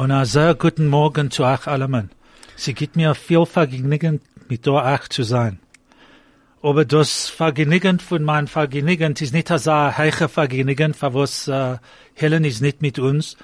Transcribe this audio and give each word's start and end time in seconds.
Und 0.00 0.12
einen 0.12 0.24
sehr 0.24 0.54
guten 0.54 0.86
Morgen 0.86 1.30
zu 1.30 1.44
euch 1.44 1.66
allen. 1.66 2.10
Sie 2.56 2.72
gibt 2.72 2.96
mir 2.96 3.14
viel 3.14 3.44
Vergnügen, 3.44 4.22
mit 4.48 4.66
euch 4.66 5.08
zu 5.10 5.24
sein. 5.24 5.58
Aber 6.62 6.86
das 6.86 7.28
Vergnügen 7.28 7.98
von 7.98 8.22
meinem 8.22 8.46
Vergnügen 8.46 9.12
ist 9.12 9.34
nicht 9.34 9.48
so 9.48 9.70
ein 9.70 9.98
heicher 9.98 10.30
Vergnügen, 10.30 10.94
für 10.94 11.12
was 11.12 11.48
äh, 11.48 11.76
Helen 12.14 12.44
ist 12.44 12.62
nicht 12.62 12.80
mit 12.80 12.98
uns. 12.98 13.36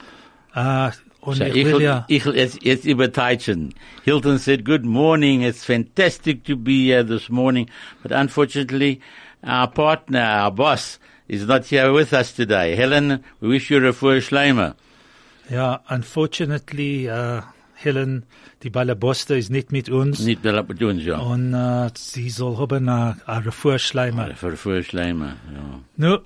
Äh, 0.55 0.93
und 1.21 1.37
So, 1.37 1.45
ich 1.45 1.67
will 1.67 1.83
ja, 1.83 2.07
ich 2.09 2.25
jetzt, 2.25 2.63
jetzt 2.63 2.87
überteilen. 2.87 3.75
Hilton 4.05 4.39
said, 4.39 4.65
good 4.65 4.87
morning. 4.87 5.43
It's 5.43 5.63
fantastic 5.63 6.43
to 6.45 6.57
be 6.57 6.87
here 6.87 7.05
this 7.05 7.29
morning. 7.29 7.69
But 8.03 8.13
unfortunately, 8.13 9.03
our 9.43 9.71
partner, 9.71 10.23
our 10.23 10.53
boss, 10.53 11.01
is 11.29 11.47
not 11.47 11.67
here 11.67 11.93
with 11.93 12.15
us 12.15 12.33
today. 12.35 12.75
Helen, 12.75 13.23
we 13.41 13.49
wish 13.49 13.71
you 13.71 13.87
a 13.87 13.93
full 13.93 14.23
schleimer. 14.23 14.75
Ja, 15.49 15.81
unfortunately, 15.89 17.07
äh, 17.07 17.43
Helen, 17.75 18.25
die 18.63 18.71
Ballaboste 18.71 19.37
ist 19.37 19.51
nicht 19.51 19.71
mit 19.71 19.89
uns. 19.89 20.21
Nicht 20.21 20.43
mit 20.45 20.83
uns, 20.83 21.05
ja. 21.05 21.19
Und 21.19 21.53
äh, 21.55 21.91
sie 21.95 22.31
soll 22.31 22.57
haben 22.57 22.89
eine, 22.89 23.17
eine 23.27 23.53
Vorschleimer. 23.53 24.35
Für 24.35 24.53
a 24.53 24.57
full 24.57 24.83
schleimer, 24.83 25.37
ja. 25.55 25.81
Nu, 25.97 26.19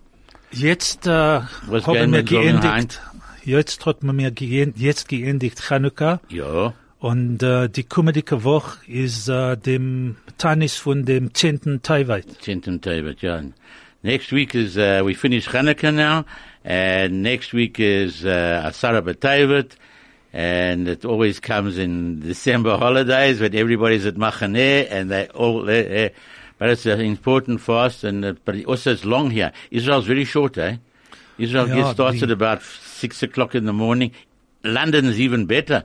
jetzt 0.53 1.07
Was 1.07 1.87
haben 1.87 2.13
wir 2.13 2.23
geendigt. 2.23 3.01
Jetzt 3.45 3.87
hat 3.87 4.03
man 4.03 4.17
mir 4.17 4.31
geen, 4.31 4.75
jetzt 4.77 5.09
geendigt 5.09 5.61
Chanukka. 5.61 6.21
Ja. 6.29 6.75
Und 6.99 7.43
äh, 7.43 7.69
die 7.71 7.85
kommende 7.85 8.23
Woche 8.45 8.79
ist 8.87 9.29
äh, 9.29 9.57
dem 9.57 10.17
Tanis 10.37 10.77
von 10.77 11.07
dem 11.07 11.33
10. 11.33 11.81
Taiwait. 11.83 12.27
Chinton 12.41 12.81
Tabat, 12.81 13.23
yeah. 13.23 13.43
Next 14.03 14.33
week 14.33 14.55
is, 14.55 14.77
uh, 14.77 15.03
we 15.05 15.15
finish 15.15 15.49
Hanukkah 15.49 15.93
now, 15.93 16.25
and 16.65 17.23
next 17.23 17.53
week 17.53 17.81
is, 17.81 18.25
uh, 18.25 18.63
Asara 18.67 19.03
B'Tavet, 19.03 19.73
and 20.33 20.89
it 20.89 21.05
always 21.05 21.41
comes 21.41 21.79
in 21.79 22.21
December 22.21 22.77
holidays 22.77 23.41
when 23.41 23.55
everybody's 23.55 24.07
at 24.07 24.15
Machaneh, 24.17 24.87
and 24.91 25.11
they 25.11 25.27
all, 25.29 25.69
uh, 25.69 25.73
uh, 25.73 26.09
but 26.59 26.69
it's 26.71 26.87
an 26.87 27.01
important 27.01 27.61
fast, 27.61 28.05
and, 28.05 28.25
uh, 28.25 28.35
but 28.45 28.63
also 28.67 28.93
it's 28.93 29.05
long 29.05 29.31
here. 29.31 29.53
Israel's 29.71 30.07
very 30.07 30.25
short, 30.25 30.59
eh? 30.59 30.77
Israel 31.39 31.69
Yeah, 31.69 31.77
gets 31.95 31.97
the- 31.97 32.27
at 32.27 32.31
about 32.31 32.63
six 32.63 33.23
o'clock 33.23 33.55
in 33.55 33.65
the 33.65 33.73
morning. 33.73 34.13
London 34.63 35.07
is 35.07 35.19
even 35.19 35.47
better. 35.47 35.85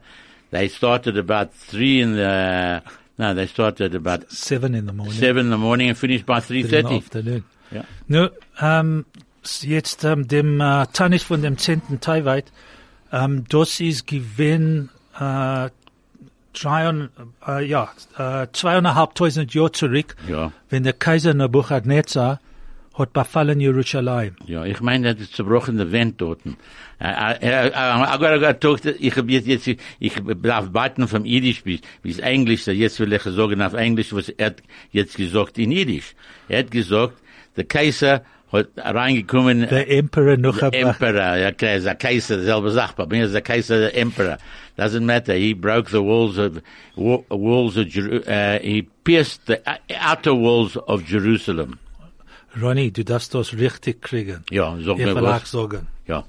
They 0.52 0.68
start 0.68 1.08
at 1.08 1.18
about 1.18 1.54
three 1.54 2.02
in 2.02 2.16
the, 2.18 2.82
no, 3.18 3.34
they 3.34 3.48
start 3.48 3.80
at 3.82 3.96
about 3.96 4.30
Seven 4.32 4.76
in 4.76 4.86
the 4.86 4.94
morning. 4.94 5.14
seven 5.18 5.46
in 5.46 5.50
the 5.50 5.58
morning 5.58 5.88
and 5.90 5.98
finish 5.98 6.22
by 6.24 6.40
three 6.42 6.62
in 6.62 6.68
the 6.70 6.78
afternoon. 6.98 7.44
Nu, 8.08 8.30
ähm, 8.60 9.06
s- 9.18 9.25
jetzt 9.64 10.04
ähm, 10.04 10.28
dem 10.28 10.60
äh, 10.62 10.86
Tanis 10.94 11.24
von 11.24 11.42
dem 11.42 11.58
10. 11.58 12.00
Taiwait, 12.02 12.52
ähm, 13.12 13.46
das 13.50 13.80
ist 13.80 14.08
gewinn 14.08 14.90
äh, 15.20 15.70
drei, 16.54 16.90
und- 16.90 17.10
äh, 17.48 17.66
ja, 17.66 17.90
äh, 18.18 18.48
zweieinhalbtausend 18.52 19.54
Jahre 19.54 19.72
zurück, 19.72 20.16
Ja. 20.28 20.52
wenn 20.70 20.84
der 20.84 20.94
Kaiser 20.94 21.34
Nebuchadnezzar 21.34 22.40
hat 22.98 23.12
befallen 23.12 23.60
Jerusalem. 23.60 24.38
Ja, 24.46 24.64
ich 24.64 24.80
meine, 24.80 25.16
das 25.16 25.32
zerbrochene 25.32 25.92
Wand 25.92 26.22
dort. 26.22 26.40
Äh, 26.98 27.34
äh, 27.42 27.68
äh, 27.68 28.96
ich 29.00 29.18
hab 29.18 29.30
jetzt, 29.30 29.68
ich 30.00 30.14
darf 30.42 30.74
warten 30.74 31.08
vom 31.10 31.26
Jiddisch 31.26 31.64
bis, 31.64 31.82
bis 32.02 32.20
Englisch, 32.20 32.68
jetzt 32.68 33.00
will 33.02 33.12
ich 33.12 33.24
sagen 33.24 33.62
auf 33.62 33.74
Englisch, 33.74 34.14
was 34.14 34.30
er 34.30 34.56
jetzt 34.92 35.18
gesagt 35.18 35.58
in 35.58 35.72
Jiddisch. 35.72 36.16
Er 36.48 36.60
hat 36.60 36.72
gesagt, 36.72 37.16
der 37.58 37.66
Kaiser 37.66 38.22
reingekommen, 38.78 39.68
Der 39.68 39.90
Emperor 39.90 40.38
noch 40.38 40.60
the 40.60 40.72
emperor, 40.78 41.36
ja, 41.38 41.50
okay, 41.50 41.80
der 41.82 41.96
Kaiser, 41.96 42.40
selbe 42.42 42.70
Sache, 42.72 42.94
bei 42.98 43.06
mir 43.08 43.26
ist 43.26 43.34
der 43.34 43.42
Kaiser 43.42 43.80
der 43.80 43.98
Emperor. 43.98 44.38
Doesn't 44.78 45.02
matter, 45.06 45.34
he 45.34 45.54
broke 45.54 45.90
the 45.90 46.02
walls 46.02 46.38
of, 46.38 46.62
wa- 46.96 47.24
walls 47.30 47.78
of, 47.78 47.86
uh, 47.88 48.60
he 48.62 48.86
pierced 49.04 49.42
the 49.48 49.58
uh, 49.66 49.78
outer 50.12 50.34
walls 50.34 50.78
of 50.78 51.02
Jerusalem. 51.10 51.78
Ronny, 52.62 52.92
du 52.92 53.04
darfst 53.04 53.34
das 53.34 53.54
richtig 53.54 54.02
kriegen. 54.02 54.44
Ja, 54.50 54.78
sag 54.82 54.98
mir 54.98 55.16
was. 55.22 55.52
sagen. 55.52 55.88
Ja. 56.08 56.24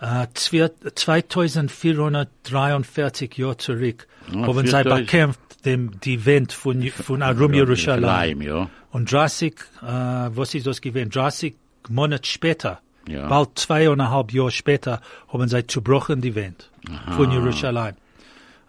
Äh, 0.00 0.26
zwei- 0.34 0.70
2443 0.94 3.38
Jahre 3.38 3.56
zurück 3.56 4.06
Ja, 4.32 4.46
haben 4.46 4.66
sie 4.66 4.72
4000. 4.72 5.06
bekämpft 5.06 5.40
dem, 5.66 6.00
die 6.00 6.24
Wend 6.24 6.52
von, 6.52 6.82
von 6.88 7.22
Arum 7.22 7.52
Jerusalem. 7.52 8.40
ja. 8.42 8.70
Und 8.92 9.12
30, 9.12 9.54
äh, 9.82 9.86
was 9.86 10.54
ist 10.54 10.66
das 10.66 10.80
gewesen? 10.80 11.10
30 11.10 11.54
Monate 11.90 12.26
später, 12.28 12.80
Ja. 13.08 13.28
bald 13.28 13.58
zweieinhalb 13.58 14.32
Jahre 14.32 14.50
später, 14.50 15.00
haben 15.28 15.48
sie 15.48 15.66
zerbrochen 15.66 16.20
die 16.22 16.34
Wand 16.34 16.70
von 17.16 17.30
Jerusalem. 17.30 17.94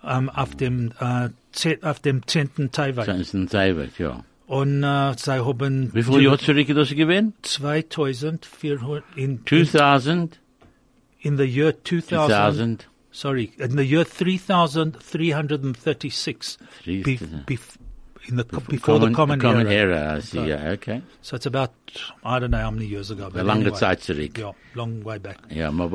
Ähm, 0.03 0.29
auf 0.29 0.55
dem, 0.55 0.91
äh, 0.99 1.29
auf 1.81 1.99
dem 2.01 2.25
10. 2.27 2.71
Taiwan. 2.71 3.05
Das 3.05 3.19
ist 3.19 3.33
ein 3.33 3.47
Zeiwert, 3.47 3.97
ja. 3.97 4.23
Und, 4.47 4.83
äh, 4.83 5.13
sie 5.17 5.43
haben 5.45 5.93
Wie 5.93 6.03
viele 6.03 6.21
Jahre 6.21 6.37
zurück 6.37 6.67
das 6.73 6.89
gewesen? 6.89 7.33
2400, 7.41 9.03
in, 9.15 9.45
2000? 9.45 10.39
in 11.21 11.37
the 11.37 11.43
year 11.43 11.73
2000, 11.83 12.09
2000? 12.09 12.87
Sorry, 13.17 13.51
in 13.57 13.75
the 13.75 13.85
year 13.85 14.03
3336, 14.03 16.57
Three- 16.83 17.03
be, 17.03 17.17
bef- 17.17 17.77
in 18.29 18.35
the, 18.35 18.43
before 18.43 18.99
the 18.99 19.09
common, 19.11 19.39
common 19.39 19.67
era. 19.67 19.97
era. 19.99 20.17
I 20.17 20.21
see, 20.21 20.45
yeah, 20.47 20.71
okay. 20.71 21.01
So 21.21 21.35
it's 21.37 21.45
about, 21.45 21.71
I 22.25 22.39
don't 22.39 22.51
know 22.51 22.59
how 22.61 22.71
many 22.71 22.85
years 22.85 23.09
ago. 23.09 23.29
But 23.29 23.39
Eine 23.39 23.47
lange 23.47 23.61
anyway. 23.65 23.79
Zeit 23.79 24.01
zurück. 24.01 24.37
Yeah, 24.37 24.51
long 24.75 25.01
way 25.03 25.17
back. 25.19 25.37
Ja, 25.49 25.71
maar 25.71 25.89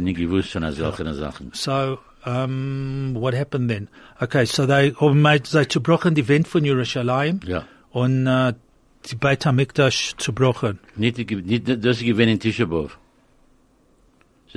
nicht 0.00 0.16
gewusst 0.18 0.52
von 0.52 0.72
solchen 0.72 1.12
Sachen. 1.14 1.50
So, 1.52 1.98
um, 2.24 3.12
what 3.14 3.34
happened 3.34 3.68
then? 3.70 3.88
Okay, 4.22 4.46
so 4.46 4.64
they 4.66 4.92
they 5.50 5.66
zerbrochen 5.66 6.14
die 6.14 6.26
Wand 6.28 6.48
von 6.48 6.64
Jerusalem 6.64 7.40
Ja. 7.46 7.64
und 7.90 8.26
uh, 8.26 8.52
die 9.10 9.16
Beit 9.16 9.44
HaMikdash 9.44 10.14
zerbrochen. 10.16 10.78
Nicht, 10.96 11.18
nicht 11.18 11.68
das 11.84 11.98
gewesen 12.00 12.28
in 12.30 12.40
Tischabov. 12.40 12.98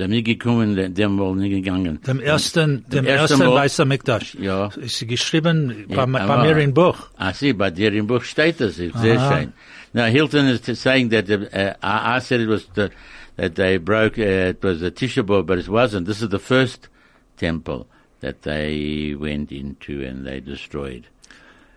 Sie 0.00 0.04
haben 0.04 0.10
nicht 0.12 0.24
gekommen, 0.24 0.76
dem- 0.76 0.94
dem 0.94 1.18
wohl 1.18 1.36
nicht 1.36 1.50
gegangen. 1.50 2.00
Dem 2.06 2.20
ersten, 2.20 2.86
dem 2.88 3.04
ersten 3.04 3.42
ersten 3.42 3.54
Beit 3.54 3.70
HaMikdash. 3.78 4.34
Ja. 4.40 4.68
Ist 4.68 5.06
geschrieben 5.06 5.84
Ja, 5.88 6.06
bei, 6.06 6.26
bei 6.26 6.42
mir 6.42 6.56
in 6.56 6.72
Buch. 6.72 7.10
I 7.20 7.32
see, 7.34 7.52
but 7.52 7.76
there 7.76 7.94
in 7.94 8.06
book 8.06 8.24
steht 8.24 8.60
das, 8.60 8.78
it's 8.78 8.98
sehr 8.98 9.18
schön. 9.20 9.52
Now 9.92 10.06
Hilton 10.06 10.46
is 10.46 10.80
saying 10.80 11.10
that, 11.10 11.28
uh, 11.28 11.74
I, 11.82 12.16
I 12.16 12.20
said 12.20 12.40
it 12.40 12.48
was 12.48 12.66
the, 12.74 12.88
that 13.36 13.56
they 13.56 13.76
broke, 13.76 14.18
uh, 14.18 14.48
it 14.54 14.62
was 14.64 14.80
a 14.82 14.90
Tisha 14.90 15.22
B'Av, 15.22 15.44
but 15.44 15.58
it 15.58 15.68
wasn't. 15.68 16.06
This 16.06 16.22
is 16.22 16.30
the 16.30 16.38
first 16.38 16.88
temple 17.36 17.86
that 18.20 18.40
they 18.40 19.14
went 19.18 19.52
into 19.52 20.02
and 20.02 20.24
they 20.26 20.40
destroyed. 20.40 21.08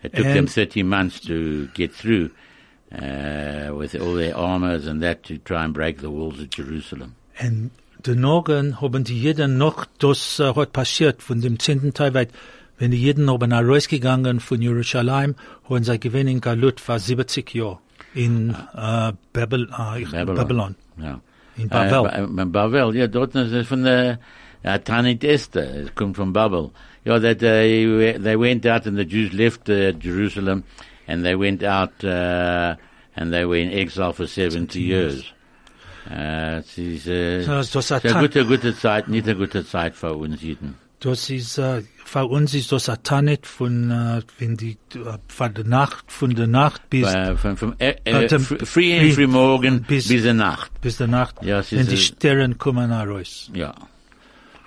It 0.02 0.14
took 0.16 0.24
them 0.28 0.48
30 0.48 0.84
months 0.84 1.20
to 1.28 1.68
get 1.74 1.92
through, 1.94 2.30
uh, 2.94 3.74
with 3.76 3.96
all 4.00 4.14
their 4.14 4.38
armors 4.38 4.88
and 4.88 5.02
that 5.02 5.24
to 5.24 5.38
try 5.40 5.66
and 5.66 5.74
break 5.74 6.00
the 6.00 6.10
walls 6.10 6.40
of 6.40 6.50
Jerusalem. 6.52 7.16
Und 7.42 7.72
den 8.06 8.22
Morgen 8.22 8.82
haben 8.82 9.04
die 9.04 9.20
Jeden 9.20 9.58
noch, 9.58 9.86
das 10.00 10.40
äh, 10.40 10.54
hat 10.56 10.74
passiert 10.74 11.22
von 11.24 11.42
dem 11.42 11.60
zehnten 11.60 11.94
Teil 11.94 12.14
weit, 12.14 12.30
wenn 12.78 12.92
die 12.92 12.98
Jeden 13.02 13.30
haben 13.30 13.52
rausgegangen 13.54 14.40
von 14.40 14.62
Jerusalem, 14.62 15.36
haben 15.70 15.84
sie 15.84 16.00
gewinnen 16.00 16.30
in 16.30 16.42
Galut 16.42 16.80
vor 16.80 17.00
70 17.00 17.54
Jahren 17.54 17.78
in 18.16 18.52
äh, 18.76 19.12
Babel, 19.32 19.70
äh, 19.72 20.04
Babylon. 20.06 20.36
Babylon. 20.36 20.76
Ja. 21.02 21.20
In 21.58 21.70
Babel. 21.70 22.10
Äh, 22.12 22.28
Ba- 22.28 22.46
Babel, 22.46 22.96
ja, 22.96 23.08
dort 23.08 23.36
ist 23.36 23.52
es 23.52 23.68
von 23.68 23.84
der 23.84 24.20
uh, 24.66 24.78
Tanit 24.84 25.24
Esther, 25.24 25.84
es 25.86 25.96
kommt 25.96 26.16
von 26.18 26.34
Babel. 26.34 26.70
Ja, 27.06 27.20
that 27.20 27.40
they, 27.40 27.86
we- 27.88 28.20
they 28.22 28.40
went 28.40 28.66
out 28.68 28.86
and 28.88 28.98
the 28.98 29.04
Jews 29.06 29.34
left 29.34 29.70
uh, 29.70 29.92
Jerusalem 30.00 30.64
and 31.08 31.24
they 31.24 31.36
went 31.38 31.64
out 31.64 31.92
uh, 32.04 32.76
and 33.16 33.32
they 33.32 33.46
were 33.46 33.58
in 33.60 33.72
exile 33.72 34.14
for 34.14 34.26
70 34.28 34.80
years. 34.80 35.24
Uh, 36.10 36.60
es 36.60 36.78
ist, 36.78 37.08
äh, 37.08 37.46
Das- 37.46 37.74
ist 37.74 37.92
eine 37.92 38.20
gute, 38.20 38.46
gute 38.46 38.76
Zeit, 38.76 39.08
nicht 39.08 39.26
eine 39.28 39.38
gute 39.38 39.66
Zeit 39.66 39.96
für 39.96 40.14
uns 40.14 40.42
Jeden. 40.42 40.76
Das 41.00 41.30
ist, 41.30 41.58
äh, 41.58 41.84
für 42.06 42.26
uns 42.26 42.54
ist 42.54 42.72
das 42.72 42.88
ein 42.90 43.02
Tanit 43.04 43.46
von, 43.46 43.92
äh, 43.92 44.22
wenn 44.40 44.56
die, 44.56 44.78
äh, 44.96 45.18
von 45.28 45.54
der 45.54 45.66
Nacht, 45.66 46.06
von 46.12 46.34
der 46.34 46.48
Nacht 46.48 46.90
bis, 46.90 47.08
Äh, 47.08 47.36
Von, 47.36 47.58
von, 47.58 47.76
äh, 47.80 47.96
Äh, 48.06 48.26
äh, 48.26 48.40
früh 48.40 49.12
früh- 49.14 49.28
morgen 49.28 49.84
bis, 49.84 50.08
bis- 50.08 50.24
in 50.26 50.38
Nacht. 50.38 50.72
bis 50.82 50.98
der 50.98 51.08
Nacht, 51.08 51.36
Ja, 51.44 51.60
es 51.60 51.72
wenn 51.74 51.88
die 51.88 51.96
äh, 51.96 51.98
Sterne 51.98 52.56
kommen 52.56 52.92
raus. 52.92 53.50
Ja. 53.54 53.74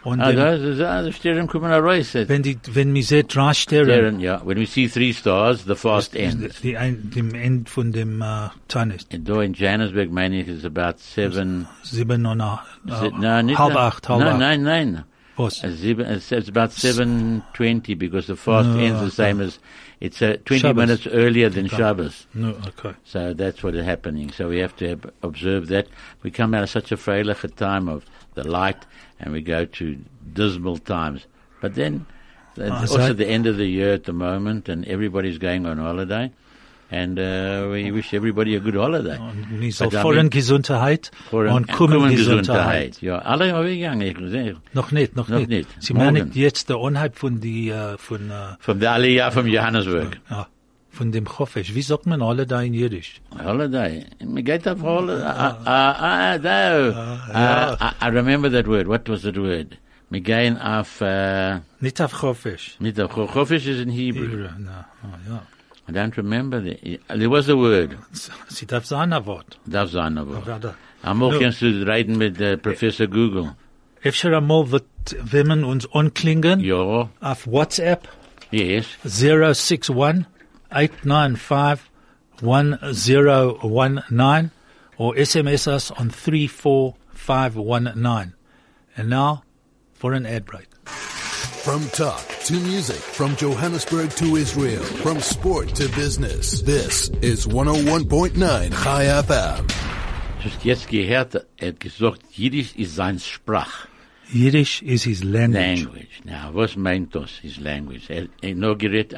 Und 0.06 0.20
Ah, 0.20 0.31
da 0.32 0.53
ist, 0.55 0.79
da 0.79 1.11
stehen 1.11 1.49
kommen 1.49 1.73
raus. 1.73 2.14
wenn 2.14 2.41
die, 2.43 2.56
wenn 2.73 2.94
wir 2.94 3.03
sehen 3.03 3.26
drei 3.26 3.53
Sterne, 3.55 3.93
Stern, 3.93 4.20
yeah. 4.20 4.41
When 4.44 4.56
we 4.56 4.64
see 4.67 4.87
three 4.88 5.12
stars, 5.12 5.64
the 5.64 5.75
fast 5.75 6.14
ends. 6.14 6.61
die, 6.61 6.76
dem 7.14 7.35
End 7.35 7.69
von 7.69 7.91
dem, 7.91 8.23
Tanit. 8.69 9.06
And 9.12 9.26
though 9.26 9.41
in 9.41 9.53
Johannesburg, 9.55 10.12
meine 10.12 10.41
ich, 10.43 10.47
is 10.49 10.64
about 10.64 10.99
seven. 11.00 11.67
Sieben 11.82 12.25
und, 12.25 12.41
is 12.85 13.12
no, 13.19 13.58
halb 13.58 13.75
acht, 13.76 14.08
halb 14.08 14.20
no, 14.20 14.29
acht. 14.29 14.38
Nein, 14.38 14.62
nein. 14.62 15.03
Was? 15.37 15.64
Uh, 15.64 15.70
sieben- 15.73 16.06
It's 16.06 16.31
it's 16.32 16.49
about 16.49 16.70
7.20 16.70 17.99
because 17.99 18.26
the 18.29 18.37
fast 18.37 18.69
No, 18.69 18.79
ends 18.79 19.00
the 19.02 19.11
same 19.11 19.41
as, 19.43 19.59
it's 20.00 20.23
uh, 20.23 20.37
20 20.44 20.61
Shabbos. 20.61 20.76
minutes 20.76 21.06
earlier 21.09 21.50
than 21.50 21.67
Shabbos. 21.69 22.26
No, 22.32 22.50
okay. 22.69 22.94
So 23.05 23.35
that's 23.35 23.62
what 23.62 23.75
is 23.75 23.85
happening. 23.85 24.31
So 24.32 24.49
we 24.49 24.59
have 24.61 24.75
to 24.76 24.93
ob- 24.93 25.12
observe 25.23 25.67
that. 25.69 25.88
We 26.23 26.31
come 26.31 26.55
out 26.55 26.62
of 26.62 26.70
such 26.70 26.93
a 26.93 26.97
freiliche 26.97 27.55
time 27.55 27.88
of 27.88 28.05
the 28.35 28.44
light 28.49 28.87
and 29.21 29.33
we 29.35 29.43
go 29.43 29.65
to 29.65 29.97
dismal 30.35 30.79
times. 30.79 31.27
But 31.61 31.75
then 31.75 32.07
it's 32.57 32.71
Ah, 32.71 32.81
also 32.81 33.09
so- 33.09 33.15
the 33.15 33.27
end 33.27 33.47
of 33.47 33.57
the 33.57 33.65
year 33.67 33.95
at 33.95 34.05
the 34.05 34.13
moment 34.13 34.69
and 34.69 34.87
everybody's 34.87 35.39
going 35.39 35.67
on 35.67 35.79
holiday. 35.79 36.31
And 36.89 37.19
uh, 37.19 37.67
we 37.73 37.91
wish 37.91 38.15
everybody 38.15 38.55
a 38.55 38.61
good 38.61 38.77
holiday. 38.77 39.19
Und 39.19 39.59
nie 39.59 39.73
soll 39.73 39.89
But 39.89 39.99
I 39.99 40.03
voren 40.03 40.17
mean- 40.27 40.31
Gesundheit 40.31 41.11
und 41.33 41.67
kommen 41.73 42.11
Gesundheit. 42.15 43.03
Ja, 43.03 43.19
alle 43.19 43.53
gegangen, 43.65 44.03
ich 44.03 44.15
gesehen. 44.15 44.59
Noch 44.73 44.93
nicht, 44.93 45.17
noch, 45.17 45.29
Noch 45.29 45.39
nicht. 45.39 45.49
nicht. 45.51 45.69
Sie 45.81 45.95
meinen 45.95 46.31
jetzt 46.35 46.69
der 46.69 46.79
Unheib 46.79 47.17
von 47.17 47.41
die, 47.41 47.71
äh, 47.71 47.99
von, 47.99 48.31
äh, 48.31 48.55
From 48.61 48.79
the 48.79 48.87
Aliyah 48.87 49.33
from 49.33 49.49
Johannesburg. 49.49 50.19
ja, 50.31 50.47
von 50.97 51.13
dem 51.13 51.27
Chofesh. 51.27 51.75
Wie 51.75 51.83
sagt 51.83 52.07
man 52.07 52.21
da 52.49 52.63
in 52.63 52.75
Jiddisch? 52.75 53.21
Holiday. 53.45 54.07
Me 54.25 54.43
geht 54.43 54.67
auf 54.67 54.83
Holiday. 54.83 55.23
Ah, 55.25 55.59
ah, 55.65 55.93
ah, 56.11 56.39
no. 56.39 56.93
Ah, 57.33 57.77
I, 57.81 58.07
I 58.07 58.09
remember 58.09 58.51
that 58.51 58.67
word. 58.67 58.89
What 58.89 59.09
was 59.09 59.23
that 59.23 59.37
word? 59.37 59.77
Me 60.09 60.21
gehen 60.21 60.57
auf, 60.59 61.01
uh, 61.01 61.61
Nicht 61.81 62.01
auf 62.01 62.13
Chofesh. 62.21 62.77
nicht 62.81 62.99
auf 63.01 63.13
Chofish 63.13 63.67
is 63.67 63.81
in 63.81 63.91
Hebrew. 63.91 64.49
Na, 64.59 64.87
ah, 65.03 65.19
ja. 65.29 65.43
I 65.89 65.93
don't 65.93 66.17
remember. 66.17 66.61
The, 66.61 66.99
there 67.09 67.31
was 67.31 67.49
a 67.49 67.57
word. 67.57 67.97
Sie 68.49 68.67
darf 68.67 68.87
sein 68.87 69.13
ein 69.13 69.27
Wort. 69.27 69.59
Das 69.67 69.95
war 69.95 70.07
eine 70.07 70.27
Wort. 70.27 70.75
Einmal 71.03 71.39
kannst 71.39 71.61
du 71.63 71.67
reden 71.67 72.19
mit 72.19 72.41
uh, 72.41 72.57
Professor 72.57 73.07
Google. 73.07 73.53
Efter 74.01 74.37
einmal 74.37 74.71
wird, 74.71 74.85
man 75.47 75.65
uns 75.65 75.93
anklingen, 75.93 76.61
Ja, 76.61 77.09
auf 77.21 77.47
WhatsApp 77.47 78.09
yes. 78.51 78.87
061 79.05 80.27
895 80.76 81.90
1019 82.43 84.50
or 84.99 85.14
SMS 85.14 85.67
us 85.67 85.90
on 85.90 86.11
34519. 86.11 88.34
And 88.96 89.11
now 89.11 89.43
for 89.94 90.12
an 90.12 90.26
ad 90.26 90.44
break. 90.44 90.69
From 90.87 91.88
talk 91.88 92.25
to 92.44 92.52
music, 92.52 92.96
from 92.96 93.34
Johannesburg 93.37 94.11
to 94.11 94.37
Israel, 94.37 94.82
from 95.02 95.19
sport 95.20 95.75
to 95.76 95.88
business. 95.96 96.61
This 96.62 97.08
is 97.23 97.46
101.9 97.46 98.84
Chai 98.84 99.06
FM. 99.06 99.67
Just 100.40 100.64
jetzt 100.64 100.88
gehört, 100.88 101.46
er 101.56 101.69
hat 101.69 101.81
gesagt, 101.81 102.20
Jiddisch 102.31 102.76
ist 102.76 102.94
sein 102.94 103.19
Sprach. 103.19 103.88
Yiddish 104.32 104.82
is 104.82 105.05
his 105.05 105.25
language. 105.25 105.84
Language. 105.84 106.20
Now, 106.25 106.50
was 106.50 106.76
meint 106.76 107.12
das, 107.12 107.38
his 107.38 107.58
language? 107.58 108.11
Er, 108.11 108.26
er 108.43 108.55
gerät. 108.55 109.14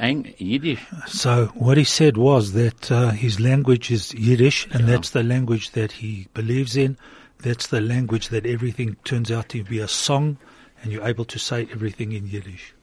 So 1.07 1.45
what 1.55 1.77
he 1.77 1.83
said 1.83 2.17
was 2.17 2.53
that 2.53 2.91
uh, 2.91 3.09
his 3.09 3.39
language 3.39 3.91
is 3.91 4.13
Yiddish, 4.13 4.67
and 4.71 4.87
that's 4.87 5.09
the 5.11 5.23
language 5.23 5.71
that 5.71 5.91
he 5.93 6.27
believes 6.33 6.75
in. 6.75 6.97
That's 7.39 7.67
the 7.67 7.81
language 7.81 8.29
that 8.29 8.45
everything 8.45 8.97
turns 9.03 9.31
out 9.31 9.49
to 9.49 9.63
be 9.63 9.79
a 9.79 9.87
song, 9.87 10.37
and 10.83 10.91
you're 10.91 11.07
able 11.07 11.25
to 11.25 11.39
say 11.39 11.67
everything 11.71 12.11
in 12.11 12.27
Yiddish. 12.27 12.75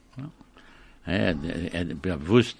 Er, 1.06 1.36
er, 1.44 1.70
er 1.72 1.84
bewusst 1.94 2.56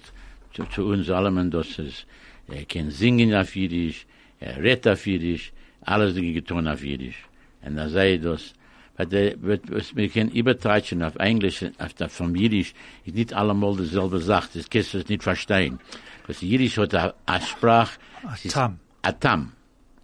zu, 0.53 0.63
zu 0.65 0.85
uns 0.85 1.09
allen, 1.09 1.51
dass 1.51 1.79
es, 1.79 2.05
er 2.47 2.63
kann 2.65 2.91
singen 2.91 3.33
auf 3.33 3.55
Jiddisch, 3.55 4.05
er 4.39 4.57
redet 4.57 4.87
auf 4.87 5.05
Jiddisch, 5.05 5.51
alles 5.81 6.15
die 6.15 6.33
getan 6.33 6.67
auf 6.67 6.83
Jiddisch. 6.83 7.27
Und 7.61 7.75
da 7.75 7.89
sei 7.89 8.17
das, 8.17 8.53
was 8.97 9.95
wir 9.95 10.09
können 10.09 10.31
übertreiben 10.31 11.03
auf 11.03 11.15
Englisch, 11.17 11.63
auf 11.77 12.11
vom 12.11 12.35
Jiddisch, 12.35 12.73
ist 13.05 13.15
nicht 13.15 13.33
allemal 13.33 13.75
dieselbe 13.77 14.19
Sache, 14.19 14.49
das 14.55 14.69
kannst 14.69 14.93
du 14.93 14.97
nicht 15.07 15.23
verstehen. 15.23 15.79
Das 16.25 16.41
Jiddisch 16.41 16.77
hat 16.77 16.93
eine, 16.95 17.13
eine 17.25 17.45
Sprache, 17.45 17.99
es 18.33 18.45
ist- 18.45 18.53
Tam. 18.53 18.79
A 19.03 19.11
tam, 19.11 19.53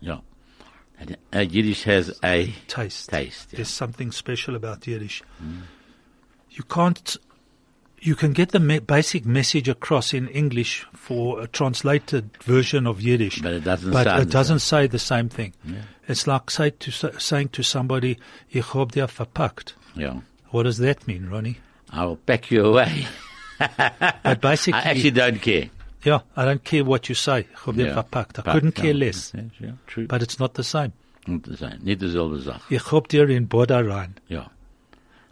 ja. 0.02 0.22
Uh, 1.36 1.40
Yiddish 1.40 1.86
has 1.86 2.12
a 2.24 2.46
Taste. 2.68 3.10
taste. 3.12 3.50
Yeah. 3.52 3.56
There's 3.58 3.76
something 3.76 4.12
special 4.14 4.56
about 4.56 4.86
Yiddish. 4.88 5.22
You 6.52 6.64
can't. 6.64 7.20
You 8.06 8.16
can 8.16 8.34
get 8.34 8.50
the 8.52 8.60
me- 8.60 8.80
basic 8.80 9.26
message 9.26 9.70
across 9.70 10.14
in 10.14 10.28
English 10.28 10.86
for 10.94 11.42
a 11.42 11.48
translated 11.48 12.24
version 12.44 12.86
of 12.86 13.00
Yiddish, 13.02 13.42
But 13.42 13.54
it 13.54 13.64
doesn't 13.64 13.92
but 13.94 14.08
it 14.22 14.30
doesn't 14.30 14.60
say 14.60 14.88
the 14.88 15.00
same 15.00 15.30
thing. 15.30 15.54
It's 16.08 16.28
like 16.28 16.52
say 16.52 16.72
to, 16.72 16.92
saying 17.20 17.50
to 17.50 17.64
somebody, 17.64 18.18
"Ich 18.52 18.66
hab 18.74 18.92
dir 18.92 19.08
verpackt." 19.08 19.74
Yeah. 19.96 20.20
What 20.52 20.64
does 20.64 20.78
that 20.80 21.08
mean, 21.08 21.30
Ronnie? 21.30 21.58
I 21.92 22.06
will 22.06 22.18
pack 22.18 22.52
you 22.52 22.66
away. 22.66 23.08
But 24.24 24.42
basically, 24.42 24.82
I 24.82 24.90
actually 24.92 25.12
don't 25.12 25.42
care. 25.42 25.70
yeah, 26.04 26.20
I 26.36 26.44
don't 26.44 26.64
care 26.64 26.84
what 26.84 27.08
you 27.08 27.16
say. 27.16 27.40
Ich 27.54 27.66
hab 27.66 27.76
dir 27.76 27.86
Yeah. 27.88 27.96
verpackt. 28.04 28.40
I 28.40 28.52
couldn't 28.52 28.76
care 28.76 28.94
less, 28.94 29.32
yeah, 29.62 30.08
but 30.08 30.22
it's 30.22 30.40
not 30.40 30.56
the 30.56 30.64
same. 30.64 30.92
Nicht 31.26 31.48
das 31.48 31.60
sein. 31.60 31.80
Nicht 31.84 32.02
dieselbe 32.02 32.40
Sache. 32.40 32.62
Ich 32.70 32.92
hab 32.92 33.08
dir 33.08 33.30
in 33.30 33.48
rein. 33.50 34.16
Ja. 34.28 34.50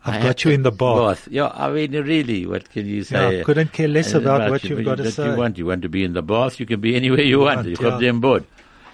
I've 0.04 0.22
I 0.22 0.24
got 0.24 0.44
you 0.44 0.52
in 0.52 0.64
the 0.64 0.72
bath. 0.72 1.28
Yeah, 1.30 1.52
I 1.54 1.70
mean, 1.72 1.92
really, 1.92 2.46
what 2.48 2.70
can 2.72 2.86
you 2.88 2.98
Yeah, 2.98 3.04
say? 3.04 3.44
couldn't 3.44 3.72
care 3.72 3.88
less 3.88 4.14
about 4.14 4.50
what 4.50 4.64
you- 4.64 4.78
you've 4.78 4.86
got 4.86 4.98
to 4.98 5.12
say. 5.12 5.30
You 5.32 5.38
want, 5.38 5.58
you 5.60 5.66
want 5.68 5.84
to 5.84 5.90
be 5.90 6.04
in 6.04 6.14
the 6.14 6.24
bath, 6.24 6.60
you 6.60 6.66
can 6.66 6.80
be 6.82 6.96
anywhere 6.96 7.22
you 7.22 7.40
want. 7.40 7.58
want, 7.58 7.68
You 7.68 7.76
yeah. 7.80 7.90
got 7.90 8.00
them 8.02 8.20
board. 8.20 8.46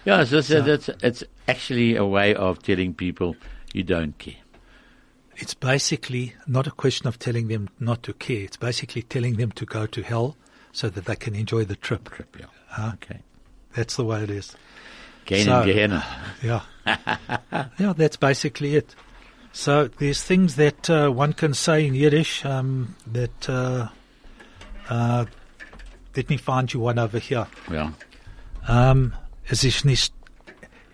Yeah, 0.05 0.23
so, 0.25 0.41
so 0.41 0.61
that's, 0.61 0.89
it's 1.01 1.23
actually 1.47 1.95
a 1.95 2.05
way 2.05 2.35
of 2.35 2.61
telling 2.61 2.93
people 2.93 3.35
you 3.73 3.83
don't 3.83 4.17
care. 4.17 4.35
It's 5.37 5.53
basically 5.53 6.33
not 6.47 6.65
a 6.67 6.71
question 6.71 7.07
of 7.07 7.19
telling 7.19 7.47
them 7.47 7.69
not 7.79 8.03
to 8.03 8.13
care. 8.13 8.41
It's 8.43 8.57
basically 8.57 9.03
telling 9.03 9.35
them 9.35 9.51
to 9.51 9.65
go 9.65 9.85
to 9.85 10.01
hell 10.01 10.35
so 10.71 10.89
that 10.89 11.05
they 11.05 11.15
can 11.15 11.35
enjoy 11.35 11.63
the 11.65 11.75
trip. 11.75 12.09
Trip, 12.09 12.35
yeah. 12.39 12.45
Huh? 12.69 12.91
Okay. 12.95 13.19
That's 13.75 13.95
the 13.97 14.03
way 14.03 14.23
it 14.23 14.29
is. 14.29 14.55
Gain 15.25 15.45
So- 15.45 15.63
Gehenna. 15.63 16.03
Yeah. 16.43 16.61
yeah, 17.79 17.93
that's 17.95 18.17
basically 18.17 18.75
it. 18.75 18.95
So 19.57 19.87
there's 19.87 20.21
things 20.21 20.55
that 20.57 20.87
uh, 20.87 21.09
one 21.09 21.33
can 21.33 21.55
say 21.55 21.87
in 21.87 21.95
Yiddish 21.95 22.45
um, 22.45 22.95
that. 23.11 23.49
Uh, 23.49 23.87
uh, 24.87 25.25
let 26.15 26.29
me 26.29 26.37
find 26.37 26.71
you 26.71 26.79
one 26.79 26.99
over 26.99 27.17
here. 27.17 27.47
Yeah. 27.71 27.91
Um, 28.67 29.13
es 29.49 29.63
ist 29.63 29.83
nicht, 29.83 30.13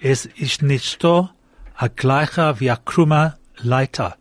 es 0.02 0.26
ist 0.38 0.62
nicht 0.62 1.02
so 1.02 1.30
a 1.78 1.90
gleicher 1.90 2.62
wie 2.62 2.70
a 2.70 2.78
krummer 2.78 3.38
Leiter. 3.62 4.16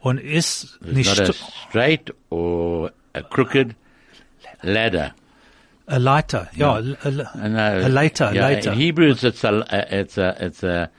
Und 0.00 0.18
ist 0.18 0.82
nicht 0.82 1.16
not 1.16 1.30
a 1.30 1.32
straight 1.32 2.10
or 2.30 2.90
a 3.14 3.22
crooked 3.22 3.76
ladder. 4.62 5.14
a 5.86 5.98
Leiter. 5.98 6.48
Ja, 6.56 6.80
No. 6.80 6.96
a, 7.04 7.08
a, 7.08 7.10
uh, 7.10 7.84
a 7.84 7.88
Leiter, 7.88 8.32
yeah, 8.34 8.48
Leiter. 8.48 8.72
In 8.72 8.78
Hebrew, 8.78 9.10
it's, 9.10 9.22
it's 9.22 9.44
a, 9.44 9.64
it's 9.88 10.18
a, 10.18 10.36
it's 10.40 10.62
a, 10.64 10.90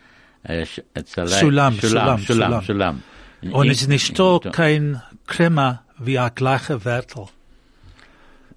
Und 3.52 3.70
es 3.70 3.82
ist 3.82 3.88
nicht 3.88 4.18
so 4.18 4.40
kein 4.40 5.02
Kremmer 5.28 5.84
wie 6.00 6.18
a 6.18 6.30
Wärtel. 6.30 7.30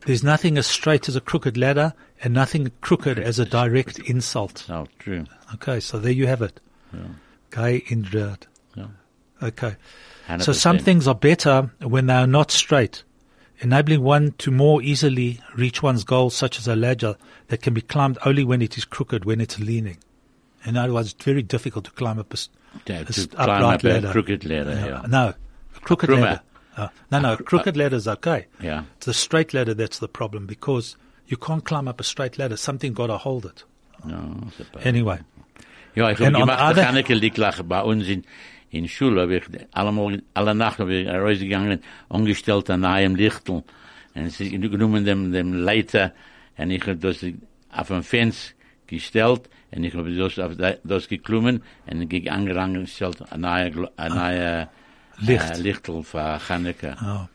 There's 0.05 0.23
nothing 0.23 0.57
as 0.57 0.66
straight 0.69 1.09
as 1.09 1.16
a 1.16 1.21
crooked 1.21 1.57
ladder 1.57 1.93
and 2.23 2.33
nothing 2.33 2.71
crooked 2.81 3.19
as 3.19 3.40
a 3.40 3.45
direct 3.45 3.99
insult. 3.99 4.64
Oh, 4.69 4.87
true. 5.00 5.25
Okay, 5.55 5.81
so 5.81 5.99
there 5.99 6.12
you 6.12 6.28
have 6.28 6.43
it. 6.43 6.61
Okay, 7.52 7.83
injured. 7.88 8.47
Yeah. 8.76 8.87
Okay. 9.43 9.76
So 10.38 10.52
100%. 10.52 10.55
some 10.55 10.78
things 10.78 11.09
are 11.09 11.14
better 11.14 11.71
when 11.81 12.07
they 12.07 12.14
are 12.14 12.26
not 12.26 12.50
straight, 12.50 13.05
enabling 13.61 14.02
one 14.02 14.33
to 14.38 14.50
more 14.50 14.83
easily 14.83 15.40
reach 15.57 15.83
one's 15.83 16.05
goals, 16.05 16.35
such 16.35 16.59
as 16.59 16.69
a 16.69 16.76
ladder 16.76 17.16
that 17.49 17.62
can 17.62 17.75
be 17.75 17.81
climbed 17.81 18.19
only 18.25 18.45
when 18.45 18.62
it 18.62 18.76
is 18.76 18.85
crooked, 18.85 19.25
when 19.25 19.40
it's 19.40 19.59
leaning. 19.59 19.99
In 20.67 20.77
other 20.77 20.93
words, 20.93 21.13
it's 21.13 21.25
very 21.25 21.43
difficult 21.43 21.85
to 21.87 21.91
climb 21.93 22.19
up 22.19 22.33
a, 22.35 22.37
To- 22.37 22.93
a 23.01 23.05
to 23.05 23.27
climb 23.29 23.49
upright 23.49 23.63
up 23.75 23.85
a 23.85 23.89
ladder. 23.89 24.11
crooked 24.11 24.45
ladder, 24.45 24.73
Yeah. 24.73 24.87
yeah. 24.87 25.03
No, 25.09 25.35
a 25.77 25.81
crooked 25.81 26.11
krummer. 26.11 26.21
ladder. 26.21 26.41
Uh, 26.77 26.89
no, 27.11 27.19
no, 27.21 27.33
a 27.35 27.37
crooked 27.43 27.77
ladder 27.77 27.97
is 27.97 28.07
okay. 28.09 28.47
Yeah. 28.61 28.83
It's 28.99 29.07
the 29.07 29.15
straight 29.15 29.55
ladder 29.55 29.73
that's 29.75 29.99
the 29.99 30.09
problem 30.09 30.47
because 30.47 30.97
you 31.27 31.37
can't 31.39 31.65
climb 31.65 31.89
up 31.89 32.01
a 32.01 32.05
straight 32.05 32.37
ladder. 32.39 32.57
Something 32.57 32.93
got 32.93 33.07
to 33.07 33.17
hold 33.17 33.47
it. 33.47 33.65
No. 34.05 34.49
Anyway, 34.85 35.21
Ja, 35.95 36.11
ich 36.11 36.21
And 36.21 36.37
habe 36.37 36.45
gemacht, 36.45 36.61
other- 36.61 36.75
der 36.75 36.85
Chaneke 36.87 37.15
liegt 37.15 37.39
bei 37.69 37.81
uns 37.83 38.07
in, 38.07 38.25
in 38.71 38.87
Schule, 38.89 39.23
habe 39.23 39.37
ich 39.39 39.45
allemal, 39.73 40.23
alle 40.35 40.55
Nacht 40.55 40.79
habe 40.79 40.93
ich 40.95 41.09
rausgegangen, 41.09 41.81
angestellt 42.11 42.69
an 42.69 42.85
einem 42.85 43.15
Lichtel, 43.15 43.63
und 44.15 44.31
sie 44.31 44.51
genommen 44.51 45.07
dem, 45.07 45.33
dem 45.33 45.55
Leiter, 45.55 46.13
und 46.59 46.71
ich 46.71 46.83
habe 46.83 46.97
das 46.97 47.25
auf 47.73 47.91
ein 47.91 48.03
Fenster 48.03 48.53
gestellt, 48.87 49.49
und 49.73 49.85
ich 49.85 49.95
habe 49.95 50.14
das, 50.14 50.78
das 50.85 51.09
geklommen, 51.09 51.62
und 51.90 52.12
ich 52.12 52.25
gestellt, 52.25 53.23
ein 53.31 53.40
neuer, 53.40 53.90
ah, 53.97 54.02
ein 54.02 54.14
neuer, 54.14 54.71
Licht. 55.19 55.50
Eh, 55.50 55.55
äh, 55.55 55.61
Lichtel 55.61 56.02
für 56.02 56.38
Chaneke. 56.47 56.97
Ah. 56.99 57.28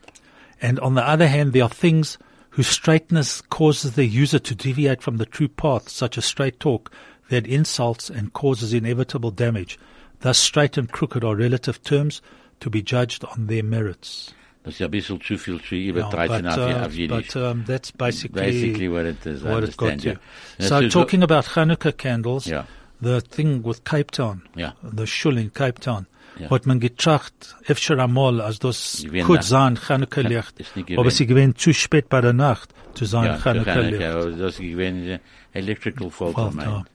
And 0.61 0.79
on 0.79 0.95
the 0.95 1.01
other 1.01 1.27
hand, 1.27 1.53
there 1.53 1.63
are 1.63 1.69
things 1.69 2.19
whose 2.51 2.67
straightness 2.67 3.41
causes 3.49 3.93
the 3.93 4.05
user 4.05 4.39
to 4.39 4.53
deviate 4.53 5.01
from 5.01 5.17
the 5.17 5.25
true 5.25 5.47
path, 5.47 5.89
such 5.89 6.17
as 6.17 6.25
straight 6.25 6.59
talk 6.59 6.91
that 7.29 7.47
insults 7.47 8.09
and 8.09 8.33
causes 8.33 8.73
inevitable 8.73 9.31
damage. 9.31 9.79
Thus, 10.19 10.37
straight 10.37 10.77
and 10.77 10.91
crooked 10.91 11.23
are 11.23 11.35
relative 11.35 11.81
terms, 11.81 12.21
to 12.59 12.69
be 12.69 12.83
judged 12.83 13.25
on 13.25 13.47
their 13.47 13.63
merits. 13.63 14.33
Das 14.63 14.73
ist 14.73 14.79
ja 14.79 14.87
ein 14.87 14.91
bisschen 14.91 15.19
zu 15.21 15.37
viel 15.39 15.59
zu 15.61 15.73
Yeah, 15.75 15.89
übertreiben 15.89 16.43
but, 16.43 16.57
uh, 16.57 16.85
auf 16.85 16.93
Jiddisch. 16.93 17.33
but 17.33 17.35
um, 17.35 17.65
that's 17.65 17.91
basically, 17.91 18.41
Basically 18.51 18.91
what 18.91 19.05
it 19.05 19.25
is, 19.25 19.43
what 19.43 19.63
it 19.63 19.75
got 19.75 19.89
understand, 19.89 20.19
to. 20.59 20.63
So 20.63 20.81
so- 20.81 20.87
talking 20.89 21.23
about 21.23 21.55
Hanukkah 21.55 21.91
candles, 21.97 22.45
Yeah. 22.45 22.65
the 23.01 23.21
thing 23.21 23.63
with 23.65 23.83
Cape 23.83 24.11
Town, 24.11 24.43
Yeah. 24.55 24.73
the 24.83 25.07
shul 25.07 25.37
in 25.37 25.51
Cape 25.51 25.79
Town, 25.81 26.05
Yeah. 26.39 26.51
hat 26.51 26.67
man 26.67 26.79
getracht, 26.79 27.33
öfter 27.67 27.97
einmal, 27.97 28.39
als 28.39 28.59
das 28.59 29.03
Nacht. 29.11 29.43
sein 29.43 29.77
Chanukka-Licht, 29.77 30.53
aber 30.95 31.09
sie 31.09 31.25
gewinnt 31.25 31.57
zu 31.59 31.73
spät 31.73 32.07
bei 32.09 32.21
der 32.21 32.33
Nacht 32.33 32.69
zu 32.93 33.05
sein 33.05 33.25
Ja, 33.25 33.37
Chanukka-Licht. 33.39 33.99
Chanukka, 33.99 34.37
das 34.37 34.59
äh, 34.59 35.19
electrical 35.53 36.11
fault, 36.11 36.35
Fault, 36.35 36.53
mein. 36.53 36.85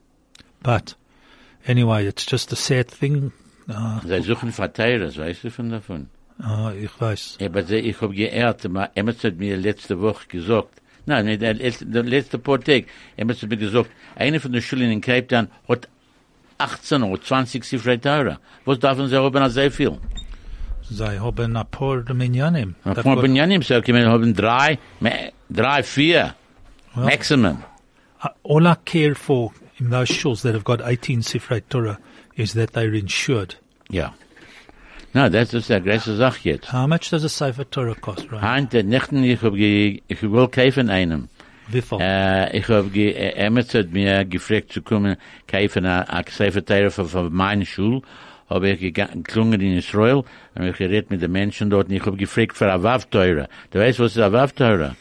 But 0.63 0.95
anyway, 1.67 2.07
it's 2.07 2.25
just 2.29 2.53
a 2.53 2.55
sad 2.55 2.87
thing. 2.87 3.33
Uh, 3.69 3.99
Sie 4.07 4.21
suchen 4.21 4.53
Verteiler, 4.53 5.13
weißt 5.13 5.43
du 5.43 5.51
von 5.51 5.69
davon? 5.69 6.07
Uh, 6.39 6.71
ich 6.71 6.91
weiß. 6.99 7.37
Ja, 7.39 7.47
aber 7.47 7.63
sie- 7.63 7.77
ich 7.77 7.99
habe 8.01 8.13
geehrt, 8.13 8.65
aber 8.65 8.89
Emmett 8.95 9.23
hat 9.23 9.37
mir 9.37 9.57
letzte 9.57 9.99
Woche 10.01 10.27
gesagt, 10.27 10.81
nein, 11.05 11.39
der 11.39 11.53
letzte, 11.53 11.85
der 11.85 12.03
letzte 12.03 12.37
paar 12.39 12.59
Tage, 12.59 12.85
Emmett 13.15 13.41
hat 13.41 13.49
mir 13.49 13.57
gesagt, 13.57 13.89
eine 14.15 14.39
von 14.39 14.51
den 14.51 14.61
Schulen 14.61 14.91
in 14.91 15.01
Cape 15.01 15.27
Town 15.27 15.47
hat 15.67 15.87
18 16.59 17.03
oder 17.03 17.21
20 17.21 17.63
Sifrei 17.63 17.97
Teure. 17.97 18.39
Was 18.65 18.79
darf 18.79 18.97
man 18.97 19.07
sie 19.09 19.15
haben, 19.17 19.37
als 19.37 19.53
sehr 19.53 19.71
viel? 19.71 19.97
Sie 20.89 21.03
haben 21.19 21.55
ein 21.57 21.67
paar 21.69 22.03
Minyanim. 22.13 22.75
Ein 22.83 22.93
paar 22.95 23.15
Benjamin, 23.21 23.61
so 23.61 23.81
können 23.81 23.99
wir 24.03 24.09
haben 24.09 24.33
drei, 24.33 24.79
drei, 25.49 25.83
vier, 25.83 26.33
maximum. 26.95 27.63
Uh, 28.23 28.29
all 28.43 28.65
I 28.65 28.73
care 28.85 29.13
for 29.13 29.51
in 29.79 29.89
those 29.91 30.11
shuls 30.11 30.41
that 30.41 30.53
have 30.55 30.63
got 30.63 30.81
18 30.81 31.21
Sifrei 31.21 31.61
Torah 31.69 31.99
is 32.35 32.53
that 32.53 32.71
they're 32.73 32.93
insured. 32.97 33.55
Ja. 33.89 34.13
Na, 35.13 35.29
das 35.29 35.53
ist 35.53 35.69
der 35.69 35.81
größte 35.81 36.15
Sache 36.15 36.39
jetzt. 36.43 36.71
How 36.71 36.87
much 36.87 37.09
does 37.09 37.23
a 37.23 37.29
Sefer 37.29 37.69
Torah 37.69 37.95
cost, 37.95 38.31
right? 38.31 38.41
Heint, 38.41 38.73
der 38.73 38.83
Nächten, 38.83 39.23
ich 39.23 39.41
hab 39.41 39.53
ich 39.55 40.21
will 40.21 40.47
kaufen 40.49 40.89
einem. 40.89 41.29
Wie 41.69 41.81
viel? 41.81 41.99
Äh, 41.99 42.57
ich 42.57 42.67
hab 42.69 42.93
ge, 42.93 43.11
äh, 43.11 43.31
Emmett 43.33 43.73
hat 43.73 43.91
mir 43.91 44.25
gefragt 44.25 44.71
zu 44.71 44.81
kommen, 44.81 45.17
kaufen 45.47 45.85
a, 45.85 46.01
a 46.01 46.23
Seifeteire 46.29 46.91
für, 46.91 47.05
für 47.05 47.29
meine 47.29 47.65
Schule. 47.65 48.01
Hab 48.49 48.63
ich 48.63 48.79
geklungen 48.93 49.59
in 49.59 49.77
Israel, 49.77 50.23
und 50.55 50.63
ich 50.63 50.77
geredet 50.77 51.11
mit 51.11 51.21
den 51.21 51.31
Menschen 51.31 51.69
dort, 51.69 51.89
und 51.89 51.95
ich 51.95 52.05
hab 52.05 52.17
gefragt 52.17 52.55
für 52.55 52.71
a 52.71 52.81
Wavteure. 52.81 53.49
Du 53.71 53.79
weißt, 53.79 53.99
was 53.99 54.15
ist 54.15 54.21
a 54.21 54.31
Wavteure? 54.31 54.95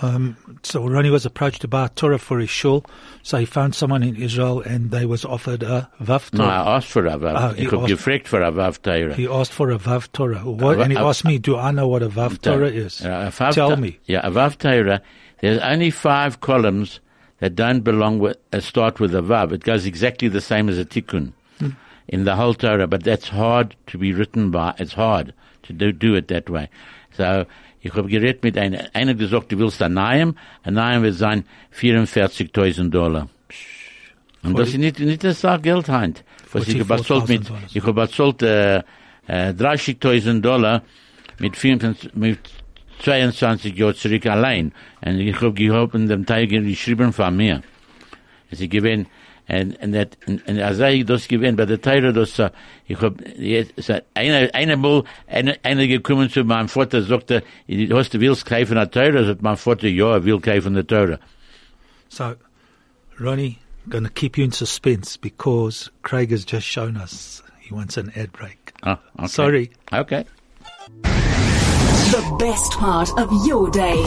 Um, 0.00 0.36
so 0.62 0.86
Ronnie 0.86 1.10
was 1.10 1.26
approached 1.26 1.60
to 1.62 1.68
buy 1.68 1.86
a 1.86 1.88
Torah 1.88 2.18
for 2.18 2.38
his 2.38 2.50
shul, 2.50 2.84
so 3.22 3.38
he 3.38 3.44
found 3.44 3.74
someone 3.74 4.02
in 4.02 4.14
Israel 4.16 4.60
and 4.60 4.90
they 4.90 5.04
was 5.06 5.24
offered 5.24 5.62
a 5.64 5.90
Vav 6.00 6.30
Torah. 6.30 6.46
No, 6.46 6.52
I 6.52 6.76
asked 6.76 6.88
for 6.88 7.04
a 7.06 7.16
Wav. 7.16 7.34
Ah, 7.36 7.52
he 7.52 7.64
ich 7.64 7.70
hab 7.70 7.80
asked- 7.80 7.88
gefragt 7.88 8.26
für 8.28 8.46
a 8.46 8.52
Wavteure. 8.52 9.14
He 9.14 9.26
asked 9.26 9.52
for 9.52 9.70
a 9.70 9.78
Vav 9.78 10.10
Torah. 10.12 10.38
What, 10.38 10.78
A- 10.78 10.82
and 10.82 10.92
he 10.92 10.98
a- 10.98 11.04
asked 11.04 11.24
me, 11.24 11.38
do 11.38 11.56
I 11.56 11.72
know 11.72 11.88
what 11.88 12.02
a 12.02 12.08
Vav 12.08 12.40
Torah 12.40 12.68
is? 12.70 13.00
A 13.00 13.30
Vav 13.32 13.54
Tell 13.54 13.76
me. 13.76 13.98
Yeah, 14.06 14.20
a 14.26 14.30
Vav 14.30 14.56
Torah, 14.58 15.02
there's 15.40 15.58
only 15.58 15.90
five 15.90 16.40
columns 16.40 17.00
that 17.40 17.54
don't 17.56 17.80
belong 17.80 18.18
with, 18.20 18.36
uh, 18.52 18.60
start 18.60 19.00
with 19.00 19.14
a 19.14 19.20
Vav. 19.22 19.52
It 19.52 19.64
goes 19.64 19.84
exactly 19.86 20.28
the 20.28 20.40
same 20.40 20.68
as 20.68 20.78
a 20.78 20.84
Tikkun 20.84 21.32
Hmm. 21.58 21.70
in 22.06 22.24
the 22.24 22.36
whole 22.36 22.54
Torah, 22.54 22.86
but 22.86 23.02
that's 23.02 23.28
hard 23.28 23.74
to 23.88 23.98
be 23.98 24.12
written 24.12 24.50
by. 24.52 24.74
It's 24.78 24.92
hard 24.94 25.32
to 25.64 25.72
do, 25.72 25.90
do 25.92 26.14
it 26.14 26.28
that 26.28 26.48
way. 26.48 26.68
So, 27.16 27.46
ich 27.80 27.94
habe 27.94 28.08
geredet 28.08 28.42
mit 28.42 28.58
einer, 28.58 28.84
einer 28.92 29.14
gesagt, 29.14 29.52
du 29.52 29.58
willst 29.58 29.82
ein 29.82 29.94
Naim, 29.94 30.34
ein 30.62 30.74
Naim 30.74 31.02
wird 31.02 31.14
sein 31.14 31.44
44.000 31.78 32.90
Dollar. 32.90 33.28
Und 34.42 34.58
das 34.58 34.70
ist 34.70 34.78
nicht, 34.78 34.98
nicht 35.00 35.24
das 35.24 35.44
Geld, 35.62 35.88
Heint. 35.88 36.24
Was 36.52 36.66
ich 36.68 36.76
44.000 36.76 36.96
bezahlt 36.96 37.28
mit, 37.28 37.52
ich 37.74 37.82
habe 37.82 37.92
bezahlt, 37.92 38.42
äh, 38.42 38.78
äh, 39.26 39.52
30.000 39.52 40.40
Dollar 40.40 40.82
mit 41.38 41.56
25, 41.56 42.14
mit 42.14 42.38
22 43.00 43.76
Jahren 43.76 43.94
zurück 43.94 44.26
allein. 44.26 44.72
Und 45.00 45.18
ich 45.20 45.36
habe 45.36 45.52
gehabt 45.52 45.94
in 45.94 46.08
dem 46.08 46.26
Teil 46.26 46.46
geschrieben 46.46 47.12
von 47.12 47.36
mir. 47.36 47.62
Es 48.50 48.60
ist 48.60 48.70
und, 49.48 49.92
dat- 49.92 50.18
und, 50.26 50.46
und 50.46 50.60
als 50.60 50.78
ich 50.80 51.04
das 51.06 51.26
gewesen, 51.26 51.56
bei 51.56 51.66
der 51.66 51.80
Teile, 51.80 52.12
das, 52.12 52.38
äh, 52.38 52.50
ich 52.86 53.00
hab, 53.00 53.14
jetzt, 53.38 53.90
einer, 54.14 54.54
einer 54.54 54.76
mal, 54.76 55.04
einer, 55.26 55.56
einer 55.62 55.86
gekommen 55.86 56.28
zu 56.30 56.44
meinem 56.44 56.68
Vater, 56.68 57.02
sagte, 57.02 57.42
hast 57.90 58.12
du 58.14 58.20
willst 58.20 58.44
kaufen 58.46 58.76
eine 58.76 58.90
Teure? 58.90 59.24
Sagt 59.24 59.42
mein 59.42 59.56
Vater, 59.56 59.88
ja, 59.88 60.24
will 60.24 60.40
kaufen 60.40 60.74
eine 60.74 60.86
Teure. 60.86 61.18
So, 62.08 62.34
Ronnie, 63.18 63.58
going 63.88 64.04
to 64.04 64.10
keep 64.10 64.36
you 64.36 64.44
in 64.44 64.52
suspense 64.52 65.16
because 65.18 65.90
Craig 66.02 66.30
has 66.30 66.44
just 66.44 66.66
shown 66.66 66.96
us 66.96 67.42
he 67.58 67.74
wants 67.74 67.96
an 67.96 68.12
ad 68.16 68.32
break. 68.32 68.72
Ah, 68.82 68.98
okay. 69.18 69.26
Sorry. 69.28 69.70
Okay. 69.92 70.24
The 72.10 72.36
best 72.38 72.72
part 72.72 73.10
of 73.18 73.28
your 73.46 73.70
day. 73.70 73.98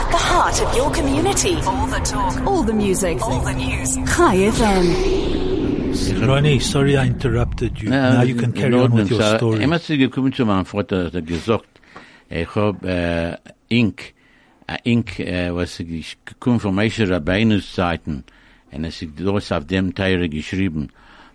At 0.00 0.08
the 0.10 0.16
heart 0.30 0.60
of 0.62 0.74
your 0.74 0.90
community. 0.92 1.56
All 1.66 1.86
the 1.86 2.00
talk. 2.00 2.40
All 2.46 2.62
the 2.62 2.72
music. 2.72 3.20
All 3.22 3.40
the 3.40 3.52
news. 3.52 3.96
Chai 4.16 4.36
FM. 4.58 6.26
Ronnie, 6.26 6.58
sorry 6.60 6.96
I 6.96 7.06
interrupted 7.06 7.80
you. 7.82 7.90
now 7.90 8.22
you 8.22 8.34
can 8.34 8.52
carry 8.52 8.74
on 8.74 8.92
with 8.92 9.10
Ordnung. 9.10 9.10
your 9.10 9.20
So, 9.22 9.36
story. 9.36 9.62
Immer 9.64 9.78
zu 9.80 9.96
gekommen 9.98 10.32
zu 10.32 10.44
meinem 10.46 10.64
Vater, 10.64 11.06
hat 11.06 11.14
er 11.14 11.22
gesagt, 11.22 11.68
ich 12.30 12.54
hab, 12.54 12.84
äh, 12.84 13.36
Ink, 13.68 14.14
äh, 14.66 14.78
Ink, 14.84 15.18
äh, 15.20 15.54
was 15.54 15.80
ich 15.80 16.16
gekommen 16.24 16.60
von 16.60 16.74
Moshe 16.74 17.08
Rabbeinus 17.08 17.74
Zeiten, 17.74 18.24
und 18.72 18.84
es 18.84 19.02
ist 19.02 19.12
dort 19.18 19.52
auf 19.52 19.66
dem 19.66 19.94
Teile 19.94 20.28
geschrieben, 20.28 20.88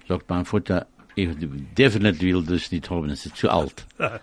sagt 0.08 0.30
mein 0.30 0.46
Vater, 0.46 0.88
ich 1.16 1.30
definitely 1.78 2.34
will 2.34 2.44
das 2.44 2.72
nicht 2.72 2.90
haben, 2.90 3.10
es 3.10 3.26
ist 3.26 3.38
zu 3.38 3.50
alt. 3.50 3.86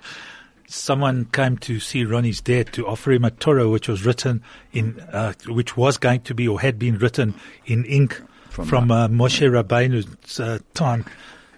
Someone 0.73 1.27
came 1.27 1.59
to 1.59 1.79
see 1.81 2.05
Ronnie's 2.05 2.41
dad 2.41 2.73
to 2.73 2.87
offer 2.87 3.13
him 3.13 3.25
a 3.25 3.31
Torah 3.31 3.69
which 3.69 3.89
was 3.89 4.07
written 4.07 4.43
in, 4.73 5.01
uh, 5.13 5.35
which 5.47 5.77
was 5.77 5.99
going 5.99 6.23
to 6.23 6.35
be 6.35 6.49
or 6.49 6.61
had 6.61 6.79
been 6.79 6.97
written 6.97 7.35
in 7.67 7.85
ink 7.85 8.23
From 8.49 8.67
from, 8.67 8.91
uh, 8.91 9.09
Moshe 9.09 9.47
Rabbeinu's 9.49 10.41
uh, 10.41 10.59
time. 10.75 11.05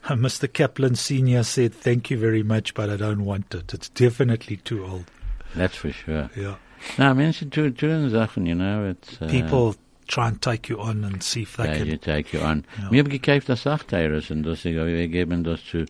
Uh, 0.06 0.12
Mr. 0.12 0.52
Kaplan 0.52 0.94
Senior 0.96 1.42
said, 1.42 1.72
"Thank 1.72 2.10
you 2.10 2.18
very 2.18 2.42
much, 2.42 2.74
but 2.74 2.90
I 2.90 2.98
don't 2.98 3.24
want 3.24 3.54
it. 3.54 3.72
It's 3.72 3.88
definitely 3.88 4.58
too 4.58 4.84
old." 4.84 5.06
That's 5.54 5.76
for 5.76 5.92
sure. 5.92 6.28
Yeah, 6.36 6.56
Na, 6.98 7.14
Menschen 7.14 7.50
tun, 7.50 7.72
tun 7.72 8.10
Sachen, 8.10 8.44
you 8.44 8.54
know, 8.54 8.90
it's, 8.90 9.20
uh, 9.22 9.28
people 9.28 9.76
try 10.06 10.28
and 10.28 10.42
take 10.42 10.68
you 10.68 10.78
on 10.78 11.04
and 11.04 11.22
see 11.22 11.42
if 11.42 11.56
they 11.56 11.78
can. 11.78 11.86
you 11.86 11.96
take 11.96 12.34
you 12.34 12.40
on. 12.40 12.64
Ja. 12.78 12.90
Wir 12.90 12.98
haben 13.02 13.08
gekauft 13.08 13.48
das 13.48 13.62
Sachteires 13.62 14.30
und 14.30 14.42
das, 14.42 14.64
wir 14.64 15.08
geben 15.08 15.42
das 15.42 15.64
zu 15.64 15.86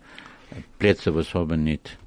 Plätze, 0.79 1.15
was 1.15 1.35
haben 1.35 1.65
nicht. 1.65 1.99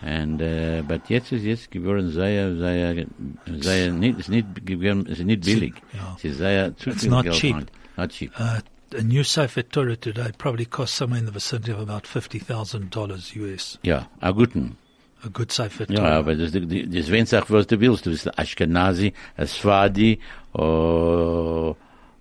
And, 0.00 0.40
uh, 0.40 0.82
but 0.86 1.08
jetzt 1.10 1.32
ist 1.32 1.42
jetzt 1.42 1.70
geworden 1.72 2.10
sehr, 2.12 2.54
sehr, 2.56 3.06
sehr, 3.46 3.92
nicht, 3.92 4.18
ist 4.20 4.28
nicht 4.28 4.64
geworden, 4.64 5.06
ist 5.06 5.20
nicht 5.24 5.44
billig. 5.44 5.74
Ja. 5.92 6.14
Es 6.16 6.24
ist 6.24 6.38
sehr, 6.38 6.76
zu 6.76 6.90
It's 6.90 7.00
viel 7.02 7.10
not 7.10 7.24
Geld. 7.24 7.34
cheap. 7.36 7.56
Not 7.96 8.10
cheap. 8.10 8.30
Uh, 8.38 8.60
a 8.96 9.02
new 9.02 9.24
Sefer 9.24 9.62
Torah 9.68 9.96
today 9.96 10.30
probably 10.38 10.66
costs 10.66 10.96
somewhere 10.96 11.18
in 11.18 11.26
the 11.26 11.32
vicinity 11.32 11.72
of 11.72 11.80
about 11.80 12.06
fifty 12.06 12.38
thousand 12.38 12.90
dollars 12.90 13.34
US. 13.34 13.78
Ja, 13.82 14.06
a 14.20 14.30
guten. 14.32 14.76
A 15.24 15.28
good 15.30 15.50
Sefer 15.50 15.84
Ja, 15.88 15.96
Torah. 15.96 16.18
aber 16.18 16.36
das, 16.36 16.52
das, 16.52 16.62
das 16.62 17.10
wenn 17.10 17.26
auch 17.34 17.50
was 17.50 17.66
du 17.66 17.80
willst. 17.80 18.06
Du 18.06 18.10
bist 18.10 18.28
Ashkenazi, 18.38 19.12
ein 19.36 19.46
Swadi, 19.48 20.20
oder, 20.52 21.76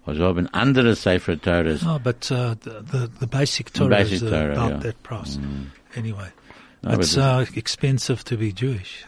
oder 0.05 0.19
haben 0.27 0.47
andere 0.47 0.95
Sefer 0.95 1.39
Teures. 1.39 1.83
Oh, 1.85 1.99
but 2.03 2.31
uh, 2.31 2.55
the, 2.63 2.81
the 2.91 3.09
the 3.19 3.27
basic 3.27 3.71
Torah 3.71 3.89
basic 3.89 4.13
is 4.13 4.21
Torah, 4.21 4.53
about 4.53 4.69
yeah. 4.69 4.77
Mm. 4.77 4.81
that 4.81 5.03
price. 5.03 5.37
Anyway, 5.95 6.17
No, 6.17 6.25
but 6.25 6.36
it's 6.93 7.17
uh, 7.17 7.45
expensive 7.55 8.23
to 8.25 8.37
be 8.37 8.51
Jewish. 8.53 9.05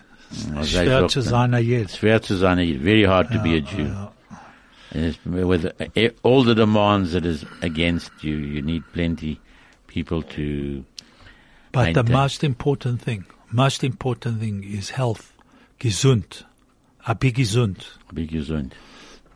Schwer 0.63 1.07
zu 1.09 1.21
sein, 1.21 1.53
a 1.53 1.57
Jid. 1.57 1.81
It's 1.83 1.95
fair 1.98 2.19
to 2.19 2.38
say, 2.38 2.74
very 2.77 3.03
hard 3.05 3.29
to 3.31 3.39
be 3.41 3.57
a 3.57 3.62
Jew. 3.62 3.89
With 5.25 5.65
uh, 5.65 6.09
all 6.24 6.43
the 6.43 6.55
demands 6.55 7.12
that 7.13 7.25
is 7.25 7.45
against 7.62 8.12
you, 8.24 8.36
you 8.36 8.62
need 8.62 8.83
plenty 8.93 9.39
people 9.88 10.21
to. 10.24 10.83
But 11.71 11.93
the 11.93 12.03
Maintain. 12.03 12.12
most 12.13 12.43
important 12.43 13.01
thing, 13.01 13.25
most 13.51 13.83
important 13.83 14.39
thing 14.39 14.63
is 14.63 14.89
health. 14.91 15.33
Gesund. 15.79 16.43
A 17.07 17.15
big 17.15 17.36
gesund. 17.36 17.86
be 18.13 18.27
gesund. 18.27 18.74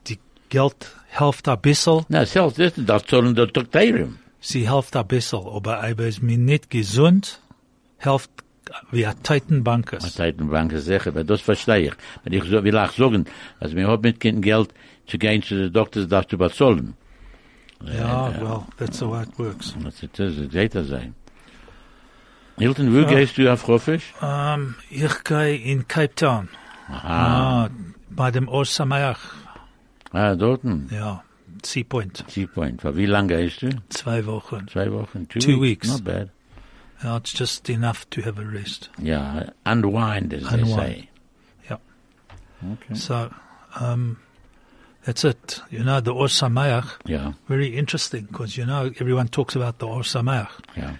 Die 0.05 0.17
Geld 0.49 0.87
helft 1.09 1.47
a 1.47 1.55
bissel, 1.55 2.05
Na, 2.09 2.25
zelfs 2.25 2.55
dit, 2.55 2.87
dat 2.87 3.03
zullen 3.07 3.35
de 3.35 3.51
doctorium. 3.51 4.17
sie 4.39 4.65
helft 4.67 4.95
a 4.95 5.03
bissel, 5.03 5.55
aber 5.55 5.81
aber 5.83 6.07
ist 6.07 6.21
mir 6.21 6.37
nicht 6.37 6.69
gesund, 6.69 7.39
helft 8.05 8.29
wie 8.91 9.05
a 9.05 9.13
Titanbankers. 9.13 10.13
Zeitenbanken 10.15 10.79
zeggen, 10.79 11.09
aber 11.13 11.23
das 11.23 11.41
verstehe 11.41 11.79
ich. 11.87 11.93
Aber 12.25 12.33
ich 12.33 12.43
so- 12.45 12.63
will 12.63 12.77
auch 12.77 12.91
sagen, 12.91 13.25
dass 13.59 13.75
wir 13.75 13.87
haben 13.87 14.01
mit 14.01 14.19
kein 14.19 14.41
Geld 14.41 14.73
zu 15.07 15.17
gehen 15.17 15.43
zu 15.43 15.55
den 15.55 15.73
Doktors, 15.73 16.07
das 16.07 16.27
zu 16.27 16.37
bezahlen. 16.37 16.95
Ja, 17.85 18.33
well, 18.39 18.61
that's 18.77 18.99
the 18.99 19.05
way 19.09 19.23
it 19.23 19.37
works. 19.37 19.75
Das 19.83 20.01
ist, 20.01 20.17
das 20.17 20.37
ist, 20.37 20.75
das 20.75 20.87
sein. 20.87 21.13
Hilton, 22.57 22.93
wo 22.95 23.05
gehst 23.05 23.37
du 23.37 23.51
auf? 23.51 23.67
Um, 23.67 24.75
ich 24.89 25.23
gehe 25.23 25.55
in 25.57 25.87
Cape 25.87 26.15
Town. 26.15 26.47
Aha. 26.87 27.65
Ah, 27.65 27.69
bei 28.09 28.31
dem 28.31 28.47
Or 28.47 28.63
Sameach. 28.65 29.19
Ah, 30.11 30.35
dorten. 30.35 30.87
Ja, 30.91 31.23
Sea 31.65 31.83
Point. 31.83 32.23
Sea 32.27 32.45
Point. 32.47 32.81
Für 32.81 32.95
wie 32.95 33.07
lange 33.07 33.35
gehst 33.35 33.63
du? 33.63 33.69
Zwei 33.89 34.25
Wochen. 34.25 34.67
Zwei 34.67 34.91
Wochen? 34.91 35.27
Two, 35.27 35.39
Two 35.39 35.61
weeks. 35.61 35.87
Not 35.87 36.03
bad. 36.03 36.29
Now 37.03 37.17
it's 37.17 37.33
just 37.33 37.69
enough 37.69 38.09
to 38.11 38.21
have 38.21 38.39
a 38.39 38.45
rest. 38.45 38.89
Yeah, 38.97 39.49
unwind, 39.65 40.33
as 40.33 40.43
they 40.49 40.59
Unwind. 40.61 40.79
say. 40.79 41.09
Yeah. 41.69 41.77
Okay. 42.73 42.95
So, 42.95 43.33
um, 43.75 44.19
that's 45.03 45.25
it. 45.25 45.59
You 45.69 45.83
know, 45.83 45.99
the 45.99 46.13
Or 46.13 46.27
Sameach, 46.27 46.89
Yeah, 47.05 47.33
very 47.49 47.75
interesting 47.77 48.25
because, 48.25 48.55
you 48.57 48.65
know, 48.65 48.91
everyone 48.99 49.27
talks 49.27 49.55
about 49.55 49.79
the 49.79 49.87
Or 49.87 50.01
Sameach. 50.01 50.49
yeah. 50.77 50.95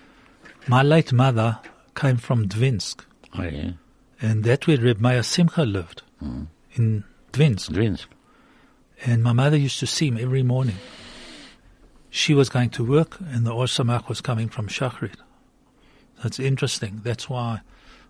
My 0.68 0.82
late 0.84 1.14
mother 1.14 1.60
came 1.96 2.18
from 2.18 2.48
Dvinsk, 2.50 3.06
Oh, 3.38 3.44
yeah. 3.44 3.72
and 4.22 4.44
that's 4.44 4.68
where 4.68 4.78
Reb 4.78 5.00
Meir 5.00 5.24
Simcha 5.24 5.64
lived, 5.64 6.02
in 6.76 7.04
Dvinsk. 7.32 7.70
Drinsk. 7.72 8.06
And 9.06 9.24
my 9.24 9.34
mother 9.34 9.58
used 9.58 9.80
to 9.80 9.88
see 9.88 10.08
him 10.08 10.18
every 10.18 10.44
morning. 10.44 10.78
She 12.10 12.34
was 12.34 12.48
going 12.50 12.70
to 12.72 12.84
work, 12.86 13.20
and 13.22 13.46
the 13.46 13.52
Or 13.52 13.66
Sameach 13.66 14.08
was 14.10 14.22
coming 14.22 14.48
from 14.50 14.68
Shachrit. 14.68 15.16
That's 16.24 16.40
interesting. 16.40 17.02
That's 17.04 17.30
why 17.30 17.60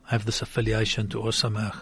I 0.08 0.12
have 0.14 0.26
this 0.26 0.42
affiliation 0.42 1.10
to 1.10 1.22
Or 1.22 1.32
Sameach. 1.32 1.82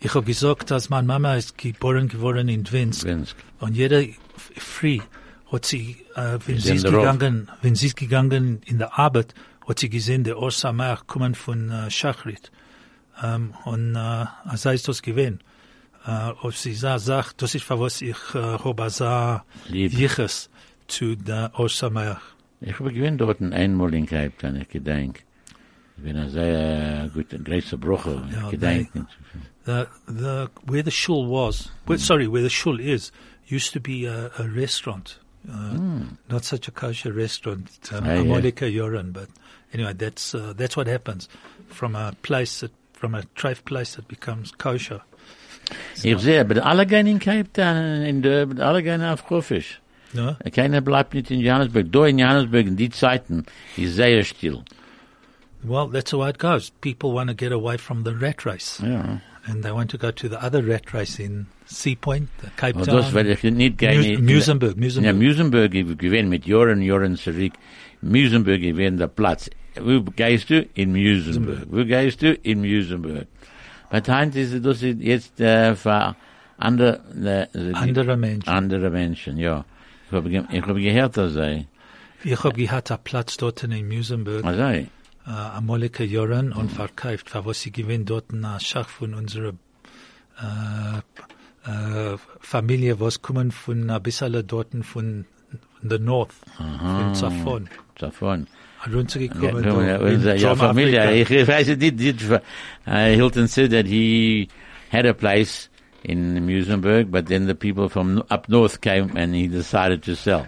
Ich 0.00 0.14
habe 0.14 0.26
gesagt, 0.26 0.70
dass 0.72 0.90
meine 0.90 1.06
Mama 1.06 1.36
ist 1.36 1.56
geboren 1.56 2.08
geworden 2.08 2.48
in 2.48 2.64
Dvinsk. 2.64 3.02
Drinsk. 3.02 3.36
Und 3.60 3.76
jeder 3.76 4.02
früh 4.56 4.98
hat 5.52 5.64
sie, 5.64 5.96
äh, 6.16 6.38
wenn 6.46 6.58
sie 6.58 6.74
ist 6.74 6.84
gegangen, 6.84 7.48
wenn 7.62 7.76
sie 7.76 7.86
ist 7.86 7.96
gegangen 7.96 8.60
in 8.64 8.78
der 8.78 8.98
Arbeit, 8.98 9.32
hat 9.68 9.78
sie 9.78 9.88
gesehen, 9.88 10.24
der 10.24 10.38
Orsamer 10.38 10.98
kommen 11.06 11.36
von 11.36 11.70
äh, 11.70 11.88
Schachrit. 11.90 12.50
Ähm, 13.22 13.54
und 13.64 13.94
äh, 13.94 13.98
als 13.98 14.64
ist 14.64 14.88
das 14.88 15.02
gewesen. 15.02 15.38
Äh, 16.04 16.30
ob 16.42 16.54
sie 16.56 16.74
sa- 16.74 16.98
sagt, 16.98 17.40
das 17.42 17.54
ist 17.54 17.70
was 17.70 18.00
ich 18.02 18.16
äh, 18.34 18.38
habe 18.38 19.42
Lieb. 19.68 19.92
Jiches 19.92 20.50
zu 20.88 21.14
der 21.14 21.52
Orsamer. 21.54 22.20
Ich 22.60 22.76
habe 22.80 22.92
gewinnt 22.92 23.20
dort 23.20 23.40
einmal 23.40 23.94
in 23.94 24.08
Town, 24.08 24.56
ich 24.56 24.68
gedenk. 24.68 25.22
Bin 26.02 26.16
ein 26.16 26.30
sehr 26.30 27.08
guter, 27.14 27.38
großer 27.38 27.76
Brucher. 27.78 28.22
Ja, 28.32 28.50
Ich. 28.50 28.88
The, 29.64 29.86
the, 30.08 30.48
where 30.66 30.82
the 30.82 30.90
shul 30.90 31.28
was, 31.28 31.70
where, 31.86 31.98
sorry, 31.98 32.26
where 32.26 32.42
the 32.42 32.50
shul 32.50 32.80
is, 32.80 33.12
used 33.46 33.72
to 33.72 33.80
be 33.80 34.06
a, 34.06 34.30
a 34.38 34.48
restaurant. 34.48 35.18
Uh, 35.48 35.76
Not 36.28 36.44
such 36.44 36.66
a 36.66 36.72
kosher 36.72 37.12
restaurant, 37.12 37.68
um, 37.92 38.04
Ah, 38.04 38.14
yeah. 38.14 38.68
Yoran, 38.68 39.12
but 39.12 39.28
anyway, 39.72 39.92
that's, 39.92 40.34
uh, 40.34 40.52
that's 40.56 40.76
what 40.76 40.88
happens 40.88 41.28
from 41.68 41.94
a 41.94 42.12
place 42.22 42.60
that, 42.60 42.72
from 42.92 43.14
a 43.14 43.22
treif 43.36 43.64
place 43.64 43.94
that 43.94 44.08
becomes 44.08 44.50
kosher. 44.52 45.00
Ich 46.02 46.18
sehe, 46.18 46.40
aber 46.40 46.64
alle 46.66 46.84
gehen 46.86 47.06
in 47.06 47.20
Cape 47.20 47.52
Town, 47.52 48.02
in 48.02 48.22
der, 48.22 48.48
alle 48.58 48.82
gehen 48.82 49.00
auf 49.02 49.24
Kofisch. 49.26 49.78
No? 50.12 50.36
Keiner 50.52 50.80
bleibt 50.80 51.14
nicht 51.14 51.30
in 51.30 51.40
Johannesburg. 51.40 51.90
Da 51.90 52.06
in 52.06 52.18
Johannesburg, 52.18 52.66
in 52.66 52.76
die 52.76 52.90
Zeiten, 52.90 53.44
ist 53.76 53.94
sehr 53.94 54.24
still. 54.24 54.62
Well, 55.64 55.86
that's 55.88 56.10
the 56.10 56.18
way 56.18 56.30
it 56.30 56.38
goes. 56.38 56.70
People 56.80 57.12
want 57.12 57.28
to 57.30 57.34
get 57.36 57.52
away 57.52 57.78
from 57.78 58.02
the 58.04 58.14
rat 58.14 58.44
race, 58.44 58.80
Ja. 58.82 59.20
and 59.46 59.62
they 59.62 59.70
want 59.70 59.90
to 59.90 59.98
go 59.98 60.10
to 60.10 60.28
the 60.28 60.42
other 60.44 60.62
rat 60.62 60.92
race 60.92 61.18
in 61.20 61.46
Sea 61.66 61.94
Point, 61.94 62.28
the 62.40 62.48
Cape 62.56 62.74
Town. 62.84 62.86
das 62.96 63.12
werde 63.14 63.32
ich 63.32 63.42
nicht. 63.44 63.80
Mus- 63.80 64.18
Muizenberg, 64.20 64.76
Muizenberg. 64.76 65.04
Ja, 65.04 65.12
Muizenberg, 65.12 65.70
gewinne 65.98 66.28
mit 66.28 66.46
Jahren, 66.46 66.82
Jahren 66.82 67.16
zurück. 67.16 67.52
Muizenberg, 68.00 68.60
gewinne 68.60 68.96
der 68.98 69.06
Platz. 69.08 69.50
Wo 69.80 70.02
gehst 70.02 70.50
du? 70.50 70.66
In 70.74 70.92
Muizenberg. 70.92 71.66
Wo 71.70 71.84
gehst 71.84 72.22
du? 72.22 72.34
In 72.42 72.60
Muizenberg. 72.60 73.26
Aber 73.90 74.12
Heinz 74.12 74.36
ist 74.36 74.64
das 74.64 74.80
jetzt 74.80 75.38
äh, 75.40 75.72
uh, 75.72 75.74
für 75.76 76.16
andere, 76.56 77.00
äh, 77.54 77.72
Andere 77.74 78.16
Menschen. 78.16 78.48
andere 78.48 78.90
Menschen, 78.90 79.36
ja. 79.36 79.64
Ich 80.06 80.12
habe 80.12 80.30
habe 80.66 80.80
gehört, 80.80 81.16
dass 81.16 81.34
sei. 81.34 81.66
Ich 82.24 82.42
habe 82.42 82.54
gehabt 82.54 82.90
einen 82.90 82.98
er 82.98 83.02
Platz 83.04 83.36
dort 83.36 83.62
in 83.64 83.86
Muizenberg. 83.86 84.42
Sei? 84.42 84.88
Äh, 85.26 85.30
Amalika 85.30 86.02
Joran 86.02 86.52
und 86.52 86.70
verkauft, 86.70 87.30
für 87.30 87.44
was 87.44 87.60
sie 87.60 87.70
gewinnt 87.70 88.10
dort 88.10 88.32
ein 88.32 88.44
Schach 88.60 88.88
von 88.88 89.14
unserer 89.14 89.52
äh, 90.40 90.98
äh, 91.70 92.16
Familie, 92.40 92.98
was 92.98 93.22
kommen 93.22 93.52
von 93.52 93.88
ein 93.90 94.02
bisschen 94.02 94.46
dort 94.46 94.68
von 94.82 95.26
the 95.82 95.98
North, 95.98 96.34
von 96.56 97.14
Zafon. 97.14 97.68
Runtergekommen. 98.92 99.64
Ja, 99.64 99.82
ja, 99.82 99.98
unser, 99.98 100.34
ja, 100.34 100.56
Familie. 100.56 101.12
Ich 101.14 101.30
weiß 101.30 101.68
nicht, 101.76 101.98
nicht, 101.98 102.30
uh, 102.30 102.40
Hilton 102.86 103.46
said 103.46 103.70
that 103.70 103.86
he 103.86 104.48
had 104.90 105.06
a 105.06 105.12
place 105.12 105.70
in 106.02 106.44
Muizenberg, 106.44 107.10
but 107.10 107.26
then 107.26 107.46
the 107.46 107.54
people 107.54 107.88
from 107.88 108.24
up 108.28 108.48
north 108.48 108.80
came 108.80 109.16
and 109.16 109.34
he 109.34 109.46
decided 109.46 110.02
to 110.02 110.14
sell. 110.16 110.46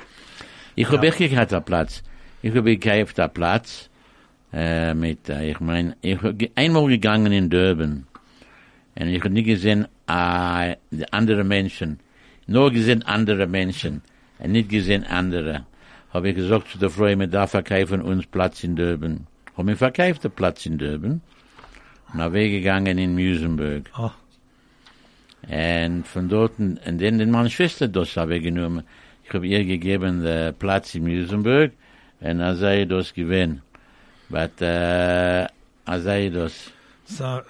Ich 0.75 0.91
habe 0.91 1.11
gehabt 1.11 1.53
einen 1.53 1.65
Platz. 1.65 2.03
Ich 2.43 2.55
habe 2.55 2.77
gekauft 2.77 3.21
Platz, 3.35 3.89
äh, 4.55 4.95
mit, 4.95 5.29
äh, 5.29 5.51
ich 5.51 5.61
mein, 5.61 5.97
ich 6.01 6.23
hab 6.23 6.39
ge- 6.39 6.51
einmal 6.55 6.87
gegangen 6.87 7.33
in 7.33 7.51
Durban. 7.51 8.07
Und 8.97 9.09
ich 9.09 9.19
habe 9.21 9.31
nie 9.31 9.43
gesehen, 9.43 9.87
äh, 10.07 10.77
die 10.91 11.13
andere 11.13 11.43
Menschen. 11.45 11.99
Nur 12.47 12.71
gesehen 12.71 13.03
andere 13.03 13.47
Menschen. 13.49 14.03
Und 14.39 14.53
nicht 14.53 14.69
gesehen 14.69 15.05
andere. 15.05 15.67
Habe 16.13 16.29
ich 16.29 16.37
gesagt 16.37 16.69
zu 16.71 16.79
der 16.79 16.91
Frau, 16.91 17.07
wir 17.07 17.27
da 17.27 17.47
verkaufen 17.49 18.01
uns 18.01 18.27
Platz 18.27 18.63
in 18.63 18.77
Durban. 18.77 19.27
Haben 19.57 19.69
wir 19.69 19.77
verkauft 19.77 20.23
den 20.25 20.31
Platz 20.31 20.65
in 20.67 20.79
Durban. 20.79 21.21
Und 22.13 22.19
dann 22.21 22.33
weggegangen 22.33 22.97
in 22.99 23.15
Musenberg. 23.15 23.91
Oh, 23.99 24.11
Und 25.49 26.07
von 26.07 26.29
dort, 26.29 26.59
und 26.59 26.79
dann 26.87 27.19
den 27.19 27.31
meine 27.31 27.51
Schwester 27.51 27.89
das 27.89 28.17
habe 28.17 28.37
ich 28.37 28.43
genommen. 28.45 28.85
Ich 29.25 29.33
habe 29.35 29.47
ihr 29.47 29.65
gegeben 29.65 30.23
den 30.23 30.55
Platz 30.55 30.95
in 30.95 31.05
Musenberg. 31.05 31.73
Und 32.21 32.41
er 32.41 32.55
sei 32.57 32.85
das 32.85 33.13
gewesen. 33.15 33.63
But, 34.31 34.59
sei 34.59 36.29
das. 36.31 36.71
so, 37.07 37.43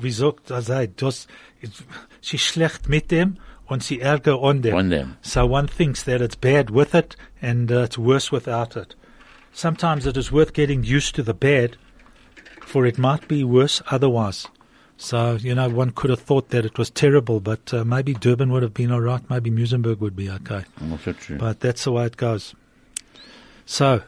wie 0.00 0.10
sagt 0.10 0.50
ist- 0.50 1.28
sie 2.20 2.38
schlecht 2.38 2.88
mit 2.88 3.10
dem 3.10 3.36
und 3.66 3.82
sie 3.82 4.00
ärger 4.00 4.40
on 4.40 4.62
dem. 4.62 4.74
On 4.74 4.90
them. 4.90 5.16
So 5.22 5.46
one 5.46 5.68
thinks 5.68 6.02
that 6.04 6.20
it's 6.20 6.36
bad 6.36 6.70
with 6.70 6.94
it 6.94 7.16
and 7.40 7.70
uh, 7.70 7.82
it's 7.84 7.96
worse 7.98 8.32
without 8.32 8.76
it. 8.76 8.94
Sometimes 9.52 10.06
it 10.06 10.16
is 10.16 10.32
worth 10.32 10.52
getting 10.52 10.82
used 10.82 11.14
to 11.16 11.22
the 11.22 11.34
bad, 11.34 11.76
for 12.66 12.86
it 12.86 12.98
might 12.98 13.28
be 13.28 13.44
worse 13.44 13.82
otherwise. 13.90 14.48
So, 14.96 15.36
you 15.40 15.54
know, 15.54 15.68
one 15.68 15.90
could 15.90 16.10
have 16.10 16.20
thought 16.20 16.50
that 16.50 16.64
it 16.64 16.78
was 16.78 16.88
terrible, 16.90 17.40
but 17.40 17.72
uh, 17.74 17.84
maybe 17.84 18.14
Durban 18.14 18.50
would 18.52 18.62
have 18.62 18.72
been 18.74 18.92
all 18.92 19.00
right, 19.00 19.22
maybe 19.28 19.50
Muizenberg 19.50 19.98
would 19.98 20.14
be 20.16 20.30
okay. 20.30 20.64
But 21.38 21.60
that's 21.60 21.84
the 21.84 21.92
way 21.92 22.06
it 22.06 22.16
goes. 22.16 22.54
So, 23.66 24.02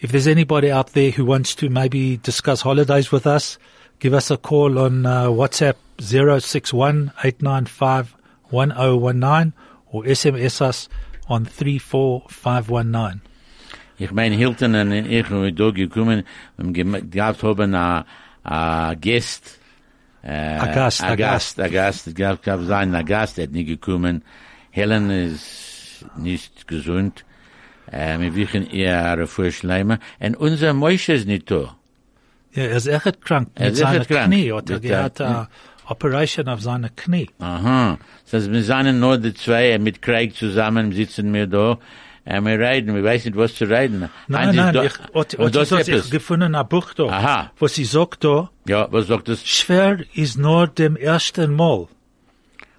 if 0.00 0.12
there's 0.12 0.26
anybody 0.26 0.70
out 0.70 0.92
there 0.92 1.10
who 1.10 1.24
wants 1.24 1.54
to 1.56 1.68
maybe 1.68 2.18
discuss 2.18 2.62
holidays 2.62 3.10
with 3.10 3.26
us, 3.26 3.58
give 3.98 4.14
us 4.14 4.30
a 4.30 4.36
call 4.36 4.78
on 4.78 5.06
uh, 5.06 5.26
WhatsApp 5.26 5.74
061 6.00 7.12
895 7.24 8.14
1019 8.50 9.52
or 9.90 10.04
SMS 10.04 10.60
us 10.60 10.88
on 11.28 11.44
34519. 11.44 13.20
Ich 14.00 14.12
mein, 14.12 14.32
Hilton 14.32 14.76
und 14.76 14.92
ich 14.92 15.26
sind 15.26 15.58
da 15.58 15.66
um, 15.66 15.74
gekommen 15.74 16.22
und 16.56 16.78
uh, 16.78 16.80
uh, 16.80 17.00
gehabt 17.10 17.42
haben 17.42 17.74
a, 17.74 18.06
a 18.44 18.94
Gast. 18.94 19.58
Äh, 20.22 20.56
uh, 20.56 20.62
A 20.62 20.66
Gast, 20.72 21.02
a 21.02 21.16
Gast, 21.16 21.58
a 21.58 21.68
Gast. 21.68 22.14
Gab, 22.14 22.42
gab 22.42 22.62
sein, 22.62 22.94
a 22.94 23.02
Gast 23.02 23.38
hat 23.38 23.50
nicht 23.50 23.66
gekommen. 23.66 24.22
Helen 24.70 25.10
ist 25.10 26.06
nicht 26.16 26.68
gesund. 26.68 27.24
Äh, 27.92 28.18
wir 28.20 28.34
wissen 28.34 28.68
eher 28.70 29.10
eine 29.12 29.26
Vorschleimer. 29.26 29.98
Und 30.20 30.36
unser 30.36 30.72
Mäusche 30.74 31.12
ist 31.14 31.26
nicht 31.26 31.50
da. 31.50 31.76
Ja, 32.52 32.64
er 32.64 32.76
ist 32.76 32.86
echt 32.86 33.20
krank 33.22 33.48
Er 33.54 33.70
ist 33.70 33.80
echt 33.80 34.08
krank. 34.08 34.26
Knie. 34.32 34.52
Hat 34.52 34.70
er 34.70 34.80
gehabt 34.80 35.20
eine 35.20 35.48
Operation 35.86 36.48
auf 36.48 36.60
seine 36.60 36.90
Knie. 36.90 37.28
Aha. 37.38 37.98
Das 38.24 38.32
heißt, 38.42 38.52
wir 38.52 38.62
sind 38.62 39.00
nur 39.00 39.18
die 39.18 39.34
zwei, 39.34 39.78
mit 39.78 40.02
Craig 40.02 40.34
zusammen 40.34 40.92
sitzen 40.92 41.32
wir 41.32 41.46
da. 41.46 41.78
Äh, 42.24 42.42
wir 42.42 42.58
reden, 42.58 42.94
wir 42.94 43.02
wissen 43.04 43.28
nicht, 43.28 43.36
was 43.38 43.54
zu 43.54 43.64
reden. 43.64 44.10
Nein, 44.26 44.50
ist 44.50 44.56
nein, 44.56 44.74
da- 44.74 44.84
ich, 44.84 44.92
hat, 45.14 45.34
und 45.34 45.46
hat 45.46 45.54
das 45.54 45.68
das 45.70 45.88
ich 45.88 46.10
gefunden, 46.10 46.54
ein 46.54 46.68
Buch 46.68 46.92
da, 46.94 47.04
Aha. 47.04 47.52
wo 47.58 47.66
sie 47.68 47.84
sagt 47.84 48.22
da, 48.24 48.50
Ja, 48.66 48.86
was 48.90 49.06
sagt 49.06 49.28
das? 49.28 49.46
schwer 49.46 50.00
ist 50.14 50.36
nur 50.36 50.66
dem 50.66 50.96
ersten 50.96 51.54
Mal. 51.54 51.86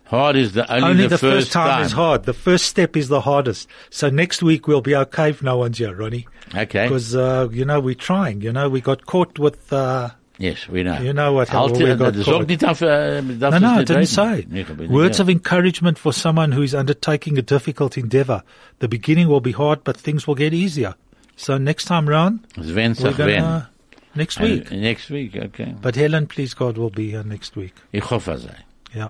Hard 0.10 0.36
is 0.38 0.54
the 0.54 0.72
only, 0.74 0.90
Only 0.90 1.04
the, 1.04 1.10
the, 1.10 1.18
first 1.20 1.52
time, 1.52 1.70
time. 1.70 1.86
is 1.86 1.92
hard. 1.92 2.24
The 2.24 2.34
first 2.34 2.66
step 2.66 2.98
is 2.98 3.10
the 3.10 3.22
hardest. 3.22 3.70
So 3.92 4.10
next 4.10 4.42
week 4.42 4.68
we'll 4.68 4.82
be 4.82 4.96
okay 4.96 5.30
if 5.30 5.44
no 5.44 5.58
one's 5.58 5.78
here, 5.78 5.94
Ronnie. 5.94 6.28
Okay. 6.56 6.86
Because, 6.86 7.16
uh, 7.16 7.48
you 7.52 7.64
know, 7.64 7.80
we're 7.80 7.94
trying. 7.94 8.42
You 8.42 8.52
know, 8.52 8.70
we 8.70 8.82
got 8.82 9.06
caught 9.06 9.38
with, 9.38 9.72
uh, 9.72 10.10
Yes, 10.40 10.68
we 10.68 10.82
know. 10.84 10.98
You 11.00 11.14
know 11.14 11.34
what- 11.34 11.50
Halt, 11.50 11.78
we 11.78 11.94
got 11.96 12.16
caught. 12.16 12.26
sagt 12.26 12.48
nicht 12.48 12.64
auf, 12.66 12.82
äh, 12.82 13.22
no, 13.22 13.60
no, 13.60 13.80
I 13.80 13.84
didn't 13.84 14.08
say. 14.08 14.48
Ich 14.52 14.68
hab 14.68 14.78
nicht 14.80 14.90
Words 14.90 15.20
of 15.20 15.30
encouragement 15.30 16.00
for 16.00 16.12
someone 16.12 16.54
who 16.54 16.64
is 16.64 16.74
undertaking 16.74 17.38
a 17.38 17.42
difficult 17.44 17.96
endeavor. 17.98 18.44
The 18.80 18.88
beginning 18.88 19.28
will 19.28 19.42
be 19.42 19.52
hard, 19.52 19.84
but 19.84 19.96
things 19.98 20.26
will 20.28 20.36
get 20.36 20.54
easier. 20.54 20.96
So 21.36 21.58
next 21.60 21.86
time 21.86 22.08
round, 22.10 22.40
Sven 22.60 22.96
we're 23.00 23.12
gonna, 23.12 23.70
next 24.16 24.40
week. 24.40 24.72
Uh, 24.72 24.76
next 24.76 25.10
week, 25.12 25.36
okay. 25.36 25.76
But 25.82 25.96
Helen, 25.96 26.26
please 26.26 26.56
God, 26.56 26.78
will 26.78 26.90
be 26.90 27.12
here 27.12 27.24
next 27.24 27.56
week. 27.56 27.74
Ich 27.92 28.10
hoffe, 28.10 28.40
sei. 28.40 28.56
Yeah. 28.96 29.10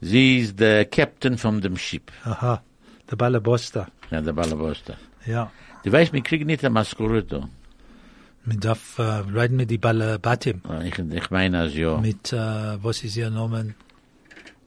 Ist 0.00 0.58
der 0.60 0.84
Captain 0.86 1.38
von 1.38 1.60
dem 1.60 1.76
Ship. 1.76 2.10
Aha. 2.24 2.62
The 3.08 3.16
Balabosta. 3.16 3.82
Uh, 3.82 4.14
ja, 4.14 4.20
der 4.20 4.32
Ballaboster. 4.32 4.96
Ja. 5.26 5.50
Du 5.84 5.90
uh, 5.90 5.92
weißt, 5.92 6.12
wir 6.12 6.22
kriegen 6.22 6.46
nicht 6.46 6.64
eine 6.64 6.72
Maskure 6.72 7.22
da. 7.22 7.48
Mit 8.44 8.64
darf 8.64 8.98
äh, 8.98 9.02
reden 9.02 9.56
mit 9.56 9.70
die 9.70 9.78
Balle 9.78 10.18
Batim. 10.18 10.62
Ich, 10.84 10.98
ich 10.98 11.30
meine, 11.30 11.60
also, 11.60 11.78
ja. 11.78 11.96
Mit, 11.98 12.32
äh, 12.32 12.82
was 12.82 13.04
ist 13.04 13.16
ihr 13.16 13.30
Name? 13.30 13.74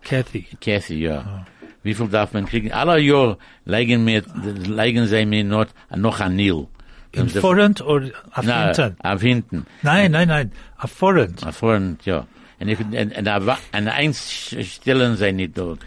Kathy. 0.02 0.48
Kathy, 0.62 1.02
ja. 1.02 1.46
Wie 1.84 1.94
viel 1.94 2.08
darf 2.08 2.34
man 2.34 2.46
kriegen? 2.46 2.72
Alle 2.72 3.00
Jahr 3.00 3.38
legen 3.66 4.06
mir, 4.06 4.24
legen 4.66 5.08
sie 5.08 5.26
mir 5.26 5.44
noch, 5.44 5.68
uh, 5.92 5.98
noch 5.98 6.20
an 6.20 6.36
Nil. 6.36 6.68
In 7.12 7.30
Forint 7.30 7.82
oder 7.82 8.12
auf 8.32 8.46
hinten? 8.46 8.96
auf 9.00 9.22
hinten. 9.22 9.66
Nein, 9.82 10.12
nein, 10.12 10.28
nein. 10.28 10.52
Auf 10.78 10.92
Forint. 10.92 11.46
Auf 11.46 11.58
vorn, 11.58 11.98
ja. 12.04 12.28
Und, 12.60 12.70
ich, 12.70 12.80
und, 12.80 12.96
und, 12.96 13.28
und, 13.28 13.58
und 13.74 13.88
eins 13.88 14.56
stellen 14.62 15.18
sie 15.18 15.32
nicht 15.32 15.58
dort. 15.58 15.80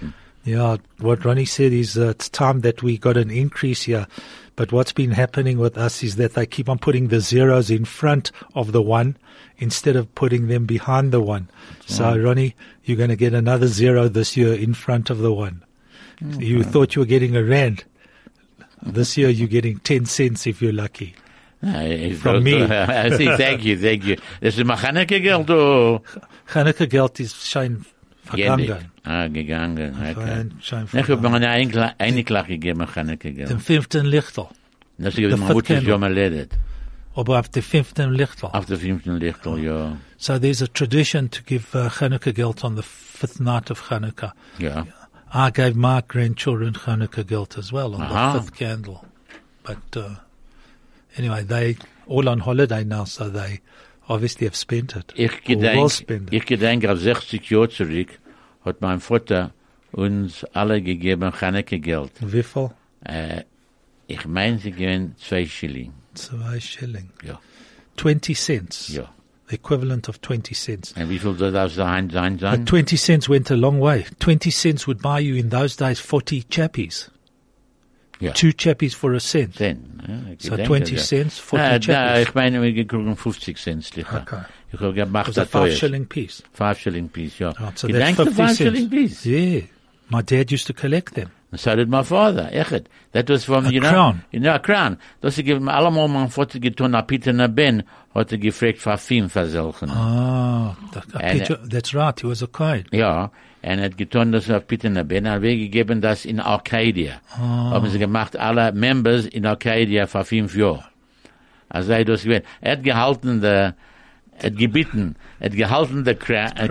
Yeah, 0.44 0.78
what 0.98 1.24
Ronnie 1.24 1.44
said 1.44 1.72
is 1.72 1.96
uh, 1.96 2.10
it's 2.10 2.30
time 2.30 2.62
that 2.62 2.82
we 2.82 2.96
got 2.96 3.16
an 3.16 3.28
increase 3.28 3.82
here. 3.82 4.06
But 4.56 4.72
what's 4.72 4.92
been 4.92 5.10
happening 5.10 5.58
with 5.58 5.76
us 5.76 6.02
is 6.02 6.16
that 6.16 6.34
they 6.34 6.46
keep 6.46 6.68
on 6.68 6.78
putting 6.78 7.08
the 7.08 7.20
zeros 7.20 7.70
in 7.70 7.84
front 7.84 8.32
of 8.54 8.72
the 8.72 8.82
one 8.82 9.16
instead 9.58 9.94
of 9.94 10.12
putting 10.14 10.48
them 10.48 10.64
behind 10.64 11.12
the 11.12 11.20
one. 11.20 11.48
So, 11.86 12.18
Ronnie, 12.18 12.56
you're 12.82 12.96
going 12.96 13.10
to 13.10 13.16
get 13.16 13.34
another 13.34 13.66
zero 13.66 14.08
this 14.08 14.36
year 14.36 14.54
in 14.54 14.74
front 14.74 15.10
of 15.10 15.18
the 15.18 15.32
one. 15.32 15.62
You 16.20 16.64
thought 16.64 16.96
you 16.96 17.02
were 17.02 17.06
getting 17.06 17.36
a 17.36 17.44
rand. 17.44 17.84
This 18.82 19.16
year 19.16 19.28
you're 19.28 19.48
getting 19.48 19.78
10 19.80 20.06
cents 20.06 20.46
if 20.46 20.62
you're 20.62 20.72
lucky. 20.72 21.14
From 21.60 22.42
me. 22.44 22.62
I 22.64 23.10
see, 23.16 23.26
thank 23.36 23.64
you, 23.64 23.76
thank 23.76 24.04
you. 24.04 24.16
Das 24.40 24.56
ist 24.56 24.64
Machaneke 24.64 25.20
Geld, 25.20 25.50
oh. 25.50 26.00
Chanukah 26.52 26.86
geld 26.86 27.18
is 27.20 27.32
shine 27.44 27.80
Gendig. 28.32 28.68
vergangen. 28.68 28.90
Ah, 29.04 29.26
gegangen, 29.28 29.94
okay. 29.94 30.46
Schein 30.60 30.84
Ich 30.92 30.96
habe 31.08 31.18
vergangen. 31.18 31.70
mir 31.72 31.94
eine 31.98 32.24
Klage 32.24 32.48
gegeben, 32.54 32.78
Machaneke 32.78 33.32
Geld. 33.32 33.50
Den 33.50 33.58
fünften 33.60 34.06
Lichtel. 34.06 34.46
Das 34.98 35.14
ist 35.14 35.16
the 35.16 35.22
mein 35.28 35.38
fifth 35.38 35.54
Mutter 35.54 35.74
candle. 35.74 35.92
schon 35.92 36.00
mal 36.00 36.12
ledet. 36.12 36.52
Aber 37.14 37.40
auf 37.40 37.48
den 37.48 37.62
fünften 37.62 38.12
Lichtel. 38.12 38.50
Auf 38.52 38.66
der 38.66 38.78
fünften 38.78 39.16
Lichtel, 39.18 39.58
ja. 39.58 39.96
So 40.18 40.38
there's 40.38 40.62
a 40.62 40.66
tradition 40.68 41.28
to 41.30 41.40
give 41.44 41.74
uh, 41.74 41.88
Chanukah 41.88 42.32
geld 42.32 42.62
on 42.64 42.76
the 42.76 42.82
fifth 42.82 43.40
night 43.40 43.70
of 43.72 43.88
Chanukah. 43.88 44.32
Ja. 44.58 44.86
I 45.34 45.50
gave 45.50 45.74
my 45.76 46.02
grandchildren 46.06 46.74
Chanukah 46.74 47.24
geld 47.26 47.56
as 47.58 47.72
well 47.72 47.94
on 47.94 48.02
Aha. 48.02 48.32
the 48.34 48.40
fifth 48.40 48.54
candle. 48.56 49.04
But 49.64 49.78
uh, 49.96 50.10
anyway, 51.18 51.42
they 51.44 51.76
all 52.06 52.28
on 52.28 52.40
holiday 52.40 52.84
now, 52.84 53.04
so 53.04 53.28
they 53.28 53.60
obviously 54.08 54.46
have 54.46 54.56
spent 54.56 54.96
it. 54.96 55.12
Ich 55.16 55.44
gedenk, 55.44 55.90
spend 55.90 56.28
it. 56.28 56.34
ich 56.34 56.46
gedenk 56.46 56.86
auf 56.86 56.98
60 56.98 57.50
Jahre 57.50 57.68
zurück, 57.68 58.18
hat 58.64 58.80
mein 58.80 59.00
Vater 59.00 59.52
uns 59.92 60.44
alle 60.52 60.82
gegeben 60.82 61.32
Chaneke 61.32 61.78
Geld. 61.80 62.12
Wie 62.20 62.42
viel? 62.42 62.70
Äh, 63.04 63.42
ich 64.06 64.26
meine, 64.26 64.58
sie 64.58 64.72
geben 64.72 65.14
zwei 65.18 65.46
Schilling. 65.46 65.92
Zwei 66.14 66.60
Schilling. 66.60 67.10
Ja. 67.22 67.40
20 67.96 68.38
cents. 68.38 68.88
Ja. 68.88 69.12
The 69.48 69.56
equivalent 69.56 70.08
of 70.08 70.20
20 70.20 70.54
cents. 70.54 70.92
Und 70.92 71.08
wie 71.08 71.18
viel 71.18 71.34
soll 71.36 71.52
das 71.52 71.74
sein, 71.74 72.10
sein, 72.10 72.38
sein? 72.38 72.60
But 72.60 72.68
20 72.68 73.00
cents 73.00 73.28
went 73.28 73.50
a 73.50 73.54
long 73.54 73.80
way. 73.80 74.04
20 74.20 74.54
cents 74.54 74.86
would 74.86 75.00
buy 75.00 75.20
you 75.20 75.36
in 75.36 75.50
those 75.50 75.76
days 75.76 76.00
40 76.00 76.48
chappies. 76.50 77.10
Ja. 78.20 78.32
Two 78.32 78.50
chappies 78.56 78.94
for 78.94 79.12
a 79.14 79.20
cent. 79.20 79.54
Cent. 79.56 79.80
Ja, 80.08 80.14
So 80.38 80.56
denke, 80.56 80.66
20 80.68 80.96
ja. 80.96 81.02
cents, 81.02 81.38
40 81.38 81.60
Ah, 81.60 81.70
chappies. 81.70 81.86
da, 81.86 82.20
ich 82.20 82.34
meine, 82.34 82.62
wir 82.62 82.72
kriegen 82.86 83.16
50 83.16 83.56
Cent, 83.58 83.84
sicher. 83.84 84.22
Okay. 84.26 84.42
Ich 84.72 84.80
habe 84.80 84.88
It 84.90 84.94
gemacht, 84.96 85.28
was 85.28 85.38
a 85.38 85.42
das 85.42 85.50
five 85.50 85.76
shilling 85.76 86.06
piece. 86.06 86.42
Five 86.52 86.78
Shilling 86.80 87.08
Piece, 87.08 87.38
ja. 87.38 87.50
Right, 87.50 87.78
so 87.78 87.86
Gedenk 87.86 88.16
that's 88.16 88.34
der 88.34 88.46
50 88.46 88.46
Five 88.46 88.56
Shilling. 88.56 88.90
Piece? 88.90 89.24
Yeah. 89.26 89.62
My 90.10 90.22
dad 90.22 90.50
used 90.52 90.66
to 90.66 90.72
collect 90.74 91.14
them. 91.14 91.28
So 91.54 91.74
did 91.74 91.88
my 91.88 92.02
father, 92.04 92.50
echt. 92.52 92.84
That 93.12 93.30
was 93.30 93.44
from, 93.44 93.64
A 93.66 93.70
you 93.70 93.80
know. 93.80 93.88
crown. 93.90 94.22
You 94.32 94.40
know, 94.40 94.52
a 94.52 94.58
crown. 94.58 94.98
Das 95.22 95.36
sie 95.36 95.44
geben 95.44 95.68
allemal 95.70 96.06
mein 96.08 96.28
Vater 96.28 96.58
getan, 96.60 96.94
a 96.94 97.00
Peter 97.02 97.32
na 97.32 97.46
Ben, 97.46 97.82
hat 98.14 98.30
er 98.32 98.36
gefragt, 98.38 98.78
für 98.80 98.98
fünf 98.98 99.32
verselchen. 99.32 99.88
Ah, 99.90 100.76
a 101.14 101.18
picture, 101.30 101.58
that's 101.70 101.94
right. 101.94 102.20
He 102.20 102.26
was 102.26 102.42
a 102.42 102.46
coin. 102.46 102.84
Ja, 102.92 103.30
und 103.60 103.78
er 103.78 103.84
hat 103.86 103.96
getan, 103.96 104.32
das 104.32 104.50
auf 104.50 104.66
Peter 104.66 104.88
na 104.88 105.02
Ben, 105.02 105.26
er 105.26 105.42
weggegeben 105.42 106.00
das 106.00 106.24
in 106.24 106.40
Arcadia. 106.40 107.20
Haben 107.36 107.88
sie 107.90 107.98
gemacht, 107.98 108.36
alle 108.36 108.72
Members 108.72 109.26
in 109.26 109.46
Arcadia 109.46 110.06
für 110.06 110.24
fünf 110.24 110.56
Jahre. 110.56 110.84
Also 111.68 111.92
er 111.92 112.00
hat 112.00 112.08
das 112.08 112.22
gewählt. 112.22 112.44
Er 112.60 112.72
hat 112.72 112.84
gehalten, 112.84 113.40
der, 113.40 113.74
er 114.38 114.46
hat 114.50 114.56
gebeten, 114.56 115.16
er 115.40 115.46
hat 115.46 115.56
gehalten, 115.56 116.04
der 116.04 116.14
Cra 116.14 116.46
äh, 116.56 116.68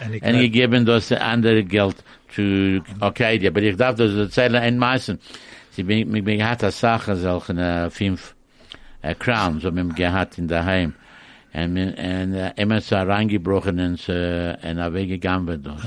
he 0.00 0.20
und 0.20 0.40
gegeben 0.40 0.84
das 0.84 1.12
andere 1.12 1.62
Geld 1.62 1.96
zu 2.34 2.82
Arcadia. 2.98 3.50
Aber 3.50 3.62
ich 3.62 3.76
darf 3.76 3.94
das 3.94 4.12
erzählen 4.12 4.56
ein 4.56 4.78
Meißen. 4.78 5.18
Sie 5.70 5.84
bin, 5.84 6.10
mich 6.10 6.24
bin 6.24 6.38
gehabt, 6.38 6.64
als 6.64 6.80
Sache, 6.80 7.14
solchen, 7.14 7.58
äh, 7.58 7.88
fünf, 7.88 8.34
äh, 9.02 9.14
Crowns, 9.14 9.64
haben 9.64 9.76
wir 9.76 9.94
gehabt 9.94 10.38
in 10.38 10.48
der 10.48 10.64
Heim. 10.64 10.94
Und, 11.52 11.72
mir- 11.72 11.94
und, 11.98 12.34
äh, 12.34 12.52
immer 12.56 12.80
er 12.90 13.08
reingebrochen 13.08 13.80
und, 13.80 14.08
äh, 14.08 14.56
und 14.62 14.94
weggegangen 14.94 15.46
wird 15.48 15.66
das. 15.66 15.82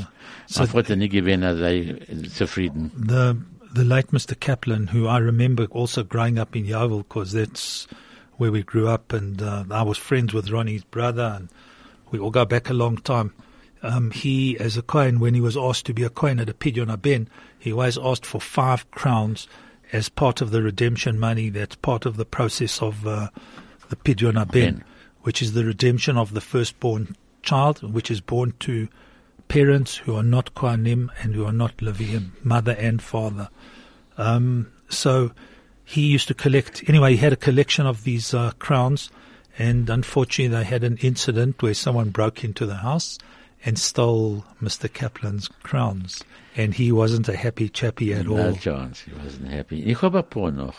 So- 0.48 0.62
Man 0.64 0.74
wollte 0.74 0.98
nicht 0.98 1.12
gewinnen, 1.14 1.58
sei 1.58 1.96
zufrieden. 2.30 2.92
The 3.08 3.36
the 3.76 3.84
late 3.84 4.12
Mr. 4.12 4.36
Kaplan, 4.40 4.90
who 4.94 5.08
I 5.08 5.18
remember 5.18 5.68
also 5.72 6.04
growing 6.04 6.38
up 6.38 6.56
in 6.56 6.66
Yeoville, 6.66 7.04
because 7.08 7.32
that's 7.32 7.88
where 8.38 8.52
we 8.52 8.62
grew 8.62 8.88
up, 8.88 9.14
and 9.14 9.42
uh, 9.42 9.64
I 9.72 9.82
was 9.84 9.98
friends 9.98 10.34
with 10.34 10.52
Ronnie's 10.52 10.84
brother, 10.84 11.34
and 11.38 11.50
we 12.12 12.20
all 12.20 12.30
go 12.30 12.46
back 12.46 12.70
a 12.70 12.74
long 12.74 12.98
time. 12.98 13.32
Um, 13.82 14.12
he, 14.12 14.58
as 14.60 14.78
a 14.78 14.82
coin, 14.82 15.20
when 15.20 15.34
he 15.34 15.42
was 15.42 15.58
asked 15.58 15.86
to 15.88 15.94
be 15.94 16.04
a 16.04 16.10
coin 16.10 16.40
at 16.40 16.50
a 16.50 16.54
Pidyon 16.54 16.96
Ben, 17.02 17.28
he 17.58 17.72
always 17.72 17.98
asked 17.98 18.26
for 18.26 18.40
five 18.40 18.90
crowns 18.92 19.48
as 19.92 20.10
part 20.10 20.42
of 20.42 20.52
the 20.52 20.62
redemption 20.62 21.20
money. 21.20 21.50
That's 21.50 21.76
part 21.76 22.06
of 22.06 22.16
the 22.18 22.26
process 22.26 22.82
of 22.82 23.08
uh, 23.08 23.30
the 23.90 23.96
Pidyon 23.96 24.36
Ben. 24.52 24.84
Which 25.24 25.42
is 25.42 25.54
the 25.54 25.66
redemption 25.66 26.18
of 26.18 26.34
the 26.34 26.42
firstborn 26.42 27.16
child, 27.42 27.82
which 27.94 28.10
is 28.12 28.22
born 28.22 28.54
to 28.60 28.88
parents 29.48 29.96
who 29.98 30.16
are 30.16 30.24
not 30.24 30.54
Kohanim 30.56 31.10
and 31.22 31.36
who 31.36 31.46
are 31.46 31.52
not 31.52 31.78
Levium, 31.78 32.32
mother 32.44 32.72
and 32.80 33.02
father. 33.02 33.50
Um, 34.18 34.72
so 34.90 35.32
he 35.84 36.02
used 36.08 36.28
to 36.30 36.34
collect, 36.34 36.84
anyway, 36.88 37.12
he 37.12 37.18
had 37.18 37.34
a 37.34 37.38
collection 37.38 37.86
of 37.86 38.04
these 38.04 38.34
uh, 38.34 38.52
crowns, 38.60 39.10
and 39.60 39.90
unfortunately, 39.90 40.56
they 40.56 40.64
had 40.64 40.84
an 40.84 40.98
incident 41.02 41.62
where 41.62 41.74
someone 41.74 42.10
broke 42.10 42.44
into 42.44 42.66
the 42.66 42.76
house 42.76 43.18
and 43.66 43.78
stole 43.78 44.46
Mr. 44.62 44.92
Kaplan's 44.92 45.48
crowns. 45.62 46.24
And 46.56 46.74
he 46.74 46.92
wasn't 46.92 47.28
a 47.30 47.36
happy 47.36 47.70
chappy 47.70 48.14
at 48.14 48.26
No 48.28 48.48
all. 48.48 48.56
chance, 48.56 49.02
he 49.02 49.12
wasn't 49.14 49.50
happy. 49.50 49.84
Ich 49.90 50.02
habe 50.02 50.20
ein 50.20 50.24
paar 50.30 50.52
noch. 50.52 50.76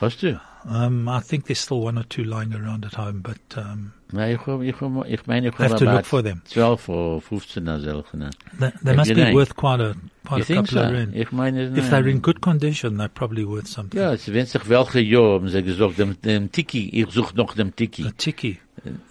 Hast 0.00 0.22
du? 0.22 0.40
Um, 0.64 1.08
I 1.08 1.20
think 1.20 1.46
there's 1.46 1.60
still 1.60 1.80
one 1.80 1.98
or 1.98 2.04
two 2.04 2.24
lying 2.24 2.52
around 2.52 2.84
at 2.84 2.94
home, 2.94 3.20
but 3.22 3.38
um, 3.56 3.92
Nein, 4.12 4.34
ich 4.34 4.40
ich 4.46 4.74
ich 5.06 5.26
meine, 5.26 5.48
ich 5.48 5.58
Have 5.58 5.76
to 5.76 5.84
look 5.84 6.04
for 6.06 6.22
them. 6.22 6.42
12 6.50 6.88
or 6.88 7.20
15 7.20 7.64
solche. 7.82 8.30
they, 8.58 8.70
they 8.82 8.94
must 8.96 9.14
be 9.14 9.32
worth 9.32 9.54
quite 9.54 9.80
a 9.80 9.94
quite 10.26 10.50
a 10.50 10.54
couple 10.54 10.66
so? 10.72 10.82
of 10.82 10.92
rand. 10.92 11.14
Ich 11.14 11.30
meine, 11.30 11.76
If 11.78 11.90
they're 11.90 12.08
in 12.08 12.20
good 12.20 12.40
condition, 12.40 12.96
they're 12.96 13.08
probably 13.08 13.44
worth 13.44 13.68
something. 13.68 14.00
Ja, 14.00 14.12
es 14.12 14.32
wenn 14.32 14.46
sich 14.46 14.68
welche 14.68 15.00
Jahr 15.00 15.34
haben 15.34 15.48
sie 15.48 15.62
gesagt, 15.62 15.98
dem, 15.98 16.20
dem 16.22 16.50
Tiki, 16.50 16.88
ich 16.90 17.10
suche 17.12 17.36
noch 17.36 17.54
dem 17.54 17.74
Tiki. 17.76 18.06
A 18.06 18.10
tiki. 18.16 18.58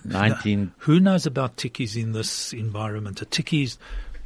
19, 0.03 0.71
Who 0.87 0.99
knows 0.99 1.25
about 1.27 1.57
tikis 1.57 1.95
in 1.95 2.13
this 2.13 2.53
environment? 2.53 3.21
A 3.21 3.25
tiki 3.25 3.63
is, 3.63 3.77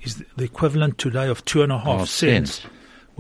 is 0.02 0.24
the 0.38 0.46
equivalent 0.46 0.98
today 0.98 1.28
of 1.30 1.44
two 1.46 1.62
and 1.64 1.72
a 1.72 1.78
half 1.80 2.02
Oh, 2.02 2.06
cents. 2.06 2.62
cents. 2.62 2.68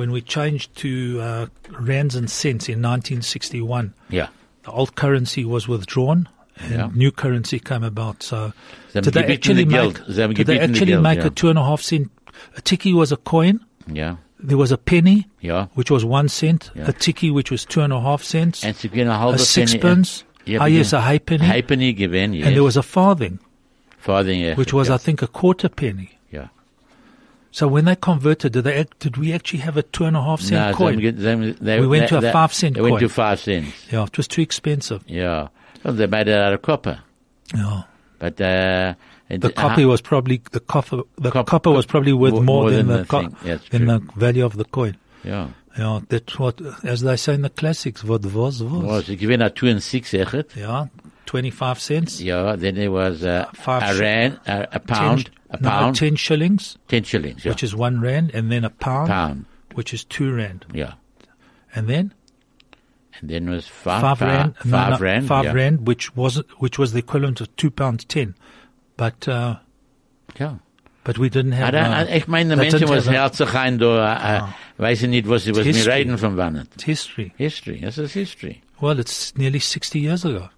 When 0.01 0.11
we 0.11 0.21
changed 0.21 0.75
to 0.77 1.21
uh, 1.21 1.45
rands 1.79 2.15
and 2.15 2.27
cents 2.27 2.67
in 2.67 2.81
1961, 2.81 3.93
ja. 4.09 4.27
the 4.63 4.71
old 4.71 4.95
currency 4.95 5.45
was 5.45 5.67
withdrawn 5.67 6.27
and 6.57 6.71
Yeah. 6.71 6.89
new 6.95 7.11
currency 7.11 7.59
came 7.59 7.83
about. 7.83 8.23
So, 8.23 8.51
did 8.93 9.13
they 9.13 9.25
actually 9.25 9.65
de 9.65 9.69
make. 9.71 9.93
Did 10.37 10.47
they 10.47 10.59
actually 10.59 10.93
Geld, 10.93 11.03
make 11.03 11.19
ja. 11.19 11.27
a 11.27 11.29
two 11.29 11.49
and 11.49 11.59
a 11.59 11.63
half 11.63 11.81
cent? 11.81 12.09
A 12.57 12.61
tiki 12.61 12.93
was 12.93 13.11
a 13.11 13.17
coin. 13.17 13.59
Ja, 13.93 14.15
There 14.39 14.57
was 14.57 14.71
a 14.71 14.77
penny, 14.77 15.27
ja. 15.39 15.67
which 15.75 15.91
was 15.91 16.03
one 16.03 16.29
cent. 16.29 16.71
Yeah. 16.73 16.89
A 16.89 16.93
tiki, 16.93 17.29
which 17.29 17.51
was 17.51 17.63
two 17.63 17.81
and 17.81 17.93
a 17.93 18.01
half 18.01 18.23
cents. 18.23 18.63
and 18.63 18.75
sie 18.75 18.89
gehen 18.89 19.07
eine 19.07 19.19
halbe 19.19 19.35
a 19.35 19.37
sixpence. 19.37 20.23
Ja, 20.47 20.61
ah, 20.61 20.65
yes, 20.65 20.93
a 20.93 21.01
halfpenny. 21.01 21.45
Halbpenny 21.45 21.93
gewesen, 21.93 22.33
yes. 22.33 22.47
And 22.47 22.55
there 22.55 22.63
was 22.63 22.75
a 22.75 22.81
farthing, 22.81 23.37
Farthing, 23.99 24.41
ja. 24.41 24.55
which 24.55 24.73
was. 24.73 24.89
I 24.89 24.97
think, 24.97 25.21
a 25.21 25.27
quarter 25.27 25.69
penny. 25.69 26.17
So 27.51 27.67
when 27.67 27.85
they 27.85 27.97
converted, 27.97 28.53
did 28.53 28.63
they 28.63 28.85
did 28.99 29.17
we 29.17 29.33
actually 29.33 29.59
have 29.59 29.75
a 29.75 29.83
two 29.83 30.05
and 30.05 30.15
a 30.15 30.21
half 30.21 30.39
cent 30.39 30.71
no, 30.71 30.73
coin? 30.73 31.01
They, 31.01 31.11
they, 31.11 31.51
they, 31.51 31.79
we 31.81 31.87
went 31.87 32.07
to 32.09 32.17
a 32.17 32.31
five 32.31 32.53
cent. 32.53 32.75
They 32.75 32.81
coin. 32.81 32.91
went 32.91 33.01
to 33.01 33.09
five 33.09 33.39
cents. 33.41 33.73
Yeah, 33.91 34.03
it 34.03 34.15
was 34.15 34.27
too 34.27 34.41
expensive. 34.41 35.03
Yeah, 35.05 35.49
well, 35.83 35.93
they 35.93 36.07
made 36.07 36.29
it 36.29 36.37
out 36.37 36.53
of 36.53 36.61
copper. 36.61 37.01
Yeah, 37.53 37.83
but 38.19 38.39
uh, 38.39 38.93
the 39.27 39.51
copper 39.51 39.85
was 39.85 39.99
probably 39.99 40.41
the 40.51 40.61
copper. 40.61 41.01
The 41.17 41.31
cop, 41.31 41.47
copper 41.47 41.71
was 41.71 41.85
probably 41.85 42.13
worth 42.13 42.33
more, 42.33 42.43
more 42.43 42.71
than, 42.71 42.87
than, 42.87 43.01
the, 43.01 43.05
co- 43.05 43.29
yeah, 43.43 43.57
than 43.69 43.87
the 43.87 43.99
value 44.15 44.45
of 44.45 44.55
the 44.55 44.65
coin. 44.65 44.97
Yeah. 45.25 45.49
yeah, 45.77 45.99
that's 46.07 46.39
what, 46.39 46.59
as 46.83 47.01
they 47.01 47.17
say 47.17 47.33
in 47.33 47.41
the 47.41 47.49
classics, 47.49 48.03
what 48.03 48.25
was, 48.25 48.63
was. 48.63 48.83
Was, 48.83 49.09
ich 49.09 49.21
a 49.21 49.49
two 49.49 49.67
and 49.67 49.83
six, 49.83 50.13
echt. 50.13 50.55
25 51.31 51.79
cents. 51.79 52.19
Yeah, 52.19 52.57
then 52.57 52.75
there 52.75 52.91
was 52.91 53.23
uh, 53.23 53.49
Five 53.53 53.95
a 53.95 53.99
rand, 54.01 54.37
uh, 54.45 54.65
a, 54.69 54.75
a 54.75 54.79
pound, 54.81 55.27
ten, 55.27 55.33
a 55.51 55.57
pound. 55.59 55.95
No, 55.95 56.07
10 56.09 56.17
shillings. 56.17 56.77
10 56.89 57.03
shillings, 57.03 57.45
yeah. 57.45 57.51
Which 57.53 57.63
is 57.63 57.73
one 57.73 58.01
rand, 58.01 58.31
and 58.33 58.51
then 58.51 58.65
a 58.65 58.69
pound, 58.69 59.07
pound. 59.07 59.45
which 59.73 59.93
is 59.93 60.03
two 60.03 60.35
rand. 60.35 60.65
Yeah. 60.73 60.95
And 61.73 61.87
then? 61.87 62.13
And 63.21 63.29
then 63.29 63.49
was 63.49 63.65
five, 63.65 64.19
rand, 64.19 64.57
five, 64.57 64.65
no, 64.65 64.89
no, 64.89 64.97
rand, 64.97 65.27
five 65.29 65.45
yeah. 65.45 65.53
rand, 65.53 65.87
which 65.87 66.13
was 66.17 66.43
which 66.57 66.77
was 66.77 66.91
the 66.91 66.99
equivalent 66.99 67.39
of 67.39 67.55
two 67.55 67.71
pounds 67.71 68.03
ten, 68.03 68.35
but 68.97 69.25
uh, 69.29 69.55
yeah, 70.37 70.55
but 71.05 71.17
we 71.17 71.29
didn't 71.29 71.53
have. 71.53 71.69
I, 71.69 71.71
don't, 71.71 71.85
uh, 71.85 72.25
meine, 72.27 72.51
I 72.51 72.55
mean, 72.55 72.71
the 72.71 72.77
mention 72.77 72.89
was 72.89 73.05
da 73.05 73.23
uh, 73.23 73.27
uh 73.27 74.17
ah. 74.19 74.57
weiß 74.77 75.07
nicht, 75.07 75.27
was 75.27 75.47
was 75.47 75.65
mir 75.65 76.17
from 76.17 76.35
von 76.35 76.55
wann. 76.55 76.67
History. 76.83 77.33
History. 77.37 77.79
This 77.79 77.97
is 77.97 78.11
history. 78.11 78.63
Well, 78.81 78.99
it's 78.99 79.37
nearly 79.37 79.59
sixty 79.59 79.99
years 79.99 80.25
ago. 80.25 80.49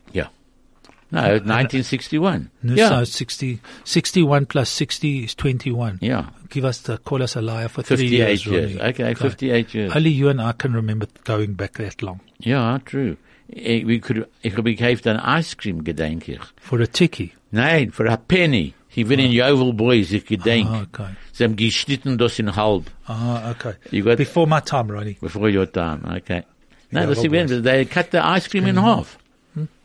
No, 1.13 1.21
1961. 1.21 2.49
No, 2.63 2.73
Ja. 2.73 2.89
So 2.89 3.03
60, 3.05 3.59
61 3.85 4.45
plus 4.47 4.69
sixty 4.69 5.23
is 5.25 5.35
twenty-one. 5.35 5.99
Yeah. 6.01 6.25
Give 6.49 6.65
us 6.65 6.79
the 6.81 6.97
call 6.97 7.21
us 7.21 7.35
a 7.35 7.41
liar 7.41 7.69
for 7.69 7.83
three 7.83 7.97
58 8.09 8.17
years. 8.17 8.45
years. 8.47 8.75
Ronnie. 8.77 8.89
Okay, 8.89 9.13
58 9.13 9.73
years. 9.75 9.95
Only 9.95 10.09
you 10.09 10.29
and 10.29 10.41
I 10.41 10.53
can 10.53 10.73
remember 10.73 11.05
going 11.23 11.53
back 11.53 11.73
that 11.73 12.01
long 12.01 12.19
Yeah, 12.39 12.79
true. 12.83 13.17
Ich, 13.49 13.85
we 13.85 13.99
could, 13.99 14.25
ich 14.41 14.53
habe 14.57 14.63
gekauft 14.75 15.05
ein 15.05 15.19
Ice 15.39 15.55
Cream, 15.55 15.83
gedenk 15.83 16.27
ich. 16.27 16.39
for 16.59 16.79
a 16.81 16.87
ticky. 16.87 17.33
Nein, 17.51 17.91
for 17.91 18.07
a 18.07 18.17
penny. 18.17 18.73
Ich 18.95 19.07
bin 19.07 19.19
in 19.19 19.31
Yeoville 19.31 19.73
Boys, 19.73 20.11
ich 20.11 20.25
gedenk. 20.25 20.67
Ah, 20.69 20.81
okay. 20.83 21.09
Sie 21.31 21.43
haben 21.43 21.55
geschnitten 21.55 22.17
das 22.17 22.39
in 22.39 22.55
halb. 22.55 22.85
Ah, 23.07 23.51
okay. 23.51 23.73
You 23.91 24.03
got- 24.03 24.17
Before 24.17 24.47
my 24.47 24.61
time, 24.61 24.89
Ronnie. 24.91 25.17
Before 25.21 25.49
your 25.49 25.65
time, 25.71 26.01
okay. 26.17 26.43
No, 26.91 27.01
Yeah, 27.01 27.07
that's 27.07 27.19
Yeoville 27.23 27.25
event. 27.51 27.63
They 27.63 27.85
cut 27.85 28.09
the 28.11 28.23
ice 28.25 28.47
cream 28.47 28.65
in 28.65 28.77
half. 28.77 29.17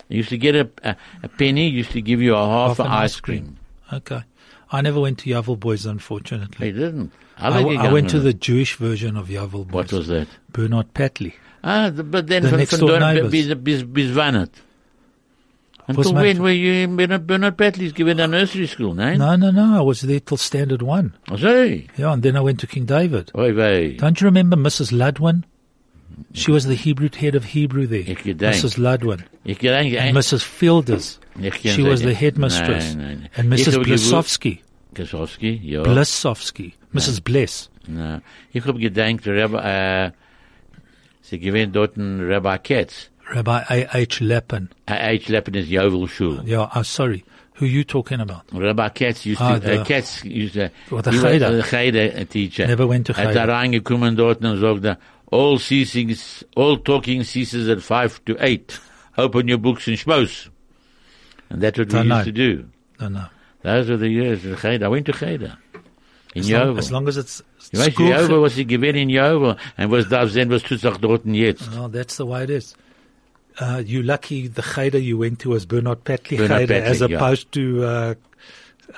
You 0.09 0.19
used 0.19 0.31
to 0.31 0.39
get 0.39 0.55
a, 0.55 0.71
a, 0.83 0.97
a 1.23 1.29
penny, 1.29 1.69
used 1.69 1.93
to 1.93 2.01
give 2.01 2.21
you 2.23 2.35
a 2.35 2.47
half, 2.47 2.79
Half 2.79 2.87
an 2.87 2.93
ice 2.93 3.21
cream. 3.21 3.59
Okay. 3.93 4.23
I 4.71 4.81
never 4.81 5.01
went 5.01 5.19
to 5.21 5.31
Yeoville 5.31 5.59
Boys, 5.59 5.87
unfortunately. 5.87 6.71
They 6.71 6.79
didn't. 6.79 7.13
I, 7.39 7.49
Alle 7.49 7.79
I 7.79 7.93
went 7.93 8.11
to 8.11 8.21
the 8.21 8.35
Jewish 8.35 8.77
version 8.77 9.17
of 9.17 9.29
Yeoville 9.29 9.67
Boys. 9.67 9.73
What 9.73 9.93
was 9.93 10.09
that? 10.09 10.29
Bernard 10.51 10.93
Patley. 10.95 11.35
Ah, 11.65 11.91
the, 11.91 12.05
but 12.05 12.27
then 12.27 12.43
The 12.43 12.51
von, 12.51 12.59
next 12.59 12.79
door 12.79 13.01
neighbors. 13.01 13.31
bis, 13.31 13.55
bis, 13.55 13.83
bis 13.83 14.17
wann 14.17 14.37
it? 14.37 14.51
Was 15.89 16.07
Until 16.07 16.15
when 16.15 16.43
were 16.43 16.51
you 16.53 16.73
in 16.85 16.97
Bernard, 16.97 17.27
Bernard 17.27 17.57
Petley's 17.57 17.93
given 17.93 18.21
a 18.21 18.27
nursery 18.27 18.67
school, 18.67 18.93
nein? 18.93 19.19
No, 19.19 19.37
no, 19.37 19.51
no. 19.51 19.79
I 19.79 19.81
was 19.81 20.03
there 20.03 20.21
till 20.21 20.37
standard 20.37 20.83
one. 20.83 21.15
Oh, 21.31 21.37
sorry. 21.37 21.89
Yeah, 21.97 22.13
and 22.13 22.23
then 22.23 22.37
I 22.37 22.41
went 22.41 22.61
to 22.61 22.67
King 22.67 22.85
David. 22.85 23.31
Oi, 23.35 23.55
wei. 23.55 23.97
Don't 23.97 24.21
you 24.21 24.27
remember 24.27 24.57
Mrs. 24.57 24.93
Ludwin? 24.93 25.45
She 26.35 26.51
was 26.51 26.65
the 26.67 26.75
Hebrew 26.75 27.09
head 27.15 27.35
of 27.35 27.45
Hebrew 27.45 27.87
there. 27.87 28.03
Mrs. 28.05 28.77
Ludwin. 28.79 29.23
And 29.45 30.17
Mrs. 30.17 30.43
Fielders. 30.43 31.19
She 31.65 31.83
was 31.83 32.03
the 32.03 32.15
headmistress. 32.15 32.95
Nein, 32.95 33.07
nein. 33.21 33.29
And 33.37 33.53
Mrs. 33.53 33.83
Blesowski. 33.85 34.61
Kasowski, 34.95 35.61
ja. 35.63 35.83
Blesowski. 35.83 36.73
Mrs. 36.95 37.23
Bless. 37.23 37.69
Na, 37.87 38.21
ich 38.53 38.65
hab 38.65 38.77
gedacht, 38.79 39.27
Rabbi, 39.27 40.13
sie 41.23 41.39
gewinnt 41.39 41.75
dort 41.77 41.97
ein 41.97 42.21
Rabbi 42.21 42.59
Ketz. 42.59 43.11
Rabbi 43.31 43.61
A.H. 43.69 44.21
Lappin. 44.21 44.69
H. 44.89 45.29
Leppen 45.29 45.55
is 45.55 45.69
Yeoville 45.69 46.09
Shul. 46.09 46.43
Yeah, 46.47 46.69
oh, 46.75 46.83
sorry. 46.83 47.25
Who 47.55 47.67
you 47.67 47.85
talking 47.85 48.21
about? 48.21 48.43
Rabbi 48.53 48.89
Ketz 48.91 49.27
used 49.27 49.41
Ah, 49.41 49.55
to, 49.55 49.61
the- 49.61 49.81
uh, 49.81 49.85
Ketz 49.85 50.25
used 50.25 50.55
to, 50.55 50.71
Or 50.91 51.03
the 51.03 51.11
he 51.11 51.17
was 51.19 51.25
Cheder. 51.33 51.57
the 51.57 51.63
Cheder 51.63 52.25
teacher. 52.25 52.67
Never 52.67 52.87
went 52.87 53.07
to 53.07 53.13
Hat 53.13 53.29
Cheder. 53.29 53.47
da 53.47 53.59
reingekommen 53.59 54.17
dort 54.17 54.43
und 54.45 54.59
sagte, 54.61 54.97
all 55.31 55.59
ceasing, 55.59 56.15
all 56.57 56.77
talking 56.79 57.23
ceases 57.23 57.69
at 57.69 57.83
five 57.83 58.25
to 58.25 58.37
eight. 58.41 58.79
Open 59.17 59.49
your 59.49 59.59
books 59.59 59.87
and 59.89 59.97
schmos. 59.97 60.49
And 61.51 61.63
that's 61.63 61.79
what 61.79 61.93
we 61.93 61.99
used 61.99 62.09
know. 62.09 62.25
to 62.25 62.33
do. 62.33 62.69
No, 63.01 63.09
no. 63.09 63.27
Those 63.63 63.91
were 63.91 63.97
the 63.97 64.09
years. 64.09 64.65
I 64.65 64.89
went 64.89 65.07
to 65.07 65.13
Cheder. 65.13 65.59
In 66.35 66.43
As 66.43 66.51
long, 66.51 66.79
as 66.79 66.93
long 66.93 67.09
as 67.09 67.17
it's 67.17 67.43
weißt, 67.73 67.93
school. 67.93 68.09
Jehovah 68.09 68.41
was 68.41 68.55
sie 68.55 68.65
gewesen 68.65 68.97
in 68.97 69.09
Jehovah. 69.09 69.57
Und 69.77 69.91
was 69.91 70.09
darf 70.09 70.31
sehen, 70.31 70.51
was 70.51 70.63
tut 70.63 70.81
sich 70.81 70.97
dort 70.99 71.25
jetzt? 71.25 71.69
Oh, 71.77 71.89
that's 71.89 72.17
the 72.17 72.27
way 72.27 72.45
it 72.45 72.51
is. 72.51 72.75
Uh, 73.61 73.83
you 73.85 74.03
lucky 74.03 74.47
the 74.47 74.63
cheder 74.63 74.99
you 74.99 75.19
went 75.19 75.41
to 75.41 75.51
was 75.51 75.67
Bernard 75.67 76.05
Patley 76.05 76.37
cheder 76.37 76.75
as 76.75 77.01
Patley, 77.01 77.09
yeah. 77.11 77.17
opposed 77.17 77.51
to 77.53 77.85
uh, 77.85 78.15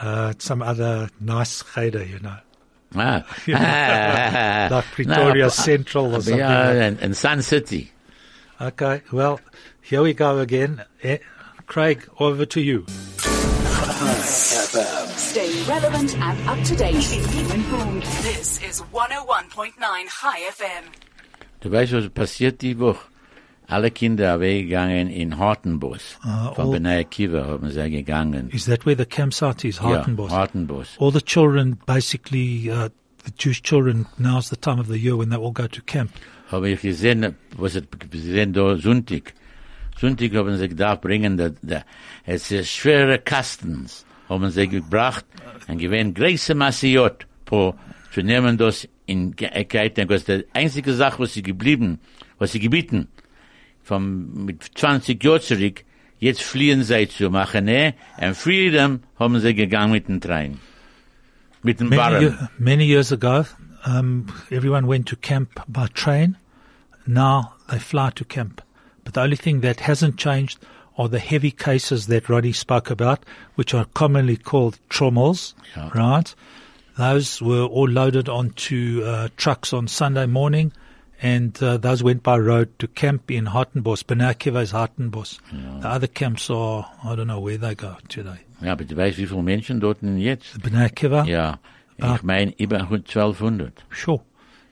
uh, 0.00 0.34
some 0.38 0.60
other 0.60 1.08
nice 1.20 1.62
cheder, 1.62 2.04
you 2.04 2.18
know. 2.18 2.36
Ah. 2.96 3.24
Like 4.70 4.84
Pretoria 4.92 5.50
Central 5.50 6.06
or 6.14 6.20
something 6.20 6.38
Yeah, 6.38 6.66
like- 6.68 6.76
and, 6.76 7.00
and 7.00 7.16
Sun 7.16 7.42
City. 7.42 7.92
Okay, 8.60 9.02
well, 9.12 9.40
here 9.80 10.02
we 10.02 10.12
go 10.14 10.38
again. 10.38 10.84
Eh, 11.02 11.18
Craig, 11.66 12.06
over 12.18 12.44
to 12.46 12.60
you. 12.60 12.84
Stay 15.16 15.62
relevant 15.68 16.16
and 16.18 16.48
up 16.48 16.62
to 16.64 16.76
date. 16.76 17.00
Keep 17.32 17.54
informed. 17.54 18.02
This 18.22 18.60
is 18.62 18.82
101.9 18.92 19.72
Chai 20.08 20.40
FM. 20.50 20.84
Du 21.60 21.70
weißt, 21.70 21.92
was 21.92 22.08
passiert 22.10 22.60
die 22.62 22.74
Woche? 22.78 22.98
Alle 23.70 23.90
Kinder 23.90 24.40
weggegangen 24.40 25.08
in 25.08 25.38
Hartenbos. 25.38 26.18
Ah, 26.22 26.52
Von 26.54 26.72
Benai 26.72 27.04
Kiva 27.04 27.46
haben 27.46 27.70
sie 27.70 27.90
gegangen. 27.90 28.50
Is 28.50 28.64
that 28.66 28.84
where 28.84 28.96
the 28.96 29.06
campsite 29.06 29.64
is, 29.64 29.80
Hartenbos? 29.80 30.30
Ja, 30.30 30.38
Hartenbos. 30.38 30.88
all 30.98 31.12
the 31.12 31.22
children, 31.22 31.78
basically, 31.86 32.70
uh, 32.70 32.88
the 33.24 33.30
Jewish 33.38 33.62
children, 33.62 34.06
now's 34.18 34.50
the 34.50 34.56
time 34.56 34.80
of 34.80 34.88
the 34.88 34.98
year 34.98 35.16
when 35.16 35.28
they 35.30 35.36
all 35.36 35.52
go 35.52 35.66
to 35.68 35.80
camp. 35.82 36.10
Habe 36.50 36.70
ich 36.70 36.80
gesehen, 36.82 37.36
was 37.56 37.76
es 37.76 37.84
gesehen 38.10 38.52
da 38.52 38.76
Sonntag. 38.76 39.34
Sonntag 40.00 40.34
haben 40.34 40.56
sie 40.56 40.68
gedacht 40.68 41.00
bringen, 41.02 41.36
da, 41.36 41.50
da, 41.62 41.84
es 42.24 42.50
ist 42.50 42.70
schwere 42.70 43.18
Kastens, 43.18 44.04
haben 44.28 44.50
sie 44.50 44.66
gebracht, 44.66 45.24
und 45.68 45.78
gewähnt 45.78 46.16
große 46.16 46.54
Massiot, 46.54 47.26
po, 47.44 47.74
zu 48.12 48.22
nehmen 48.22 48.56
das 48.58 48.88
in 49.06 49.36
Gekeiten, 49.36 50.08
was 50.08 50.24
die 50.24 50.44
einzige 50.54 50.92
Sache, 50.94 51.20
was 51.22 51.34
sie 51.34 51.42
geblieben, 51.42 52.00
was 52.38 52.52
sie 52.52 52.58
gebieten, 52.60 53.06
vom, 53.90 54.44
mit 54.46 54.62
20 54.74 55.22
Jahren 55.24 55.40
zurück, 55.40 55.84
jetzt 56.18 56.42
fliehen 56.42 56.82
sie 56.84 57.08
zu 57.08 57.28
machen, 57.30 57.64
ne, 57.64 57.94
und 58.20 58.36
Freedom 58.36 59.00
haben 59.18 59.40
sie 59.40 59.54
gegangen 59.54 59.92
mit 59.92 60.06
dem 60.08 60.20
Train. 60.20 60.60
Mit 61.62 61.80
dem 61.80 61.88
Many, 61.88 62.00
Barren. 62.02 62.22
year- 62.22 62.48
many 62.58 62.84
years 62.84 63.10
ago, 63.12 63.44
um, 63.84 64.26
everyone 64.50 64.86
went 64.86 65.06
to 65.08 65.16
camp 65.16 65.50
by 65.68 65.86
train. 65.92 66.36
Now 67.06 67.52
they 67.68 67.78
fly 67.80 68.10
to 68.14 68.24
camp. 68.24 68.62
But 69.04 69.14
the 69.14 69.20
only 69.22 69.36
thing 69.36 69.60
that 69.62 69.80
hasn't 69.80 70.16
changed 70.16 70.58
are 70.96 71.08
the 71.08 71.18
heavy 71.18 71.50
cases 71.50 72.06
that 72.06 72.28
Roddy 72.28 72.52
spoke 72.52 72.90
about, 72.92 73.18
which 73.56 73.74
are 73.74 73.86
commonly 73.94 74.36
called 74.36 74.78
trommels, 74.88 75.54
Yeah. 75.76 75.90
right? 75.94 76.34
Those 76.98 77.40
were 77.42 77.64
all 77.64 77.88
loaded 77.88 78.28
onto 78.28 79.02
uh, 79.04 79.28
trucks 79.36 79.72
on 79.72 79.88
Sunday 79.88 80.26
morning, 80.26 80.72
and 81.22 81.62
uh, 81.62 81.76
those 81.78 82.02
went 82.02 82.22
by 82.22 82.38
road 82.38 82.68
to 82.78 82.86
camp 82.88 83.30
in 83.30 83.46
Hartenbos. 83.46 84.04
Bnei 84.04 84.34
Akiva 84.34 84.62
is 84.62 84.72
Hartenbos. 84.72 85.38
The 85.82 85.88
other 85.88 86.06
camps 86.06 86.48
are, 86.50 86.86
I 87.04 87.14
don't 87.14 87.26
know 87.26 87.40
where 87.40 87.58
they 87.58 87.74
go 87.74 87.96
today. 88.08 88.38
Ja, 88.62 88.72
aber 88.72 88.84
du 88.84 88.96
weißt, 88.96 89.18
wie 89.18 89.26
viele 89.26 89.42
Menschen 89.42 89.80
dort 89.80 90.00
sind 90.00 90.18
jetzt? 90.18 90.60
Bnei 90.62 90.86
Akiva? 90.86 91.24
Ja, 91.24 91.58
Ah. 92.02 92.14
ich 92.16 92.22
meine 92.22 92.52
über 92.58 92.78
1200. 92.80 93.84
Sure. 93.90 94.22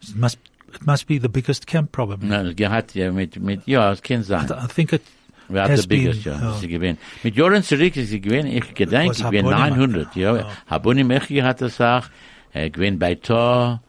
It 0.03 0.17
must 0.17 0.39
it 0.73 0.87
must 0.87 1.07
be 1.07 1.19
the 1.21 1.29
biggest 1.29 1.67
camp 1.67 1.93
probably. 1.93 2.31
Es 2.33 2.57
gehat 2.57 2.95
ja 2.95 3.13
mit, 3.13 3.39
mit, 3.39 3.67
ja, 3.67 3.93
es 3.93 4.03
kann 4.03 4.23
sein. 4.23 4.47
I 4.47 4.67
think 4.67 4.93
it 4.93 5.03
hatten 5.49 5.73
has 5.73 5.83
the 5.83 5.89
biggest, 5.89 6.25
ja, 6.25 6.33
ja. 6.33 6.39
das 6.41 6.61
sie 6.61 6.69
gewinnen. 6.69 6.99
Mit 7.23 7.37
Jahren 7.37 7.63
zurück 7.63 7.97
ist 7.97 8.09
sie 8.11 8.21
gewinnen, 8.21 8.49
ich 8.51 8.75
gedenke, 8.75 9.17
ich 9.17 9.29
bin 9.29 9.45
900, 9.47 10.15
ja. 10.17 10.37
Ja. 10.37 10.47
Habuni 10.69 11.05
Mechi 11.05 11.39
hat 11.39 11.61
das 11.61 11.81
auch, 11.81 12.05
er 12.53 12.71
gewinnt 12.71 12.99
bei 12.99 13.15
Tor, 13.17 13.83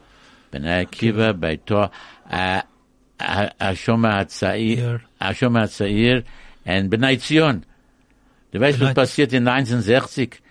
Bnei 0.51 0.81
Akiva, 0.81 1.33
bei 1.33 1.57
Tor, 1.57 1.91
Ashoma 2.29 4.13
hat 4.13 4.31
Zair, 4.31 5.01
Hashomer 5.19 5.61
Hatzair, 5.61 6.23
und 6.65 6.89
Bnei 6.89 7.17
Zion. 7.17 7.65
Du 8.51 8.59
weißt, 8.59 8.79
was 8.79 8.93
passiert 8.93 9.33
in 9.33 9.47
1960? 9.47 10.41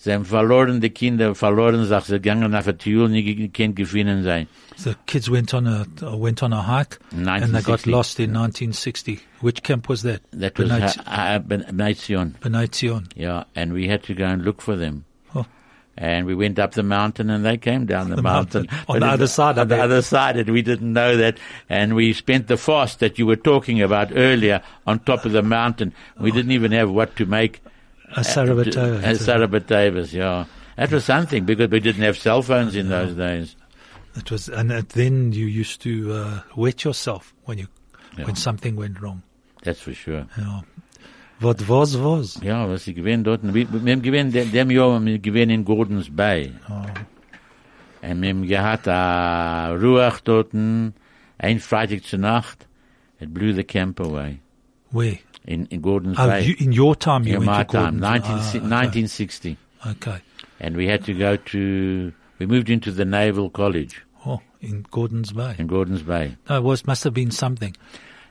Sie 0.00 0.12
haben 0.12 0.24
verloren, 0.24 0.80
die 0.80 0.90
Kinder 0.90 1.34
verloren, 1.34 1.84
sagt, 1.84 2.06
sie 2.06 2.12
gegangen 2.20 2.54
auf 2.54 2.64
der 2.64 2.78
Tür, 2.78 3.08
nie 3.08 3.48
können 3.48 3.74
gefunden 3.74 4.22
sein. 4.22 4.46
the 4.76 4.94
kids 5.06 5.28
went 5.28 5.52
on 5.54 5.66
a 5.66 5.84
uh, 6.02 6.16
went 6.16 6.40
on 6.40 6.52
a 6.52 6.62
hike 6.62 6.98
and 7.10 7.52
they 7.52 7.62
got 7.62 7.84
lost 7.84 8.20
in 8.20 8.30
1960. 8.32 9.18
Which 9.40 9.64
camp 9.64 9.88
was 9.88 10.02
that? 10.02 10.20
That 10.30 10.56
was 10.56 10.68
Bnei 10.68 10.80
ha- 10.82 10.86
Tz- 10.86 11.04
ha- 11.04 11.38
Ben- 11.40 11.64
Bnei 11.64 11.94
Zion. 11.96 12.36
Bnei 12.40 12.72
Zion. 12.72 13.08
Yeah, 13.16 13.42
and 13.56 13.72
we 13.72 13.88
had 13.88 14.04
to 14.04 14.14
go 14.14 14.24
and 14.26 14.44
look 14.44 14.62
for 14.62 14.76
them. 14.76 15.04
Oh. 16.00 16.04
And 16.04 16.26
we 16.26 16.34
went 16.34 16.58
up 16.58 16.72
the 16.72 16.82
mountain 16.82 17.28
and 17.30 17.44
they 17.44 17.56
came 17.56 17.86
down 17.86 18.10
the, 18.10 18.16
The 18.16 18.22
mountain. 18.22 18.66
mountain. 18.70 18.84
On 18.88 19.00
But 19.00 19.06
the 19.06 19.12
other 19.12 19.26
side, 19.26 19.58
On 19.58 19.68
the 19.68 19.82
other 19.82 20.02
side, 20.02 20.36
and 20.36 20.48
we 20.50 20.62
didn't 20.62 20.92
know 20.92 21.16
that. 21.16 21.38
And 21.68 21.94
we 21.94 22.12
spent 22.12 22.46
the 22.46 22.56
fast 22.56 23.00
that 23.00 23.18
you 23.18 23.26
were 23.26 23.36
talking 23.36 23.82
about 23.82 24.12
earlier 24.14 24.62
on 24.86 25.00
top 25.00 25.24
of 25.24 25.32
the 25.32 25.42
mountain. 25.42 25.92
We 26.18 26.30
didn't 26.30 26.52
even 26.52 26.72
have 26.72 26.90
what 26.90 27.16
to 27.16 27.26
make. 27.26 27.60
A 28.16 28.20
Sarabatova. 28.20 29.02
As 29.02 29.26
Sarabatavas, 29.26 30.12
yeah. 30.12 30.44
That 30.76 30.92
was 30.92 31.04
something 31.04 31.44
because 31.44 31.68
we 31.70 31.80
didn't 31.80 32.02
have 32.02 32.16
cell 32.16 32.40
phones 32.42 32.76
in 32.76 32.88
those 32.88 33.14
days. 33.14 33.56
It 34.16 34.30
was, 34.30 34.48
and 34.48 34.70
then 34.70 35.32
you 35.32 35.46
used 35.46 35.82
to 35.82 36.12
uh, 36.12 36.40
wet 36.56 36.84
yourself 36.84 37.34
when 37.44 37.58
you 37.58 37.66
Yeah. 38.16 38.24
when 38.26 38.36
something 38.36 38.76
went 38.76 39.00
wrong. 39.00 39.22
That's 39.62 39.80
for 39.80 39.92
sure. 39.94 40.26
Yeah. 40.38 40.60
What 41.40 41.68
was 41.68 41.96
was? 41.96 42.40
Ja, 42.42 42.68
was 42.68 42.84
sie 42.84 42.94
gewinnen 42.94 43.22
dort. 43.22 43.42
Wir, 43.42 43.66
wir 43.72 43.96
gewinnen, 43.96 44.32
dem, 44.32 44.70
Jahr 44.70 45.00
wir 45.04 45.18
gewinnen 45.18 45.50
in 45.50 45.64
Gordons 45.64 46.10
Bay. 46.10 46.52
Ah. 46.66 46.84
Oh. 46.84 48.06
Und 48.10 48.22
wir 48.22 48.28
haben 48.30 48.46
gehabt 48.46 48.88
a 48.88 49.68
ah, 49.68 49.72
Ruach 49.72 50.20
dort, 50.20 50.52
ein 50.52 50.94
Freitag 51.60 52.04
zur 52.04 52.18
Nacht. 52.20 52.66
It 53.20 53.34
blew 53.34 53.52
the 53.52 53.64
camp 53.64 54.00
away 54.00 54.40
Where? 54.90 55.18
in, 55.44 55.66
in 55.66 55.82
Gordon's 55.82 56.18
Oh, 56.18 56.26
Bay. 56.26 56.42
you, 56.42 56.54
in 56.58 56.72
your 56.72 56.96
time, 56.96 57.24
you 57.24 57.34
in 57.34 57.40
went 57.40 57.50
my 57.50 57.64
to 57.64 57.72
time, 57.72 57.98
Gordon's. 57.98 58.24
19, 58.24 58.30
Ah, 58.30 58.48
okay. 58.48 58.58
1960. 58.60 59.56
Okay. 59.86 60.20
And 60.60 60.76
we 60.76 60.86
had 60.86 61.04
to 61.04 61.14
go 61.14 61.36
to, 61.36 62.12
we 62.38 62.46
moved 62.46 62.70
into 62.70 62.92
the 62.92 63.04
Naval 63.04 63.50
College 63.50 64.04
Oh, 64.24 64.40
in 64.60 64.84
Gordon's 64.90 65.32
Bay. 65.32 65.54
in 65.58 65.66
Gordon's 65.66 66.02
Bay. 66.02 66.36
No, 66.48 66.58
it 66.58 66.62
was 66.62 66.86
must 66.86 67.04
have 67.04 67.14
been 67.14 67.30
something. 67.30 67.76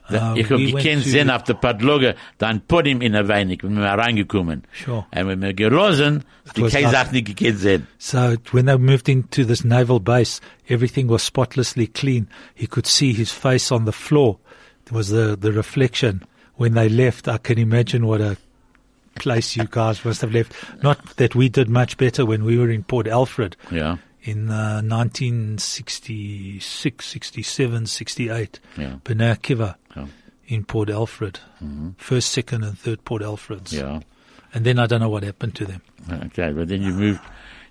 Uh, 0.10 0.36
ich 0.36 0.50
hab 0.50 0.58
we 0.58 0.74
went 0.74 0.84
gekannt 0.84 1.04
sehen 1.04 1.30
auf 1.30 1.44
der 1.44 1.56
Padloge, 1.56 2.16
dann 2.38 2.62
Podim 2.62 3.02
in 3.02 3.14
der 3.14 3.28
Weinig, 3.28 3.64
wenn 3.64 3.76
wir 3.76 3.86
reingekommen. 3.86 4.64
Sure. 4.86 5.06
Und 5.14 5.28
wenn 5.28 5.42
wir 5.42 5.54
gerosen, 5.54 6.24
die 6.56 6.64
keine 6.64 6.90
Sache 6.90 7.14
nicht 7.14 7.36
gekannt 7.36 7.60
sehen. 7.60 7.88
So 7.98 8.36
when 8.52 8.66
they 8.66 8.78
moved 8.78 9.10
into 9.10 9.44
this 9.44 9.64
naval 9.64 10.00
base, 10.00 10.42
everything 10.68 11.10
was 11.10 11.26
spotlessly 11.26 11.88
clean. 11.88 12.28
He 12.56 12.68
could 12.68 12.88
see 12.88 13.14
his 13.14 13.32
face 13.32 13.72
on 13.72 13.86
the 13.86 13.92
floor. 13.92 14.40
There 14.86 14.98
was 14.98 15.10
the, 15.10 15.38
the 15.40 15.52
reflection. 15.52 16.22
When 16.56 16.74
they 16.74 16.90
left, 16.90 17.28
I 17.28 17.38
can 17.38 17.60
imagine 17.60 18.08
what 18.08 18.22
a 18.22 18.38
place 19.16 19.56
you 19.56 19.66
guys 19.70 20.04
must 20.06 20.22
have 20.22 20.32
left. 20.32 20.54
Not 20.82 21.18
that 21.18 21.36
we 21.36 21.50
did 21.50 21.70
much 21.70 21.98
better 21.98 22.26
when 22.26 22.46
we 22.46 22.58
were 22.58 22.72
in 22.72 22.84
Port 22.84 23.08
Alfred 23.08 23.58
Ja, 23.72 23.98
in 24.28 24.50
uh, 24.50 24.82
1966, 24.82 27.06
67, 27.06 27.86
68. 27.88 28.60
Ja. 28.78 29.00
Bnei 29.04 29.32
Akiva 29.32 29.76
Ja. 29.96 30.06
in 30.48 30.64
Port 30.66 30.90
Alfred. 30.90 31.40
First, 31.98 32.32
second 32.32 32.64
and 32.64 32.78
third 32.78 33.04
Port 33.06 33.22
Alfreds. 33.24 33.72
ja. 33.74 34.00
And 34.54 34.66
then 34.66 34.80
I 34.80 34.88
don't 34.88 35.02
know 35.02 35.10
what 35.10 35.24
happened 35.24 35.56
to 35.56 35.66
them. 35.66 35.82
Okay, 36.10 36.52
but 36.54 36.68
then 36.70 36.82
you 36.82 36.94
moved, 36.94 37.20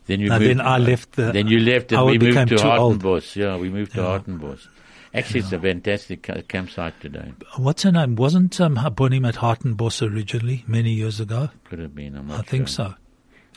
then 0.07 0.21
you 0.21 0.29
No, 0.29 0.39
moved. 0.39 0.51
then 0.51 0.61
I 0.61 0.77
left 0.79 1.13
the- 1.13 1.33
Then 1.33 1.47
you 1.49 1.59
left 1.59 1.91
and 1.93 2.05
we 2.07 2.19
moved 2.19 2.49
to. 2.49 2.57
Hartenbos. 2.57 3.35
Yeah, 3.35 3.57
we 3.57 3.71
moved 3.71 3.93
to 3.95 4.01
Yeah. 4.03 4.19
Hartenbos. 4.19 4.69
Actually, 5.15 5.41
it's 5.41 5.53
a 5.53 5.59
fantastic 5.59 6.23
ca- 6.25 6.43
campsite 6.47 7.01
today. 7.01 7.33
What's 7.57 7.83
her 7.85 7.93
name? 7.93 8.17
Wasn't 8.17 8.61
um, 8.61 8.77
Habonim 8.77 9.27
at 9.27 9.37
Hartenbos 9.37 10.03
originally 10.03 10.65
many 10.67 10.93
years 10.93 11.19
ago? 11.21 11.49
Could 11.65 11.79
have 11.79 11.95
been, 11.95 12.31
I 12.31 12.43
think 12.43 12.69
so. 12.69 12.95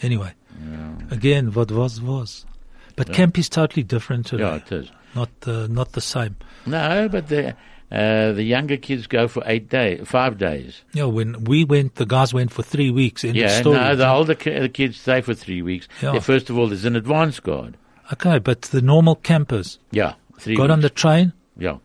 Anyway, 0.01 0.31
again, 1.11 1.51
what 1.51 1.71
was 1.71 1.99
was. 2.01 2.45
But 2.95 3.11
camp 3.13 3.37
is 3.37 3.49
totally 3.49 3.83
different 3.83 4.27
today. 4.27 4.43
Yeah, 4.43 4.55
it 4.55 4.71
is. 4.71 4.91
Not 5.15 5.29
uh, 5.45 5.67
not 5.67 5.93
the 5.93 6.01
same. 6.01 6.35
No, 6.65 7.09
but 7.09 7.27
the, 7.29 7.55
uh, 7.91 8.31
the 8.33 8.43
younger 8.43 8.77
kids 8.77 9.07
go 9.07 9.27
for 9.27 9.41
eight 9.45 9.69
days, 9.69 10.07
five 10.07 10.37
days. 10.37 10.83
Know, 10.93 11.09
when 11.09 11.43
we 11.45 11.63
went, 11.63 11.95
the 11.95 12.05
guys 12.05 12.33
went 12.33 12.51
for 12.51 12.61
three 12.61 12.91
weeks. 12.91 13.23
End 13.23 13.31
of 13.31 13.41
Yeah, 13.41 13.59
story. 13.61 13.77
no, 13.77 13.95
the 13.95 14.07
older 14.09 14.35
ki- 14.35 14.59
the 14.59 14.69
kids 14.69 14.97
stay 14.99 15.21
for 15.21 15.33
three 15.33 15.61
weeks. 15.61 15.87
Yeah. 16.01 16.11
They- 16.11 16.19
First 16.19 16.49
of 16.49 16.57
all, 16.59 16.67
there's 16.67 16.85
an 16.85 16.95
advance 16.95 17.39
guard. 17.39 17.75
okay, 18.13 18.37
but 18.39 18.61
the 18.63 18.81
normal 18.81 19.15
campers 19.15 19.79
Yeah, 19.91 20.13
three 20.39 20.55
got 20.55 20.69
on 20.69 20.81
the 20.81 20.89
train 20.89 21.33
yeah. 21.57 21.77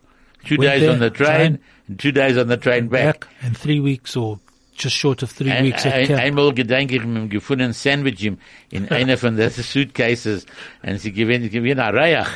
Two 0.43 0.57
days 0.57 0.81
there, 0.81 0.91
on 0.91 0.99
the 0.99 1.09
train, 1.09 1.27
train, 1.35 1.59
and 1.87 1.99
two 1.99 2.11
days 2.11 2.37
on 2.37 2.47
the 2.47 2.57
train 2.57 2.87
back. 2.87 3.21
back, 3.21 3.33
and 3.41 3.57
three 3.57 3.79
weeks 3.79 4.15
or 4.15 4.39
just 4.77 4.95
short 4.95 5.23
of 5.23 5.31
three 5.31 5.51
Ein, 5.51 5.63
weeks 5.65 5.85
at 5.85 6.07
camp. 6.07 6.19
einmal 6.19 6.53
gedenke 6.53 6.95
ich 6.95 7.03
mit 7.05 7.15
einem 7.17 7.29
gefundenen 7.29 7.73
Sandwich 7.73 8.23
in 8.25 8.37
einer 8.91 9.17
von 9.17 9.35
den 9.35 9.49
Suitcases 9.49 10.45
und 10.83 10.99
sie 10.99 11.11
gewinnen, 11.11 11.49
gewinnen 11.49 11.79
ein 11.79 11.95
Reich. 11.95 12.27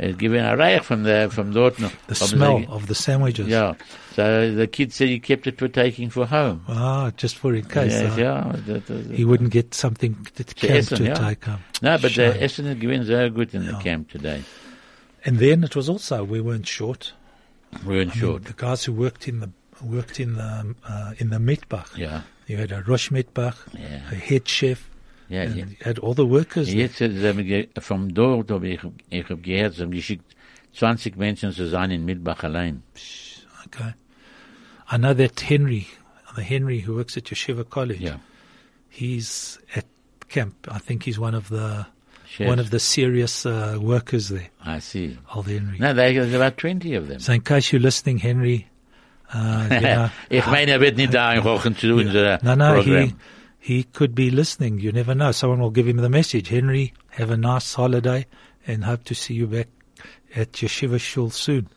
Es 0.00 0.16
gewinnen 0.16 0.44
ein 0.46 0.60
Reich 0.60 0.82
von, 0.82 1.02
der, 1.02 1.28
von 1.28 1.52
dort 1.52 1.80
noch. 1.80 1.90
the 2.08 2.14
smell 2.14 2.64
of 2.68 2.84
the 2.86 2.94
sandwiches. 2.94 3.48
Yeah. 3.48 3.74
So 4.14 4.22
the 4.54 4.68
kid 4.68 4.92
said 4.92 5.08
he 5.08 5.18
kept 5.18 5.46
it 5.48 5.58
for 5.58 5.66
taking 5.68 6.08
for 6.10 6.24
home. 6.30 6.60
Ah, 6.68 7.10
just 7.16 7.36
for 7.36 7.52
in 7.52 7.64
case. 7.66 7.92
Yes, 7.92 8.12
uh, 8.16 8.20
yeah. 8.20 8.52
that- 8.66 8.86
that- 8.86 9.10
He 9.16 9.24
wouldn't 9.24 9.50
get 9.50 9.74
something 9.74 10.14
to 10.36 10.44
camp 10.44 10.72
essen, 10.72 10.98
to 10.98 11.04
yeah. 11.04 11.14
take 11.14 11.44
home. 11.44 11.58
No, 11.82 11.98
but 11.98 12.12
Shame. 12.12 12.32
the 12.32 12.42
Essen 12.44 12.78
gewinnen 12.78 13.06
sehr 13.06 13.30
gut 13.30 13.54
in 13.54 13.66
the 13.66 13.72
camp 13.82 14.08
today. 14.10 14.42
And 15.24 15.40
then 15.40 15.64
it 15.64 15.74
was 15.74 15.88
also 15.88 16.22
we 16.22 16.40
weren't 16.40 16.68
short. 16.68 17.12
We 17.84 17.96
weren't 17.96 18.12
I 18.12 18.14
mean, 18.14 18.20
short. 18.20 18.44
the 18.44 18.52
guys 18.54 18.84
who 18.84 18.92
worked 18.92 19.26
in 19.26 19.40
the 19.40 19.50
worked 19.82 20.18
in 20.20 20.34
the 20.34 20.74
uh, 20.86 21.12
in 21.18 21.30
the 21.30 21.38
Mitbach. 21.38 21.96
Yeah. 21.96 22.22
You 22.46 22.56
had 22.56 22.72
a 22.72 22.82
Rosh 22.82 23.10
Mitbach, 23.10 23.56
Yeah. 23.74 24.00
a 24.10 24.14
head 24.14 24.48
chef, 24.48 24.88
Yeah, 25.28 25.42
and 25.42 25.56
yeah. 25.56 25.64
you 25.66 25.76
had 25.82 25.98
all 25.98 26.14
the 26.14 26.24
workers. 26.26 26.72
Jetzt 26.72 26.98
sie 26.98 27.26
haben 27.26 27.68
vom 27.80 28.14
dort 28.14 28.50
habe 28.50 28.68
ich, 28.68 28.80
ich 29.10 29.24
habe 29.28 29.40
gehört, 29.42 29.74
sie 29.74 29.82
haben 29.82 29.90
geschickt 29.92 30.34
20 30.72 31.16
Menschen 31.16 31.52
zu 31.52 31.68
sein 31.68 31.90
in 31.90 32.04
Mitbach 32.04 32.42
allein. 32.44 32.82
Okay. 33.66 33.92
I 34.90 34.96
know 34.96 35.12
that 35.14 35.40
Henry, 35.40 35.86
the 36.36 36.42
Henry 36.42 36.80
who 36.80 36.94
works 36.94 37.16
at 37.16 37.24
Yeshiva 37.24 37.68
College, 37.68 38.00
Yeah. 38.00 38.18
he's 38.88 39.58
at 39.74 39.84
camp. 40.28 40.54
I 40.70 40.78
think 40.78 41.02
he's 41.04 41.18
one 41.18 41.34
of 41.34 41.48
the 41.50 41.86
Chefs. 42.26 42.48
one 42.48 42.58
of 42.58 42.70
the 42.70 42.78
serious 42.80 43.44
uh, 43.46 43.78
workers 43.80 44.28
there. 44.28 44.48
I 44.64 44.78
see. 44.80 45.18
Old 45.34 45.46
Henry. 45.48 45.78
No, 45.78 45.92
there's 45.92 46.32
about 46.34 46.56
20 46.58 46.94
of 46.94 47.08
them. 47.08 47.20
So 47.20 47.32
in 47.32 47.42
case 47.42 47.72
you're 47.72 47.80
listening, 47.82 48.18
Henry, 48.18 48.66
uh, 49.34 49.68
you 49.70 49.80
know, 49.80 50.10
ich 50.28 50.46
meine, 50.46 50.72
er 50.72 50.80
wird 50.80 50.96
nicht 50.96 51.14
da 51.14 51.28
einkochen 51.28 51.76
zu 51.76 51.94
unserem 51.94 52.38
no, 52.42 52.54
no, 52.54 52.80
he 52.80 53.14
he 53.58 53.84
could 53.84 54.14
be 54.14 54.30
listening. 54.30 54.78
You 54.78 54.92
never 54.92 55.14
know. 55.14 55.32
Someone 55.32 55.60
will 55.60 55.70
give 55.70 55.86
him 55.86 55.98
the 55.98 56.08
message. 56.08 56.48
Henry, 56.48 56.92
have 57.10 57.30
a 57.30 57.36
nice 57.36 57.74
holiday, 57.74 58.26
and 58.66 58.84
hope 58.84 59.04
to 59.04 59.14
see 59.14 59.34
you 59.34 59.46
back 59.46 59.68
at 60.34 60.52
Yeshiva 60.52 60.98
Shul 60.98 61.30
soon. 61.30 61.68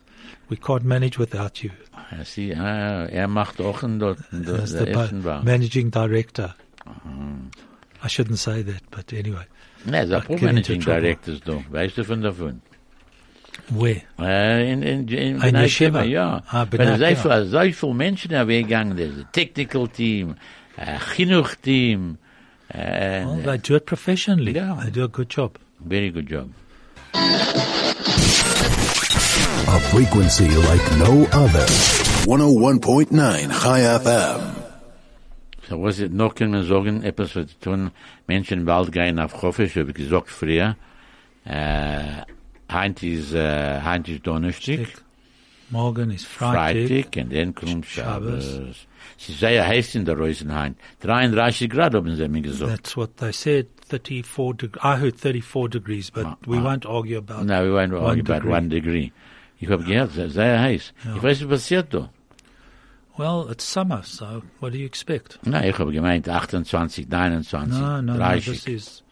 We 0.48 0.56
can't 0.56 0.84
manage 0.84 1.18
without 1.18 1.62
you. 1.62 1.70
I 2.10 2.24
see. 2.24 2.54
Ah, 2.54 3.06
er 3.10 3.28
macht 3.28 3.60
auch 3.60 3.82
in 3.82 3.98
dort, 3.98 4.18
in 4.32 4.44
dort 4.44 4.60
As 4.60 4.72
the 4.72 5.42
managing 5.44 5.90
director. 5.90 6.54
I 8.04 8.08
shouldn't 8.08 8.38
say 8.38 8.62
that, 8.62 8.82
but 8.90 9.12
anyway, 9.12 9.46
Ne, 9.84 10.04
auch 10.16 10.40
Managing. 10.40 10.80
Directors 10.80 11.40
da. 11.40 11.62
Weißt 11.70 11.98
du 11.98 12.04
von 12.04 12.22
davon? 12.22 12.62
Where? 13.68 14.02
Äh, 14.18 14.72
in, 14.72 14.82
in, 14.82 15.08
in, 15.08 15.18
in 15.18 15.40
Bnei 15.40 15.64
Yeshiva? 15.64 16.00
Akiva, 16.00 16.04
Ja. 16.04 16.42
Ah, 16.50 16.66
Weil 16.70 16.78
Bnei 16.96 17.12
es 17.12 17.22
so 17.22 17.28
Akiva. 17.30 17.44
viel, 17.44 17.72
so 17.72 17.86
viele 17.86 17.94
Menschen 17.94 18.30
da 18.32 18.46
weggegangen. 18.48 18.96
There's 18.96 19.18
a 19.18 19.24
technical 19.32 19.88
team, 19.88 20.36
a 20.76 20.98
chinuch 21.14 21.56
team, 21.62 22.18
and 22.68 23.26
Well, 23.28 23.42
they 23.44 23.58
do 23.58 23.76
it 23.76 23.86
professionally. 23.86 24.52
Yeah. 24.54 24.78
They 24.84 24.90
do 24.90 25.04
a 25.04 25.08
good 25.08 25.28
job. 25.28 25.58
very 25.84 26.10
good 26.10 26.28
job. 26.28 26.48
A 29.74 29.80
frequency 29.90 30.48
like 30.48 30.84
no 30.98 31.26
other. 31.32 31.66
101.9 32.26 33.10
Chai 33.62 33.80
FM. 33.98 34.40
So 35.68 35.78
was 35.78 36.00
it 36.00 36.12
noch 36.12 36.34
können 36.34 36.52
wir 36.52 36.64
sagen, 36.64 37.02
etwas 37.04 37.34
was 37.36 37.46
zu 37.48 37.58
tun, 37.60 37.90
Menschen 38.26 38.64
bald 38.64 38.92
gehen 38.92 39.18
auf 39.18 39.32
Chofisch, 39.32 39.76
habe 39.76 39.90
ich 39.90 39.96
gesagt 39.96 40.28
früher. 40.28 40.76
Äh, 41.44 42.22
Heint 42.72 43.02
ist, 43.02 43.32
äh, 43.34 43.80
Heint 43.82 44.08
ist 44.08 44.26
Donnerstag, 44.26 44.88
Morgen 45.70 46.10
is 46.10 46.24
Friday. 46.24 46.86
Freitag, 46.86 47.24
und 47.24 47.32
dann 47.32 47.54
kommt 47.54 47.86
Shabbos. 47.86 48.60
Ist 49.18 49.38
sehr 49.38 49.66
heiß 49.66 49.94
in 49.94 50.04
der 50.04 50.16
Rosenheim. 50.18 50.74
33 51.00 51.70
Grad 51.70 51.94
haben 51.94 52.14
sie 52.14 52.28
mir 52.28 52.42
gesagt. 52.42 52.70
That's 52.70 52.96
what 52.96 53.16
they 53.16 53.32
said. 53.32 53.68
34 53.88 54.56
degrees. 54.56 54.84
I 54.84 54.96
heard 55.00 55.18
34 55.18 55.68
degrees, 55.70 56.10
but 56.10 56.26
Ah, 56.26 56.36
we 56.46 56.58
ah. 56.58 56.62
won't 56.62 56.86
argue 56.86 57.18
about 57.18 57.44
No, 57.44 57.62
we 57.64 57.70
won't 57.70 57.92
One 57.92 58.04
argue 58.04 58.22
about 58.22 58.44
one 58.46 58.68
degree. 58.68 59.12
Ich 59.60 59.68
habe 59.70 59.84
gehört, 59.84 60.10
sehr, 60.12 60.60
heiß. 60.60 60.92
Ich 61.16 61.22
weiß, 61.22 61.42
was 61.42 61.48
passiert 61.48 61.94
da. 61.94 62.10
Well, 63.16 63.46
it's 63.50 63.64
summer, 63.64 64.02
so 64.02 64.42
what 64.60 64.72
do 64.72 64.78
you 64.78 64.86
expect? 64.86 65.38
Nein, 65.44 65.68
ich 65.70 65.78
habe 65.78 65.92
gemeint 65.92 66.28
28, 66.28 67.08
29, 67.08 67.68
No, 67.68 68.00
no, 68.00 68.14
no. 68.14 68.18
30. 68.18 68.50
This 68.50 68.66
is 68.66 69.02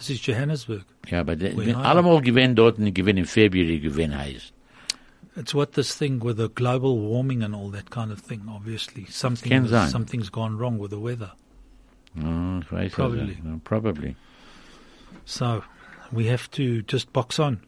this 0.00 0.10
is 0.10 0.26
Johannesburg. 0.26 0.84
ja, 1.08 1.20
aber 1.20 1.36
de, 1.36 1.54
We 1.56 1.66
wenn 1.66 1.76
allemal 1.76 2.20
gewinnen 2.22 2.56
dort 2.56 2.78
und 2.78 2.92
gewinnen 2.94 3.18
im 3.18 3.26
Februar, 3.26 3.66
heiß. 4.18 4.52
It's 5.36 5.54
what 5.54 5.72
this 5.74 5.94
thing 5.94 6.20
with 6.20 6.36
the 6.38 6.48
global 6.48 6.98
warming 6.98 7.42
and 7.42 7.54
all 7.54 7.70
that 7.70 7.90
kind 7.90 8.10
of 8.10 8.18
thing. 8.20 8.42
Obviously, 8.48 9.06
something 9.08 9.66
sein. 9.68 9.88
something's 9.88 10.30
gone 10.30 10.58
wrong 10.58 10.78
with 10.78 10.90
the 10.90 10.98
weather. 10.98 11.32
Oh, 12.18 12.60
Probably. 12.90 13.38
No, 13.44 13.60
probably. 13.62 14.16
So 15.24 15.62
we 16.10 16.26
have 16.26 16.50
to 16.52 16.82
just 16.82 17.12
box 17.12 17.38
on. 17.38 17.60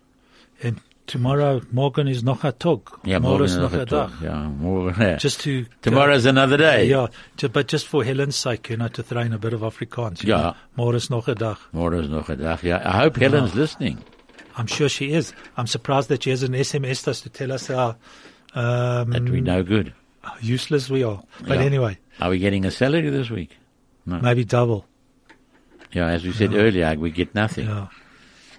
And 0.63 0.81
tomorrow, 1.07 1.61
morgen 1.73 2.09
is 2.09 2.23
noch 2.23 2.45
a. 2.53 3.01
Ja, 3.05 3.19
Tomorrow 3.19 3.39
morgen 3.39 3.45
is 3.45 3.57
noch 3.57 3.73
noch 3.73 3.81
a. 3.81 3.85
Tag. 3.87 4.11
Ja, 4.23 4.49
morgen. 4.49 5.03
ja. 5.03 5.17
Just 5.19 5.41
to 5.43 5.65
Tomorrow's 5.83 6.25
another 6.27 6.57
day. 6.57 6.87
Yeah, 6.89 7.09
ju- 7.37 7.49
but 7.49 7.69
just 7.73 7.87
for 7.89 8.05
Helen's 8.05 8.37
sake, 8.37 8.71
you 8.71 8.77
know, 8.77 8.89
to 8.89 9.03
throw 9.03 9.21
in 9.23 9.33
a 9.33 9.39
bit 9.39 9.53
of 9.53 9.61
Afrikaans. 9.63 10.23
know. 10.25 10.55
Morgen 10.77 10.97
is 10.97 11.09
nog 11.11 11.29
a 11.29 11.35
dag. 11.35 11.59
Morgen 11.73 12.01
ist 12.05 12.11
noch 12.11 12.29
ein 12.29 12.39
Tag. 12.39 12.63
Ja, 12.63 12.79
I 12.85 13.03
hope 13.05 13.19
Helen's 13.21 13.55
listening. 13.55 13.99
I'm 14.57 14.67
sure 14.67 14.89
she 14.89 15.13
is. 15.13 15.33
I'm 15.57 15.67
surprised 15.67 16.09
that 16.09 16.23
she 16.25 16.31
has 16.31 16.43
an 16.43 16.53
SMS 16.55 17.07
us 17.09 17.21
to 17.23 17.31
tell 17.31 17.53
us 17.53 17.69
how 17.69 17.97
um, 18.55 19.11
That 19.11 19.29
we 19.29 19.41
no 19.41 19.63
good. 19.63 19.93
useless 20.43 20.89
we 20.91 21.03
are. 21.05 21.23
But 21.41 21.59
Yeah. 21.59 21.65
anyway, 21.67 21.99
Are 22.21 22.31
we 22.31 22.39
getting 22.39 22.65
a 22.67 22.71
salary 22.71 23.09
this 23.11 23.31
week? 23.31 23.57
maybe 24.05 24.45
double. 24.45 24.85
Yeah, 25.93 26.07
as 26.09 26.23
we 26.25 26.33
said 26.33 26.55
earlier, 26.55 26.95
we 26.99 27.11
get 27.11 27.35
nothing. 27.35 27.67
Yeah. 27.67 27.87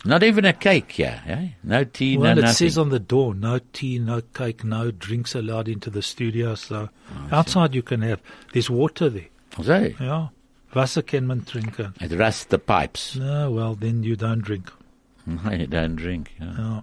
Not 0.05 0.21
even 0.23 0.43
a 0.45 0.51
cake, 0.53 0.99
yeah. 0.99 1.21
eh? 1.25 1.47
No 1.63 1.85
tea, 1.85 2.17
Well, 2.17 2.35
no 2.35 2.39
it 2.39 2.43
nothing. 2.45 2.55
says 2.67 2.77
on 2.77 2.89
the 2.89 2.99
door, 2.99 3.33
no 3.33 3.59
tea, 3.71 3.99
no 3.99 4.19
cake, 4.21 4.63
no 4.65 4.91
drinks 4.91 5.33
allowed 5.33 5.67
into 5.69 5.89
the 5.89 6.01
studio. 6.01 6.55
So 6.55 6.89
outside 7.31 7.73
you 7.73 7.81
can 7.83 8.01
have. 8.01 8.19
There's 8.51 8.69
water 8.69 9.09
there. 9.09 9.27
so, 9.61 9.93
Yeah. 9.99 10.27
Wasser 10.75 11.03
can 11.03 11.27
man 11.27 11.43
drinken. 11.45 11.93
it 12.01 12.11
rusts 12.17 12.45
the 12.45 12.57
pipes. 12.59 13.15
No, 13.15 13.51
well, 13.51 13.75
then 13.75 14.03
you 14.03 14.15
don't 14.15 14.41
drink. 14.41 14.71
you 15.27 15.67
don't 15.67 15.95
drink. 15.95 16.31
Yeah. 16.41 16.55
Yeah. 16.57 16.81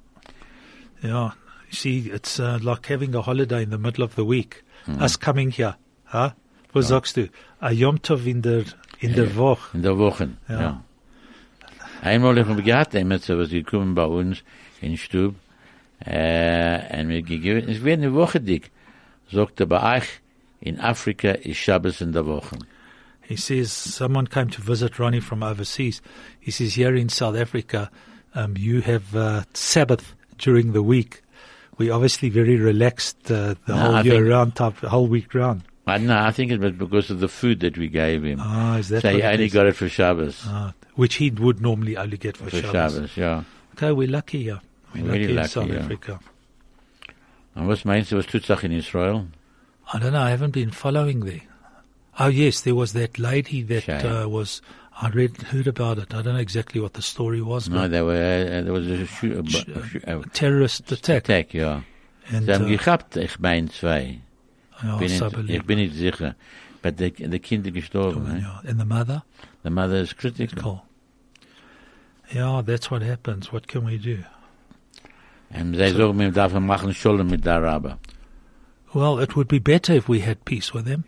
Yeah. 1.03 1.31
You 1.71 1.75
see, 1.77 1.99
it's 2.11 2.39
uh, 2.41 2.59
like 2.63 2.87
having 2.87 3.15
a 3.15 3.21
holiday 3.23 3.63
in 3.65 3.71
the 3.71 3.79
middle 3.79 4.05
of 4.05 4.15
the 4.15 4.25
week. 4.25 4.63
Us 4.99 5.17
coming 5.17 5.51
here, 5.51 5.75
huh? 6.05 6.31
Was 6.73 6.89
sagst 6.89 7.15
du? 7.17 7.29
A 7.61 7.73
Yom 7.73 7.99
Tov 7.99 8.27
in 8.27 8.41
der, 8.43 8.65
in 9.01 9.13
der 9.15 9.35
Woche. 9.37 9.75
In 9.75 9.83
der 9.83 9.99
Woche, 9.99 10.31
ja. 10.49 10.61
Ja. 10.61 10.83
Einmal 12.03 12.39
haben 12.45 12.57
wir 12.57 12.65
gehabt, 12.65 12.95
was 12.95 13.51
bei 13.95 14.05
uns 14.05 14.43
in 14.81 14.97
Stub, 14.97 15.35
äh, 16.07 17.01
und 17.01 17.09
wir 17.11 17.23
gegeben, 17.23 17.69
es 17.69 17.83
wird 17.83 17.99
eine 17.99 18.15
Woche 18.15 18.41
dick, 18.41 18.71
sagt 19.31 19.61
er 19.61 19.67
bei 19.67 19.99
euch, 19.99 20.09
in 20.61 20.81
Afrika 20.81 21.31
ist 21.31 21.59
Shabbos 21.59 22.01
in 22.01 22.13
der 22.13 22.27
Woche. 22.27 22.57
He 23.23 23.37
says 23.37 23.71
someone 23.71 24.27
came 24.27 24.49
to 24.51 24.61
visit 24.61 24.99
Ronnie 24.99 25.21
from 25.21 25.43
overseas. 25.43 26.03
He 26.41 26.51
says 26.51 26.75
here 26.75 26.97
in 26.97 27.09
South 27.09 27.37
Africa, 27.37 27.91
um, 28.35 28.55
you 28.57 28.81
have 28.81 29.15
uh, 29.15 29.43
Sabbath 29.55 30.15
during 30.39 30.73
the 30.73 30.83
week. 30.83 31.23
We 31.79 31.91
obviously 31.91 32.29
very 32.29 32.57
relaxed 32.57 33.31
uh, 33.31 33.55
the 33.67 33.75
No, 33.75 33.77
whole 33.77 33.95
I 33.97 34.03
year 34.03 34.29
round, 34.29 34.57
type, 34.57 34.77
whole 34.79 35.07
week 35.07 35.33
round. 35.33 35.63
I 35.91 35.99
know, 35.99 36.19
I 36.19 36.31
think 36.33 36.51
it 36.53 36.61
was 36.61 36.73
because 36.73 37.11
of 37.11 37.21
the 37.21 37.29
food 37.29 37.61
that 37.61 37.77
we 37.77 37.89
gave 37.89 38.25
him. 38.25 38.39
Ah, 38.41 38.77
is 38.79 38.89
that 38.89 39.03
so 39.03 39.11
he 39.11 39.23
only 39.23 39.47
is? 39.47 39.53
got 39.53 39.67
it 39.67 39.77
for 39.77 39.89
Shabbos. 39.89 40.43
Ah, 40.47 40.73
which 40.95 41.15
he 41.17 41.31
would 41.31 41.61
normally 41.61 41.97
only 41.97 42.17
get 42.17 42.37
for, 42.37 42.51
for 42.51 42.57
Shabbos. 42.57 42.73
Shabbos, 42.73 43.17
yeah. 43.17 43.45
Okay, 43.75 43.93
we're 43.93 44.09
lucky 44.09 44.45
here. 44.45 44.61
We're 44.95 45.05
Really 45.05 45.19
lucky 45.19 45.31
in 45.31 45.37
lucky, 45.37 45.49
South 45.49 45.69
yeah. 45.69 45.79
Africa. 45.79 46.21
And 47.55 47.69
was 47.69 47.85
meinst 47.85 48.11
du, 48.11 48.17
was 48.17 48.27
tut 48.27 48.45
sich 48.45 48.65
in 48.65 48.73
Israel? 48.73 49.29
I 49.93 49.99
don't 49.99 50.13
know. 50.13 50.23
I 50.23 50.31
haven't 50.31 50.53
been 50.53 50.71
following 50.71 51.21
there. 51.21 51.43
Oh 52.19 52.29
yes, 52.29 52.61
there 52.61 52.75
was 52.75 52.93
that 52.93 53.19
lady 53.19 53.63
that 53.63 53.89
uh, 54.05 54.29
was. 54.29 54.63
I 55.03 55.09
read 55.09 55.37
heard 55.39 55.67
about 55.67 55.99
it. 55.99 56.13
I 56.13 56.21
don't 56.21 56.35
know 56.35 56.41
exactly 56.41 56.81
what 56.81 56.93
the 56.93 57.03
story 57.03 57.41
was. 57.41 57.71
No, 57.71 57.89
there 57.89 58.05
were, 58.05 58.13
uh, 58.13 58.63
there 58.63 58.73
was 58.73 58.87
a, 58.87 59.07
shoot, 59.07 59.33
a, 60.07 60.13
a, 60.13 60.21
a 60.21 60.29
terrorist 60.29 60.93
attack. 60.93 61.25
attack, 61.25 61.55
ja. 61.55 61.81
And, 62.31 62.51
uh, 62.51 62.59
gehabt, 62.59 63.17
ich 63.17 63.41
mein 63.41 63.71
zwei. 63.71 64.21
Ja, 64.83 64.97
Bin 64.97 65.09
so 65.09 65.27
nicht, 65.29 65.51
ich 65.51 65.65
bin 65.65 65.79
nicht 65.79 65.95
sicher. 65.95 66.35
But 66.83 66.99
the, 66.99 67.13
the 67.31 67.39
Kinder 67.39 67.71
gestorben. 67.71 68.27
eh? 68.27 68.41
Yeah. 68.41 68.63
And 68.67 68.79
the 68.81 68.87
mother. 68.87 69.23
The 69.63 69.71
mother 69.71 70.01
is 70.01 70.17
critical. 70.17 70.83
Yeah, 72.33 72.63
that's 72.63 72.91
what 72.91 73.03
happens. 73.03 73.53
What 73.53 73.67
can 73.69 73.85
we 73.85 73.99
do? 73.99 74.19
Und 75.53 75.75
sie 75.75 75.91
sagen 75.91 76.17
mir, 76.17 76.31
darf 76.31 76.53
man 76.53 76.67
machen 76.67 76.95
Scholem 76.95 77.29
mit 77.29 77.45
der 77.45 77.55
Araber. 77.57 77.99
Well, 78.95 79.21
it 79.23 79.37
would 79.37 79.49
be 79.49 79.61
better 79.61 79.95
if 79.95 80.09
we 80.09 80.21
had 80.25 80.45
peace 80.45 80.73
with 80.73 80.85
them. 80.85 81.05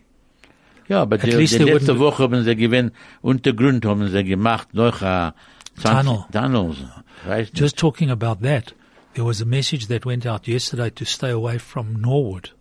Ja, 0.88 1.02
aber 1.02 1.16
At 1.16 1.22
die, 1.24 1.30
least 1.30 1.54
die 1.54 1.64
they 1.64 1.72
letzte 1.72 1.98
Woche 1.98 2.24
haben 2.24 2.42
sie 2.42 2.56
gewinnt, 2.56 2.92
Untergrund 3.22 3.84
haben 3.86 4.08
sie 4.08 4.24
gemacht, 4.24 4.74
noch 4.74 5.00
äh, 5.00 5.30
20 5.76 5.82
Tunnel. 5.82 6.24
Tunnels. 6.32 6.76
Just 7.54 7.78
talking 7.78 8.10
about 8.10 8.42
that, 8.42 8.74
there 9.14 9.24
was 9.24 9.40
a 9.40 9.44
message 9.44 9.86
that 9.86 10.04
went 10.04 10.26
out 10.26 10.46
yesterday 10.48 10.90
to 10.90 11.04
stay 11.04 11.30
away 11.30 11.58
from 11.58 12.00
Norwood 12.00 12.52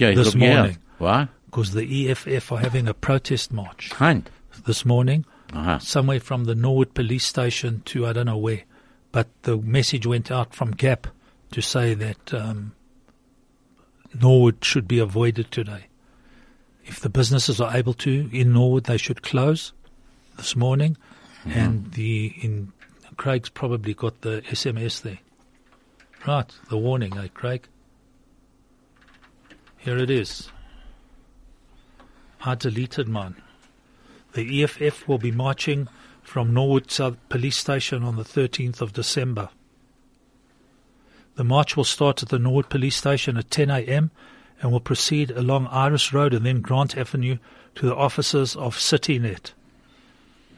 ich 0.00 0.16
this 0.16 0.34
morning. 0.34 0.78
Was? 0.98 1.28
because 1.50 1.72
the 1.72 2.10
EFF 2.10 2.52
are 2.52 2.58
having 2.58 2.86
a 2.86 2.94
protest 2.94 3.52
march 3.52 3.92
Hand. 3.94 4.30
this 4.66 4.84
morning, 4.84 5.24
Aha. 5.52 5.78
somewhere 5.78 6.20
from 6.20 6.44
the 6.44 6.54
Norwood 6.54 6.94
police 6.94 7.24
station 7.24 7.82
to 7.86 8.06
I 8.06 8.12
don't 8.12 8.26
know 8.26 8.38
where. 8.38 8.62
But 9.10 9.26
the 9.42 9.56
message 9.56 10.06
went 10.06 10.30
out 10.30 10.54
from 10.54 10.74
CAP 10.74 11.08
to 11.50 11.60
say 11.60 11.94
that 11.94 12.32
um, 12.32 12.72
Norwood 14.14 14.64
should 14.64 14.86
be 14.86 15.00
avoided 15.00 15.50
today. 15.50 15.86
If 16.84 17.00
the 17.00 17.08
businesses 17.08 17.60
are 17.60 17.76
able 17.76 17.94
to 17.94 18.30
in 18.32 18.52
Norwood, 18.52 18.84
they 18.84 18.96
should 18.96 19.22
close 19.22 19.72
this 20.36 20.54
morning. 20.54 20.96
And 21.44 21.92
the 21.94 22.34
in 22.42 22.72
Craig's 23.16 23.48
probably 23.48 23.94
got 23.94 24.20
the 24.20 24.42
SMS 24.42 25.02
there. 25.02 25.18
Right, 26.26 26.52
the 26.68 26.76
warning, 26.76 27.16
eh, 27.16 27.28
Craig? 27.32 27.66
Here 29.80 29.96
it 29.96 30.10
is. 30.10 30.50
I 32.42 32.54
deleted 32.54 33.08
mine. 33.08 33.36
The 34.34 34.62
EFF 34.62 35.08
will 35.08 35.18
be 35.18 35.32
marching 35.32 35.88
from 36.22 36.52
Norwood 36.52 36.90
South 36.90 37.16
Police 37.28 37.56
Station 37.56 38.02
on 38.02 38.16
the 38.16 38.22
13th 38.22 38.80
of 38.80 38.92
December. 38.92 39.48
The 41.36 41.44
march 41.44 41.76
will 41.76 41.84
start 41.84 42.22
at 42.22 42.28
the 42.28 42.38
Norwood 42.38 42.68
Police 42.68 42.96
Station 42.96 43.38
at 43.38 43.50
10 43.50 43.70
a.m. 43.70 44.10
and 44.60 44.70
will 44.70 44.80
proceed 44.80 45.30
along 45.30 45.66
Iris 45.68 46.12
Road 46.12 46.34
and 46.34 46.44
then 46.44 46.60
Grant 46.60 46.98
Avenue 46.98 47.38
to 47.76 47.86
the 47.86 47.96
offices 47.96 48.54
of 48.56 48.76
CityNet. 48.76 49.52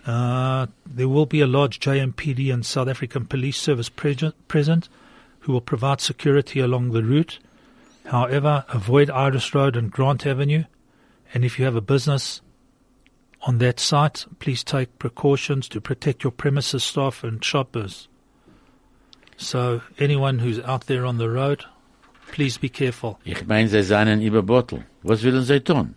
Uh, 0.05 0.67
there 0.85 1.09
will 1.09 1.27
be 1.27 1.41
a 1.41 1.47
large 1.47 1.79
JMPD 1.79 2.53
and 2.53 2.67
South 2.67 2.89
African 2.89 3.27
Police 3.27 3.61
Service 3.61 3.89
pre- 3.89 4.33
present 4.49 4.89
who 5.41 5.53
will 5.53 5.61
provide 5.61 6.01
security 6.01 6.59
along 6.59 6.91
the 6.91 7.05
route. 7.05 7.39
However, 8.07 8.65
avoid 8.69 9.11
Iris 9.11 9.55
Road 9.55 9.77
and 9.77 9.91
Grant 9.91 10.27
Avenue, 10.27 10.65
and 11.33 11.45
if 11.45 11.59
you 11.59 11.65
have 11.65 11.77
a 11.77 11.81
business 11.81 12.41
on 13.43 13.59
that 13.59 13.81
site, 13.81 14.27
please 14.39 14.63
take 14.63 14.99
precautions 14.99 15.69
to 15.69 15.81
protect 15.81 16.23
your 16.25 16.31
premises 16.31 16.85
staff 16.85 17.25
and 17.25 17.45
shoppers. 17.45 18.09
So, 19.37 19.83
anyone 19.99 20.39
who's 20.39 20.61
out 20.61 20.87
there 20.87 21.05
on 21.07 21.19
the 21.19 21.29
road, 21.29 21.65
please 22.33 22.59
be 22.59 22.69
careful. 22.69 23.19
Ich 23.25 23.47
mein, 23.47 23.69
sie 23.69 23.83
seien 23.83 24.23
über 24.23 24.43
Bottle. 24.43 24.85
Was 25.03 25.25
wollen 25.25 25.43
sie 25.43 25.61
tun? 25.61 25.97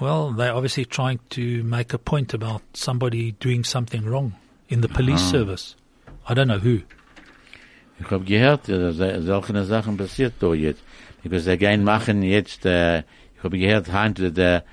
Well, 0.00 0.32
they're 0.32 0.54
obviously 0.54 0.86
trying 0.86 1.20
to 1.30 1.62
make 1.62 1.92
a 1.92 1.98
point 1.98 2.32
about 2.32 2.62
somebody 2.72 3.32
doing 3.32 3.64
something 3.64 4.06
wrong 4.06 4.34
in 4.68 4.80
the 4.80 4.88
police 4.88 5.20
ah. 5.20 5.30
service. 5.30 5.76
I 6.26 6.32
don't 6.32 6.48
know 6.48 6.58
who. 6.58 6.82
Ich 7.98 8.10
hab 8.10 8.24
gehört, 8.24 8.64
solche 8.66 9.64
Sachen 9.66 9.98
passiert 9.98 10.32
da 10.40 10.54
jetzt. 10.54 10.82
Because 11.22 11.44
sie 11.44 11.56
gehen 11.56 11.84
machen 11.84 12.22
jetzt, 12.22 12.64
äh, 12.66 13.00
ich 13.00 13.42
hab 13.42 13.52
gehört, 13.52 13.92
heute 13.92 14.32
der, 14.32 14.64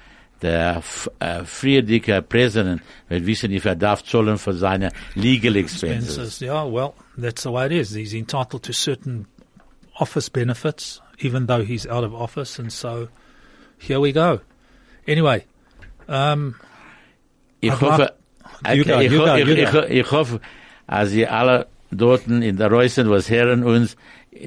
der 0.41 0.81
äh, 1.19 1.43
friedige 1.43 2.21
Präsident 2.21 2.81
wird 3.09 3.25
wissen, 3.25 3.51
if 3.51 3.65
er 3.65 3.75
darf 3.75 4.03
zahlen 4.03 4.37
für 4.37 4.53
seine 4.53 4.91
legal 5.15 5.55
expenses. 5.55 6.17
Expenses. 6.17 6.41
Yeah, 6.41 6.63
well, 6.63 6.93
that's 7.17 7.43
the 7.43 7.51
way 7.51 7.65
it 7.65 7.71
is. 7.71 7.93
He's 7.93 8.13
entitled 8.13 8.63
to 8.63 8.73
certain 8.73 9.27
office 9.99 10.29
benefits, 10.29 11.01
even 11.19 11.47
though 11.47 11.63
he's 11.63 11.87
out 11.87 12.03
of 12.03 12.13
office, 12.13 12.59
and 12.59 12.71
so 12.71 13.07
here 13.77 13.99
we 13.99 14.11
go. 14.11 14.39
Anyway, 15.07 15.45
um, 16.07 16.55
Ich 17.59 17.71
Ach, 17.71 17.81
hoffe, 17.81 18.13
You 18.73 18.83
go, 18.83 18.99
ich, 18.99 19.11
ich, 19.11 19.73
ich, 19.73 19.89
ich 19.89 20.11
hoffe, 20.11 20.39
als 20.87 21.11
ihr 21.13 21.31
alle 21.31 21.67
dort 21.91 22.27
in 22.27 22.57
der 22.57 22.69
Reusen, 22.69 23.09
was 23.09 23.29
hören 23.29 23.63
uns, 23.63 23.95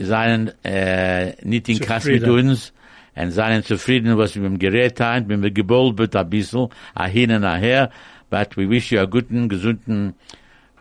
seien 0.01 0.53
äh, 0.64 1.34
nicht 1.45 1.68
in 1.68 1.80
Kass 1.80 2.05
mit 2.05 2.24
uns. 2.24 2.72
Und 3.16 3.32
seien 3.32 3.62
zufrieden, 3.64 4.16
was 4.16 4.34
wir 4.34 4.43
mit 4.43 4.53
dem 4.53 4.59
Gerät 4.59 5.01
haben, 5.01 5.43
wir 5.43 5.51
gebollt 5.51 5.99
wird 5.99 6.16
ein 6.16 6.30
bisschen, 6.30 6.68
a 6.95 7.07
hin 7.07 7.32
und 7.32 7.45
her, 7.45 7.91
but 8.30 8.57
we 8.57 8.68
wish 8.68 8.93
you 8.93 9.01
a 9.01 9.05
guten, 9.05 9.49
gesunden 9.49 10.14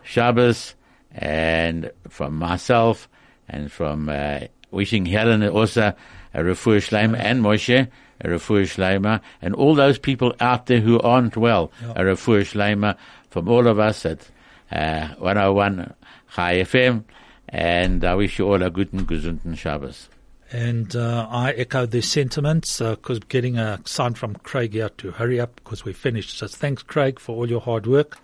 Shabbos. 0.04 0.76
And 1.12 1.90
from 2.08 2.38
myself 2.38 3.08
and 3.48 3.70
from 3.70 4.08
uh, 4.08 4.46
wishing 4.70 5.06
Helen 5.06 5.42
also 5.48 5.92
a 6.32 6.38
refuah 6.40 6.78
shleima 6.78 7.18
and 7.18 7.42
Moshe 7.42 7.88
a 8.20 8.28
refuah 8.28 8.62
shleima 8.62 9.20
and 9.42 9.54
all 9.54 9.74
those 9.74 9.98
people 9.98 10.34
out 10.40 10.66
there 10.66 10.80
who 10.80 11.00
aren't 11.00 11.36
well 11.36 11.72
a 11.96 12.02
refuah 12.02 12.42
shleima 12.42 12.96
from 13.28 13.48
all 13.48 13.66
of 13.66 13.78
us 13.78 14.06
at 14.06 14.30
uh, 14.70 15.08
101 15.18 15.94
Chai 16.34 16.60
FM 16.60 17.04
and 17.50 18.04
I 18.04 18.14
wish 18.14 18.38
you 18.38 18.46
all 18.46 18.62
a 18.62 18.70
guten, 18.70 19.04
gesunden 19.04 19.56
Shabbos. 19.58 20.08
and 20.52 20.96
uh, 20.96 21.28
I 21.30 21.52
echo 21.52 21.86
their 21.86 22.02
sentiments 22.02 22.78
because 22.78 23.18
getting 23.20 23.58
a 23.58 23.80
sign 23.84 24.14
from 24.14 24.34
Craig 24.36 24.72
here 24.72 24.88
to 24.98 25.10
hurry 25.12 25.38
up 25.40 25.54
because 25.56 25.84
we're 25.84 25.94
finished. 25.94 26.38
So 26.38 26.46
thanks, 26.48 26.82
Craig, 26.82 27.18
for 27.20 27.36
all 27.36 27.48
your 27.48 27.60
hard 27.60 27.86
work, 27.86 28.18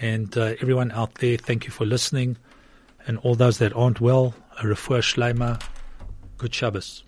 and 0.00 0.36
uh, 0.36 0.54
everyone 0.60 0.90
out 0.92 1.14
there, 1.16 1.36
thank 1.36 1.64
you 1.64 1.70
for 1.70 1.86
listening, 1.86 2.36
and 3.06 3.18
all 3.18 3.34
those 3.34 3.58
that 3.58 3.72
aren't 3.74 4.00
well, 4.00 4.34
a 4.58 4.64
refuah 4.64 5.00
shleima, 5.00 5.62
good 6.36 6.54
Shabbos. 6.54 7.03